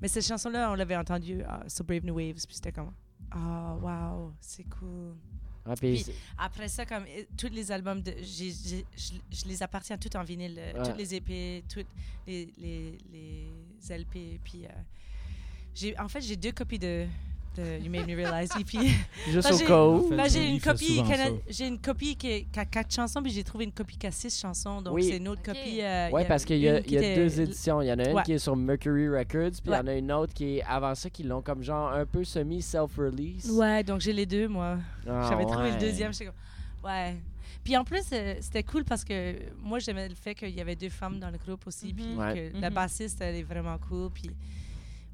Mais 0.00 0.08
cette 0.08 0.26
chanson-là, 0.26 0.70
on 0.70 0.74
l'avait 0.74 0.96
entendue 0.96 1.42
sur 1.68 1.84
Brave 1.84 2.04
New 2.04 2.14
Waves. 2.14 2.44
Puis 2.46 2.54
c'était 2.56 2.72
comme. 2.72 2.92
Ah, 3.30 3.76
wow, 3.80 4.32
c'est 4.40 4.64
cool. 4.64 5.14
Puis 5.74 6.02
Puis- 6.04 6.12
Après 6.38 6.68
ça, 6.68 6.86
comme 6.86 7.04
euh, 7.04 7.24
tous 7.36 7.48
les 7.50 7.72
albums, 7.72 8.00
de, 8.02 8.14
j'ai- 8.22 8.52
j'ai- 8.52 8.84
je, 8.96 9.12
je 9.36 9.44
les 9.46 9.62
appartiens 9.62 9.98
tout 9.98 10.14
en 10.16 10.22
vinyle, 10.22 10.56
euh, 10.58 10.72
Ouais. 10.74 10.88
toutes 10.88 10.98
les 10.98 11.14
EP, 11.14 11.64
toutes 11.68 11.86
les, 12.26 12.48
les, 12.58 12.98
les 13.12 13.50
LP. 13.90 14.38
Puis, 14.44 14.64
euh, 14.66 14.68
j'ai, 15.74 15.98
en 15.98 16.08
fait, 16.08 16.20
j'ai 16.20 16.36
deux 16.36 16.52
copies 16.52 16.78
de, 16.78 17.06
de 17.56 17.84
You 17.84 17.90
Made 17.90 18.06
Me 18.06 18.14
Realize. 18.14 18.50
et 18.60 18.64
puis, 18.64 18.78
juste 19.28 19.48
Ben, 19.48 19.54
au 19.54 19.58
j'ai- 19.58 19.64
cas 19.64 19.84
où. 19.84 20.10
j'ai 20.28 20.48
une 20.50 20.60
copie, 20.60 21.02
j'ai 21.48 21.66
une 21.66 21.78
copie 21.78 22.16
qui, 22.16 22.30
est- 22.30 22.46
qui 22.52 22.58
a 22.60 22.64
quatre 22.64 22.94
chansons, 22.94 23.22
puis 23.22 23.32
j'ai 23.32 23.42
trouvé 23.44 23.64
une 23.64 23.72
copie 23.72 23.96
qui 23.96 24.06
a 24.06 24.10
six 24.10 24.38
chansons. 24.38 24.80
Donc, 24.82 24.94
Oui. 24.94 25.04
c'est 25.08 25.16
une 25.16 25.28
autre 25.28 25.40
Ok. 25.40 25.54
copie. 25.54 25.80
euh, 25.82 26.08
Oui, 26.12 26.22
il 26.22 26.28
parce 26.28 26.44
qu'il 26.44 26.58
y 26.58 26.68
a, 26.68 26.72
une 26.78 26.78
il 26.78 26.84
qui 26.84 26.94
y 26.94 26.98
a 26.98 27.00
était- 27.00 27.16
deux 27.16 27.40
éditions. 27.40 27.82
Il 27.82 27.86
y 27.88 27.92
en 27.92 27.98
a 27.98 28.08
une 28.08 28.16
Ouais. 28.16 28.22
qui 28.22 28.32
est 28.32 28.38
sur 28.38 28.54
Mercury 28.56 29.08
Records, 29.08 29.50
puis 29.62 29.66
il 29.66 29.72
y 29.72 29.76
en 29.76 29.86
a 29.86 29.94
une 29.94 30.12
autre 30.12 30.32
qui 30.34 30.58
est 30.58 30.62
avant 30.64 30.94
ça, 30.94 31.10
qui 31.10 31.22
l'ont 31.22 31.42
comme 31.42 31.62
genre 31.62 31.90
un 31.92 32.06
peu 32.06 32.24
semi-self-release. 32.24 33.50
Ouais, 33.50 33.82
donc 33.84 34.00
j'ai 34.00 34.12
les 34.12 34.26
deux, 34.26 34.48
moi. 34.48 34.78
Ah, 35.08 35.26
J'avais 35.30 35.44
trouvé 35.44 35.68
le 35.68 35.74
ouais. 35.74 35.80
deuxième. 35.80 36.12
j'étais 36.12 36.26
comme, 36.26 36.34
Ouais. 36.90 37.16
Puis 37.64 37.76
en 37.76 37.82
plus, 37.82 38.04
euh, 38.12 38.34
c'était 38.40 38.62
cool 38.62 38.84
parce 38.84 39.02
que 39.04 39.34
moi, 39.60 39.80
j'aimais 39.80 40.08
le 40.08 40.14
fait 40.14 40.36
qu'il 40.36 40.50
y 40.54 40.60
avait 40.60 40.76
deux 40.76 40.88
femmes 40.88 41.18
dans 41.18 41.30
le 41.30 41.38
groupe 41.38 41.66
aussi. 41.66 41.92
Puis 41.92 42.04
Mhm. 42.06 42.18
Ouais. 42.18 42.50
que 42.52 42.60
la 42.60 42.68
Mhm. 42.70 42.74
bassiste, 42.74 43.20
elle 43.20 43.34
est 43.34 43.42
vraiment 43.42 43.76
cool. 43.88 44.08
Puis 44.10 44.30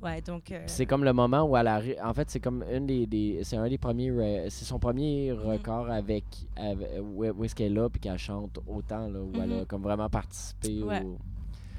ouais, 0.02 0.20
donc. 0.20 0.50
euh, 0.50 0.62
C'est 0.66 0.86
comme 0.86 1.04
le 1.04 1.12
moment 1.12 1.42
où 1.44 1.56
elle 1.56 1.66
arrive. 1.68 1.96
En 2.02 2.12
fait, 2.14 2.30
c'est 2.30 2.40
comme 2.40 2.64
une 2.72 2.86
des, 2.86 3.06
des- 3.06 3.40
c'est 3.44 3.56
un 3.56 3.68
des 3.68 3.78
premiers. 3.78 4.10
re- 4.10 4.50
C'est 4.50 4.64
son 4.64 4.78
premier 4.78 5.32
record 5.32 5.90
avec, 5.90 6.24
avec 6.56 6.88
où, 7.00 7.24
est-ce 7.44 7.54
qu'elle 7.54 7.72
est 7.72 7.74
là 7.74 7.88
puis 7.88 8.00
qu'elle 8.00 8.18
chante 8.18 8.58
autant 8.66 9.08
là, 9.08 9.20
où 9.20 9.32
elle 9.34 9.52
a 9.52 9.56
Mhm. 9.60 9.66
comme 9.66 9.82
vraiment 9.82 10.08
participé. 10.08 10.82
Ouais. 10.82 11.02
au- 11.02 11.18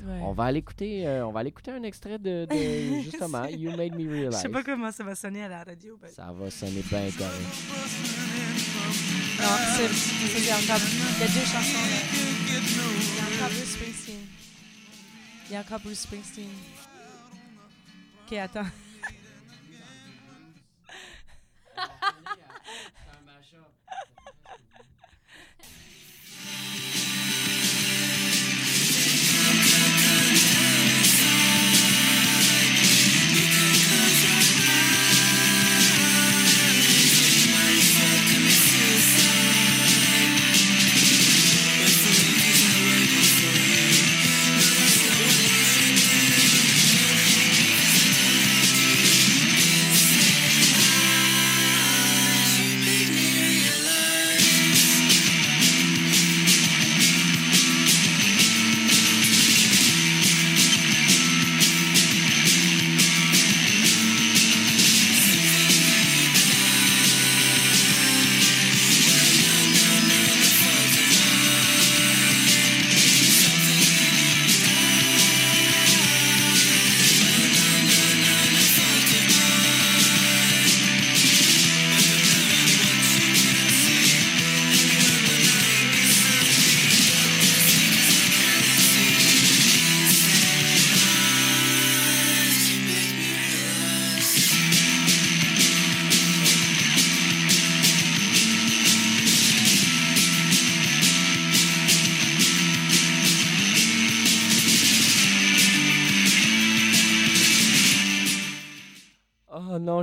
ouais. 0.07 0.19
On 0.21 0.33
va 0.33 0.43
aller 0.45 0.59
écouter. 0.59 1.07
euh, 1.07 1.25
on 1.25 1.31
va 1.31 1.39
aller 1.41 1.49
écouter 1.49 1.71
un 1.71 1.83
extrait 1.83 2.19
de, 2.19 2.45
de- 2.45 3.01
justement 3.03 3.45
You 3.47 3.71
Made 3.77 3.95
Me 3.95 4.03
Je 4.09 4.09
Realize. 4.21 4.35
sais 4.41 4.49
pas 4.49 4.63
comment 4.63 4.91
ça 4.91 5.03
va 5.03 5.15
sonner 5.15 5.43
à 5.43 5.47
la 5.49 5.63
radio. 5.63 5.97
ben- 6.01 6.09
Ça 6.09 6.31
va 6.37 6.49
sonner 6.51 6.83
bien 6.89 7.09
correct. 7.17 7.49
Non, 9.39 9.49
c'est 9.75 9.87
c'est- 9.89 10.39
il 10.39 10.45
y 10.45 10.49
a 10.51 10.55
encore. 10.55 10.81
Il 10.83 11.19
y 11.19 11.23
a 11.23 11.27
deux 11.27 11.45
chansons 11.45 11.85
là. 11.89 11.99
Il 12.45 13.15
y 13.15 13.19
a 13.19 13.35
encore 13.35 13.49
Bruce 13.49 13.73
Springsteen. 13.73 14.19
Il 15.49 15.53
y 15.53 15.55
a 15.55 15.59
encore 15.61 15.79
Bruce 15.79 15.99
Springsteen. 15.99 16.47
Ok, 18.33 18.39
attends. 18.39 18.65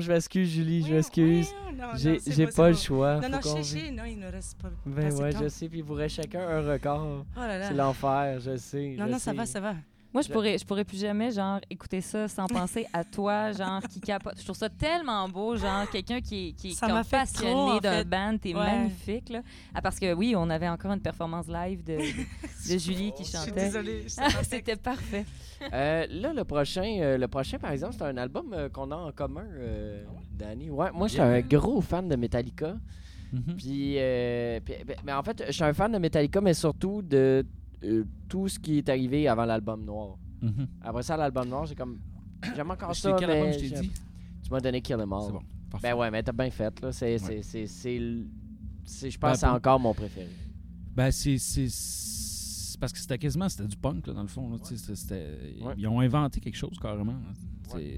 Non, 0.01 0.07
je 0.07 0.13
m'excuse, 0.13 0.51
Julie, 0.51 0.83
je 0.87 0.95
m'excuse. 0.95 1.49
non, 1.77 1.89
J'ai 1.95 2.47
pas 2.47 2.69
le 2.71 2.77
choix. 2.77 3.21
Non, 3.21 3.29
non, 3.29 3.41
faut 3.43 3.51
qu'on 3.51 3.63
chez, 3.63 3.75
vive. 3.75 3.85
chez, 3.87 3.91
non, 3.93 4.05
il 4.05 4.19
ne 4.19 4.31
reste 4.31 4.61
pas. 4.61 4.71
Ben 4.87 5.13
ouais, 5.13 5.33
temps. 5.33 5.41
je 5.43 5.49
sais, 5.49 5.69
puis 5.69 5.79
il 5.79 5.85
vous 5.85 5.95
reste 5.95 6.17
chacun 6.17 6.41
un 6.41 6.73
record. 6.73 7.27
Oh. 7.37 7.41
C'est 7.41 7.75
l'enfer, 7.75 8.41
je 8.41 8.57
sais. 8.57 8.95
Non, 8.99 9.07
je 9.07 9.13
non, 9.13 9.19
ça 9.19 9.33
va, 9.33 9.45
ça 9.47 9.61
va. 9.61 9.75
Moi, 10.13 10.23
je 10.23 10.29
pourrais, 10.29 10.59
je 10.59 10.65
pourrais 10.67 10.85
plus 10.85 11.01
jamais, 11.01 11.31
genre, 11.31 11.61
écouter 11.71 12.01
ça 12.01 12.27
sans 12.27 12.47
penser 12.47 12.85
à 12.93 13.05
toi, 13.05 13.53
genre, 13.53 13.81
qui 13.83 14.01
capote. 14.01 14.35
Je 14.39 14.43
trouve 14.45 14.57
ça 14.57 14.69
tellement 14.69 15.29
beau, 15.29 15.55
genre, 15.57 15.89
quelqu'un 15.89 16.21
qui 16.21 16.49
est, 16.49 16.53
qui 16.53 16.71
est 16.73 16.81
comme 16.81 16.93
m'a 16.93 17.05
fait 17.05 17.19
passionné 17.19 17.51
trop, 17.53 17.71
en 17.71 17.79
d'un 17.79 17.99
fait. 17.99 18.05
band. 18.05 18.37
T'es 18.39 18.55
Ouais. 18.55 18.65
magnifique, 18.65 19.29
là. 19.29 19.43
Ah, 19.73 19.81
parce 19.81 20.01
que 20.01 20.13
oui, 20.13 20.35
on 20.37 20.51
avait 20.51 20.69
encore 20.69 20.93
une 20.93 21.01
performance 21.01 21.47
live 21.47 21.85
de, 21.85 21.97
de 22.73 22.79
Julie 22.79 23.13
qui 23.13 23.23
Je 23.23 23.29
suis 23.29 23.39
chantait. 23.39 23.53
désolée. 23.67 24.05
je 24.09 24.15
Ah, 24.19 24.25
pas. 24.33 24.43
C'était 24.43 24.77
parfait. 24.77 25.25
Euh, 25.73 26.07
là, 26.11 26.33
le 26.33 26.43
prochain, 26.45 26.99
euh, 27.01 27.17
le 27.17 27.29
prochain, 27.29 27.59
par 27.59 27.71
exemple, 27.71 27.95
c'est 27.97 28.05
un 28.05 28.17
album 28.17 28.53
euh, 28.53 28.69
qu'on 28.69 28.91
a 28.91 28.97
en 28.97 29.13
commun, 29.13 29.45
euh, 29.53 30.03
Danny. 30.33 30.71
Ouais, 30.71 30.91
moi, 30.93 31.07
je 31.07 31.13
suis 31.13 31.23
un 31.23 31.41
gros 31.41 31.81
fan 31.81 32.09
de 32.09 32.17
Metallica. 32.17 32.75
Mhm. 33.33 33.57
Puis, 33.57 33.95
euh, 33.99 34.59
puis- 34.65 34.75
ben, 34.85 34.97
mais 35.05 35.13
en 35.13 35.23
fait, 35.23 35.45
je 35.47 35.53
suis 35.53 35.63
un 35.63 35.73
fan 35.73 35.93
de 35.93 35.99
Metallica, 35.99 36.41
mais 36.41 36.55
surtout 36.55 37.01
de 37.01 37.47
euh, 37.85 38.05
tout 38.29 38.49
ce 38.49 38.59
qui 38.59 38.79
est 38.79 38.89
arrivé 38.89 39.29
avant 39.29 39.45
l'album 39.45 39.85
noir. 39.85 40.17
Mhm. 40.43 40.67
Après 40.83 41.03
ça, 41.03 41.17
l'album 41.17 41.49
noir, 41.49 41.67
j'ai 41.67 41.75
comme. 41.75 41.99
J'aime 42.57 42.71
encore 42.71 42.95
ça, 42.97 43.15
quel 43.19 43.31
album 43.31 43.47
mais 43.49 43.53
je 43.55 43.59
t'ai 43.59 43.67
j'aime- 43.69 43.83
dit? 43.83 43.91
tu 44.43 44.51
m'as 44.51 44.61
donné 44.61 44.81
Kill 44.81 44.97
'Em 45.01 45.13
All. 45.13 45.23
C'est 45.27 45.33
bon. 45.33 45.43
Parfait. 45.71 45.91
Ben 45.93 45.99
ouais, 45.99 46.11
mais 46.11 46.23
t'as 46.23 46.33
bien 46.33 46.51
fait, 46.51 46.81
là. 46.81 46.91
C'est, 46.93 47.17
Ouais. 47.23 47.43
je 47.43 49.19
pense 49.19 49.21
Ben, 49.21 49.35
c'est 49.35 49.47
encore 49.47 49.79
mon 49.79 49.95
préféré. 49.95 50.29
Ben, 50.97 51.11
c'est. 51.11 51.37
parce 52.81 52.93
que 52.93 52.99
c'était 52.99 53.19
quasiment 53.19 53.49
c'était 53.49 53.69
du 53.69 53.77
punk, 53.77 54.07
là, 54.07 54.15
dans 54.15 54.23
le 54.23 54.29
fond. 54.29 54.49
là, 54.51 54.57
Ouais. 54.57 55.75
Ils 55.77 55.87
ont 55.87 56.01
inventé 56.01 56.41
quelque 56.41 56.57
chose, 56.57 56.79
carrément. 56.81 57.15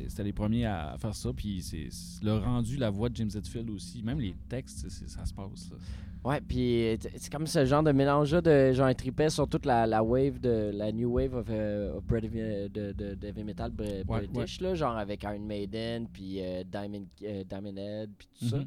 C'était 0.08 0.24
les 0.24 0.32
premiers 0.32 0.66
à 0.66 0.96
faire 0.98 1.14
ça. 1.14 1.32
Puis 1.32 1.62
c'est 1.62 1.88
le 2.22 2.36
rendu, 2.38 2.76
la 2.76 2.90
voix 2.90 3.08
de 3.08 3.16
James 3.16 3.30
Hetfield 3.34 3.70
aussi. 3.70 4.02
Même 4.02 4.20
les 4.20 4.34
textes, 4.48 4.88
ça 4.90 5.24
se 5.24 5.32
passe. 5.32 5.70
là. 5.70 5.76
Ouais, 6.24 6.40
puis 6.40 6.96
t- 7.00 7.10
c'est 7.16 7.32
comme 7.32 7.46
ce 7.48 7.64
genre 7.64 7.82
de 7.82 7.90
mélange-là 7.90 8.40
de 8.40 8.72
genre 8.72 8.86
un 8.86 8.94
tripet 8.94 9.28
sur 9.28 9.48
toute 9.48 9.66
la, 9.66 9.86
la 9.88 10.02
wave 10.04 10.38
de 10.38 10.70
la 10.72 10.92
new 10.92 11.10
wave 11.12 11.34
of, 11.34 11.46
euh, 11.50 11.94
of 11.96 12.04
British- 12.04 12.30
euh, 12.36 12.68
de, 12.68 12.92
de, 12.92 13.14
de 13.14 13.26
heavy 13.26 13.42
metal 13.42 13.72
br- 13.72 14.04
Ouais, 14.06 14.26
British, 14.28 14.60
là, 14.60 14.74
genre 14.76 14.96
avec 14.96 15.24
Iron 15.24 15.40
Maiden, 15.40 16.06
puis 16.12 16.36
euh, 16.40 16.62
Diamond, 16.64 17.06
euh, 17.24 17.42
Diamond 17.42 17.76
Head, 17.76 18.10
puis 18.16 18.28
tout 18.38 18.46
ça. 18.48 18.58
Mhm. 18.58 18.66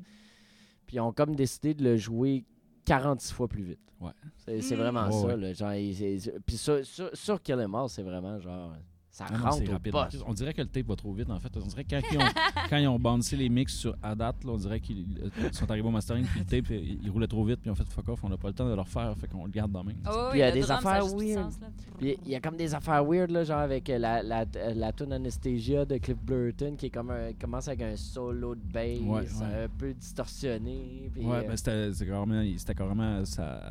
Puis 0.86 0.97
ils 0.97 0.99
ont 0.99 1.14
comme 1.14 1.34
décidé 1.36 1.74
de 1.74 1.84
le 1.84 1.95
jouer 1.95 2.43
46 2.84 3.32
fois 3.34 3.47
plus 3.47 3.64
vite. 3.64 3.80
Ouais. 4.01 4.12
C'est, 4.36 4.76
Mm. 4.76 4.78
vraiment 4.78 5.06
Ouais, 5.06 5.12
ça. 5.14 5.26
ouais. 5.28 5.38
Là, 5.38 5.53
genre, 5.53 6.41
puis 6.45 6.58
sur, 6.58 6.86
sur, 6.86 7.10
sur 7.14 7.41
Kill 7.41 7.56
'Em 7.62 7.74
All, 7.74 7.88
c'est 7.89 8.03
vraiment 8.03 8.38
genre. 8.39 8.74
Ça 9.16 9.28
Ah 9.30 9.38
non, 9.38 9.43
rentre 9.45 9.70
au 9.70 9.72
rapide. 9.72 9.91
poste. 9.93 10.24
On 10.28 10.34
dirait 10.34 10.53
que 10.53 10.61
le 10.61 10.68
tape 10.68 10.88
va 10.88 10.95
trop 10.97 11.13
vite, 11.13 11.30
en 11.30 11.39
fait. 11.39 11.47
On 11.55 11.61
dirait 11.66 11.86
que 11.86 11.89
quand 11.91 12.01
ils 12.11 12.18
ont, 12.18 12.22
quand 12.70 12.78
ils 12.78 12.88
ont 12.89 12.99
bouncé 12.99 13.38
les 13.38 13.47
mix 13.47 13.74
sur 13.74 13.95
à 14.03 14.13
date, 14.13 14.43
là, 14.43 14.51
on 14.51 14.57
dirait 14.57 14.82
qu'ils 14.82 15.05
euh, 15.24 15.49
sont 15.53 15.72
arrivés 15.72 15.88
au 15.88 15.91
mastering, 15.91 16.26
puis 16.26 16.39
le 16.41 16.45
tape, 16.45 16.70
il, 16.70 16.99
il 17.01 17.09
roulait 17.09 17.26
trop 17.28 17.45
vite, 17.45 17.61
puis 17.61 17.72
on 17.72 17.76
fait 17.76 17.88
fuck 17.88 18.09
off, 18.09 18.22
on 18.26 18.28
n'a 18.30 18.36
pas 18.36 18.49
le 18.49 18.53
temps 18.53 18.68
de 18.70 18.74
le 18.76 18.82
refaire, 18.82 19.16
fait 19.18 19.30
qu'on 19.30 19.45
le 19.45 19.51
garde 19.51 19.72
dans 19.72 19.84
la 19.84 19.93
main. 19.93 19.99
Oh, 20.05 20.28
Puis 20.32 20.39
il 20.39 20.41
y 20.41 20.43
a 20.43 20.51
des 20.51 20.59
drum, 20.59 20.78
affaires 20.80 21.05
weird. 21.07 21.38
là. 21.61 21.68
Puis 21.97 22.18
il 22.26 22.30
y 22.32 22.36
a 22.36 22.41
comme 22.41 22.57
des 22.57 22.76
affaires 22.76 23.05
weird, 23.05 23.32
là, 23.32 23.45
genre 23.45 23.59
avec 23.59 23.89
euh, 23.89 23.97
la, 23.97 24.22
la, 24.22 24.43
la 24.76 24.91
tune 24.91 25.13
Anesthesia 25.13 25.86
de 25.86 25.97
Cliff 25.97 26.18
Burton 26.22 26.76
qui 26.76 26.88
est 26.88 26.89
comme 26.89 27.11
un- 27.11 27.32
commence 27.39 27.70
avec 27.70 27.84
un 27.84 27.95
solo 27.95 28.53
de 28.53 28.59
bass, 28.61 28.99
Ouais, 28.99 29.22
ouais. 29.22 29.63
un 29.63 29.70
peu 29.78 29.93
distorsionné. 29.93 31.09
Puis, 31.13 31.24
Ouais, 31.26 31.38
euh, 31.38 31.47
ben 31.47 31.55
c'était 31.55 31.93
c'est 31.93 32.05
carrément, 32.05 32.43
c'était 32.57 32.76
carrément 32.76 33.24
sa, 33.24 33.61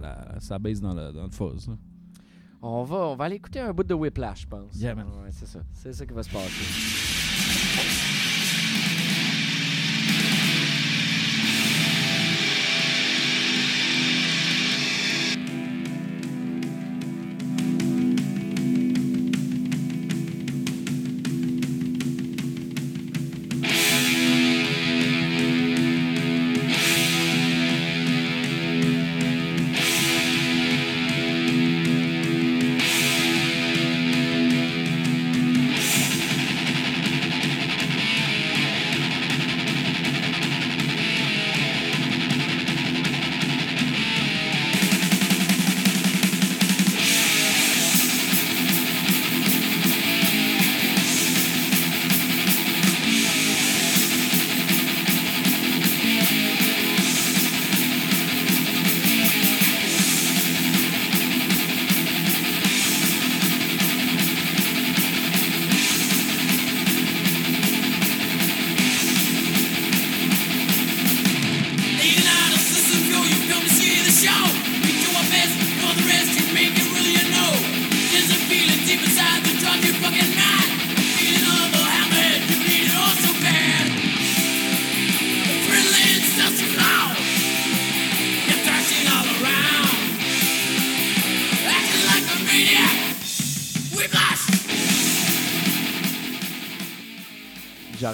la, 0.00 0.40
sa 0.40 0.58
base 0.58 0.80
dans 0.80 0.92
le, 0.94 1.12
dans 1.12 1.24
le 1.24 1.30
fuzz. 1.30 1.68
là. 1.68 1.74
On, 2.62 2.82
va, 2.84 2.96
on 2.96 3.16
va 3.16 3.24
aller 3.24 3.36
écouter 3.36 3.60
un 3.60 3.72
bout 3.72 3.84
de 3.84 3.94
Whiplash, 3.94 4.42
je 4.42 4.46
pense. 4.46 4.74
Yeah, 4.76 4.94
man. 4.94 5.06
Ouais, 5.22 5.30
c'est 5.30 5.46
ça. 5.46 5.60
C'est 5.72 5.92
ça 5.92 6.06
qui 6.06 6.12
va 6.12 6.22
se 6.22 6.30
passer. 6.30 6.48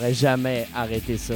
J'aurais 0.05 0.15
jamais 0.15 0.67
arrêté 0.75 1.17
ça. 1.17 1.35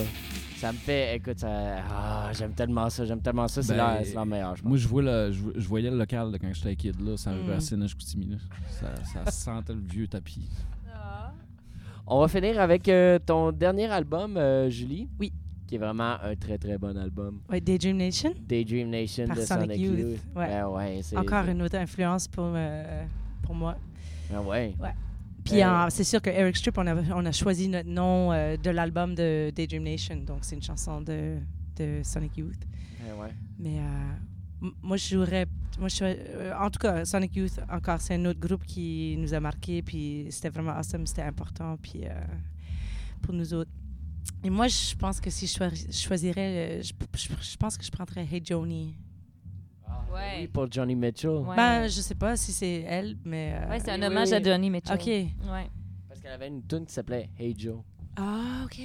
Ça 0.59 0.73
me 0.73 0.77
fait, 0.77 1.16
écoute, 1.16 1.39
ça, 1.39 1.49
ah, 1.91 2.31
j'aime 2.37 2.53
tellement 2.53 2.91
ça, 2.91 3.07
j'aime 3.07 3.23
tellement 3.23 3.49
ça, 3.49 3.62
c'est 3.62 3.75
Ben, 3.75 4.03
leur, 4.14 4.27
meilleur, 4.27 4.57
je 4.57 4.62
pense. 4.62 4.69
Moi, 4.69 4.77
je, 4.77 4.89
vois 4.89 5.03
le, 5.03 5.33
je, 5.33 5.41
je 5.59 5.66
voyais 5.69 5.89
le 5.91 5.97
local 5.97 6.31
là, 6.33 6.39
quand 6.39 6.53
j'étais 6.53 6.77
kid, 6.77 7.01
là, 7.01 7.16
ça 7.16 7.31
arrivait 7.31 7.55
Mm. 7.55 7.57
à 7.57 7.61
Sénage-Coutimi. 7.61 8.27
là. 8.27 8.37
Ça, 8.69 9.23
ça 9.25 9.31
sentait 9.31 9.73
le 9.73 9.81
vieux 9.81 10.07
tapis. 10.07 10.47
On 12.07 12.21
va 12.21 12.29
finir 12.29 12.61
avec 12.61 12.89
euh, 12.91 13.19
ton 13.25 13.53
dernier 13.53 13.87
album, 13.87 14.37
euh, 14.37 14.69
Julie. 14.69 15.09
Oui. 15.19 15.33
Qui 15.66 15.77
est 15.77 15.79
vraiment 15.79 16.16
un 16.23 16.35
très 16.37 16.59
très 16.59 16.77
bon 16.77 16.97
album. 16.97 17.41
Ouais, 17.51 17.61
Daydream 17.62 17.97
Nation. 17.99 18.35
Daydream 18.39 18.91
Nation 18.91 19.27
Par 19.29 19.37
de 19.37 19.43
Sonic 19.43 19.73
Sonic, 19.73 19.81
Youth. 19.81 19.99
Youth. 19.99 20.21
Ouais. 20.37 20.47
Ben 20.49 20.66
ouais, 20.69 21.01
Encore 21.16 21.45
une 21.47 21.62
autre 21.62 21.77
influence 21.77 22.27
pour, 22.29 22.53
euh, 22.55 23.05
pour 23.43 23.55
moi. 23.55 23.77
Ben 24.31 24.41
ouais. 24.41 24.75
Puis 25.51 25.62
euh, 25.62 25.86
c'est 25.90 26.05
sûr 26.05 26.20
que 26.22 26.30
Eric 26.30 26.57
Strip, 26.57 26.76
on 26.78 26.86
a, 26.86 26.94
on 27.14 27.24
a 27.26 27.32
choisi 27.32 27.68
notre 27.68 27.88
nom 27.88 28.32
euh, 28.32 28.57
de 28.57 28.70
l'album 28.70 29.14
de 29.14 29.51
Daydream 29.55 29.82
Nation. 29.84 30.16
Donc 30.16 30.38
c'est 30.42 30.57
une 30.57 30.62
chanson 30.62 31.01
de, 31.01 31.38
de 31.76 32.01
Sonic 32.03 32.36
Youth. 32.36 32.61
Ben 33.01 33.14
ouais. 33.20 33.32
Mais 33.59 33.78
euh, 33.78 34.68
moi, 34.82 34.96
je 34.96 35.09
jouerais. 35.14 35.46
Moi, 35.78 35.88
je, 35.88 36.03
euh, 36.05 36.53
en 36.59 36.68
tout 36.70 36.78
cas, 36.80 37.05
Sonic 37.05 37.36
Youth, 37.36 37.59
encore, 37.70 38.01
c'est 38.01 38.14
un 38.14 38.24
autre 38.24 38.40
groupe 38.40 38.64
qui 38.64 39.16
nous 39.18 39.32
a 39.32 39.40
marqué. 39.40 39.82
Puis 39.82 40.26
c'était 40.30 40.49
vraiment 40.51 40.72
awesome, 40.72 41.07
c'était 41.07 41.22
important. 41.22 41.76
Puis 41.80 42.03
pour 43.22 43.34
nous 43.34 43.53
autres. 43.55 43.70
Et 44.44 44.51
moi, 44.51 44.68
je 44.68 44.94
pense 44.94 45.20
que 45.20 45.30
si 45.30 45.46
je 45.46 45.55
choi- 45.55 45.90
choisirais, 45.90 46.80
je, 46.82 46.92
je- 47.16 47.28
je 47.53 47.57
pense 47.57 47.76
que 47.76 47.84
je 47.84 47.90
prendrais 47.90 48.26
Hey 48.30 48.42
Joni. 48.44 48.94
Ouais. 50.19 50.41
Oui, 50.41 50.47
pour 50.49 50.71
Johnny 50.71 50.95
Mitchell. 50.95 51.31
Ouais. 51.31 51.57
Ben, 51.57 51.87
je 51.89 52.01
sais 52.01 52.14
pas 52.14 52.37
si 52.37 52.53
c'est 52.53 52.85
elle, 52.87 53.16
mais. 53.25 53.55
euh, 53.55 53.71
Ouais, 53.71 53.81
c'est 53.81 53.91
un 53.93 54.01
oui, 54.01 54.07
hommage 54.07 54.29
oui. 54.29 54.35
à 54.35 54.43
Johnny 54.43 54.71
Mitchell. 54.71 54.95
OK. 54.97 55.07
Ouais. 55.07 55.71
Parce 56.09 56.21
qu'elle 56.21 56.33
avait 56.33 56.49
une 56.49 56.62
tune 56.66 56.85
qui 56.87 56.93
s'appelait 56.93 57.29
Hey 57.39 57.55
Joe. 57.57 57.77
Ah, 58.16 58.64
OK. 58.64 58.79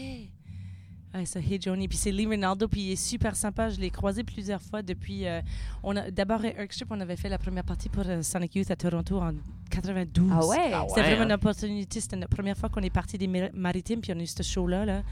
Ouais, 1.15 1.25
ça, 1.25 1.39
Hey 1.39 1.59
Joni. 1.61 1.87
Puis 1.87 1.97
c'est 1.99 2.11
Lee 2.11 2.25
Ronaldo, 2.25 2.67
puis 2.67 2.81
il 2.81 2.91
est 2.93 2.95
super 2.95 3.35
sympa. 3.35 3.69
Je 3.69 3.79
l'ai 3.79 3.91
croisé 3.91 4.23
plusieurs 4.23 4.61
fois 4.61 4.81
depuis. 4.81 5.27
euh, 5.27 5.41
on 5.83 5.95
a 5.95 6.09
D'abord, 6.09 6.43
Eric 6.43 6.73
Strip, 6.73 6.89
on 6.91 6.99
avait 7.01 7.15
fait 7.17 7.29
la 7.29 7.37
première 7.37 7.63
partie 7.63 7.87
pour 7.87 8.03
euh, 8.07 8.23
Sonic 8.23 8.55
Youth 8.55 8.71
à 8.71 8.75
Toronto 8.75 9.19
en 9.21 9.31
92. 9.69 10.31
Ah 10.31 10.45
ouais? 10.47 10.57
Ah 10.73 10.85
C'était 10.89 11.01
vraiment 11.01 11.21
hein? 11.21 11.25
une 11.25 11.31
opportunité. 11.33 11.99
C'était 12.01 12.15
la 12.15 12.27
première 12.27 12.57
fois 12.57 12.69
qu'on 12.69 12.81
est 12.81 12.89
parti 12.89 13.19
des 13.19 13.27
Mar- 13.27 13.49
Maritimes, 13.53 14.01
puis 14.01 14.11
on 14.15 14.19
a 14.19 14.23
eu 14.23 14.27
ce 14.27 14.41
show-là. 14.41 14.85
Là. 14.85 15.03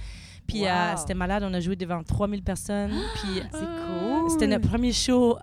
Puis 0.48 0.62
Wow. 0.62 0.68
euh, 0.70 0.94
c'était 0.98 1.14
malade. 1.14 1.44
On 1.46 1.54
a 1.54 1.60
joué 1.60 1.76
devant 1.76 2.02
3000 2.04 2.42
personnes. 2.42 2.90
Puis 3.22 3.42
C'est 3.52 3.60
cool. 3.60 4.30
c'était 4.32 4.48
notre 4.48 4.68
premier 4.68 4.92
show 4.94 5.38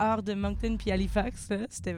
hors 0.00 0.22
de 0.22 0.34
Moncton 0.34 0.76
puis 0.76 0.90
Halifax. 0.90 1.50
C'était 1.68 1.96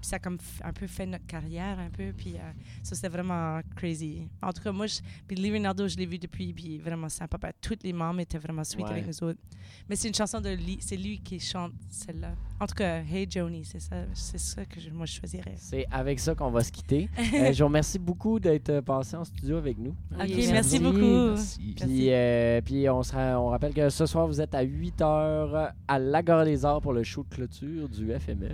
ça 0.00 0.16
a 0.16 0.18
comme 0.20 0.38
un 0.62 0.72
peu 0.72 0.86
fait 0.86 1.06
notre 1.06 1.26
carrière, 1.26 1.78
un 1.78 1.90
peu. 1.90 2.12
Puis 2.16 2.34
euh, 2.36 2.52
ça, 2.82 2.94
c'était 2.94 3.08
vraiment 3.08 3.60
crazy. 3.74 4.28
En 4.40 4.52
tout 4.52 4.62
cas, 4.62 4.70
moi, 4.72 4.86
je, 4.86 5.00
puis 5.26 5.36
Leonardo, 5.36 5.88
je 5.88 5.96
l'ai 5.96 6.06
vu 6.06 6.18
depuis, 6.18 6.52
puis 6.52 6.78
vraiment 6.78 7.08
sympa. 7.08 7.38
Tous 7.60 7.76
les 7.82 7.92
membres 7.92 8.20
étaient 8.20 8.38
vraiment 8.38 8.64
sweet 8.64 8.86
Ouais. 8.86 8.92
avec 8.92 9.06
nous 9.08 9.24
autres. 9.24 9.40
Mais 9.88 9.96
c'est 9.96 10.08
une 10.08 10.14
chanson 10.14 10.40
de 10.40 10.50
lui, 10.50 10.78
c'est 10.80 10.96
lui 10.96 11.18
qui 11.18 11.40
chante 11.40 11.72
celle-là. 11.90 12.34
En 12.60 12.66
tout 12.66 12.74
cas, 12.74 13.02
Hey 13.04 13.26
Joni, 13.30 13.64
c'est 13.64 13.80
ça, 13.80 13.94
c'est 14.14 14.38
ça 14.40 14.64
que 14.64 14.80
je- 14.80 14.90
moi 14.90 15.06
je 15.06 15.12
choisirais. 15.12 15.54
C'est 15.56 15.86
avec 15.92 16.18
ça 16.18 16.34
qu'on 16.34 16.50
va 16.50 16.64
se 16.64 16.72
quitter. 16.72 17.08
Euh, 17.34 17.52
je 17.52 17.62
vous 17.62 17.68
remercie 17.68 17.98
beaucoup 18.00 18.40
d'être 18.40 18.70
euh, 18.70 18.82
passé 18.82 19.16
en 19.16 19.22
studio 19.24 19.58
avec 19.58 19.78
nous. 19.78 19.94
Ok, 20.12 20.26
merci. 20.28 20.52
merci 20.52 20.78
beaucoup. 20.80 20.96
Merci. 20.98 21.74
Puis, 21.76 22.12
euh, 22.12 22.60
puis 22.62 22.88
on, 22.90 23.02
sera, 23.04 23.40
on 23.40 23.46
rappelle 23.48 23.72
que 23.72 23.88
ce 23.90 24.06
soir, 24.06 24.26
vous 24.26 24.40
êtes 24.40 24.54
à 24.54 24.64
8h 24.64 25.72
à 25.86 25.98
l'Agora 26.00 26.44
des 26.44 26.64
Arts 26.64 26.80
pour 26.80 26.92
le 26.92 27.04
show 27.04 27.24
de 27.28 27.34
clôture 27.34 27.88
du 27.88 28.12
FME. 28.18 28.48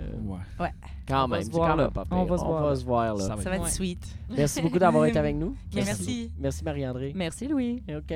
Ouais. 0.59 0.69
Quand 1.07 1.25
On 1.25 1.27
va 1.27 1.37
même, 1.37 1.45
se 1.45 1.51
c'est 1.51 1.57
voir 1.57 1.69
quand 1.71 1.77
même 1.77 1.91
pas. 1.91 2.05
On 2.11 2.25
va 2.25 2.37
se 2.37 2.43
voir 2.43 2.61
là. 2.63 2.73
voir 2.83 3.15
là. 3.15 3.23
Ça 3.27 3.35
va 3.35 3.41
Ça 3.43 3.49
va 3.49 3.55
être 3.55 3.63
Ouais. 3.63 3.69
sweet. 3.71 4.17
Merci 4.37 4.61
beaucoup 4.61 4.79
d'avoir 4.79 5.05
été 5.05 5.17
avec 5.17 5.35
nous. 5.35 5.55
Merci. 5.73 6.31
Merci 6.37 6.63
Marie-André. 6.63 7.11
Merci, 7.15 7.47
Louis. 7.47 7.81
OK. 7.89 8.13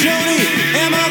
Joni, 0.00 0.38
am 0.76 0.94
I 0.94 1.07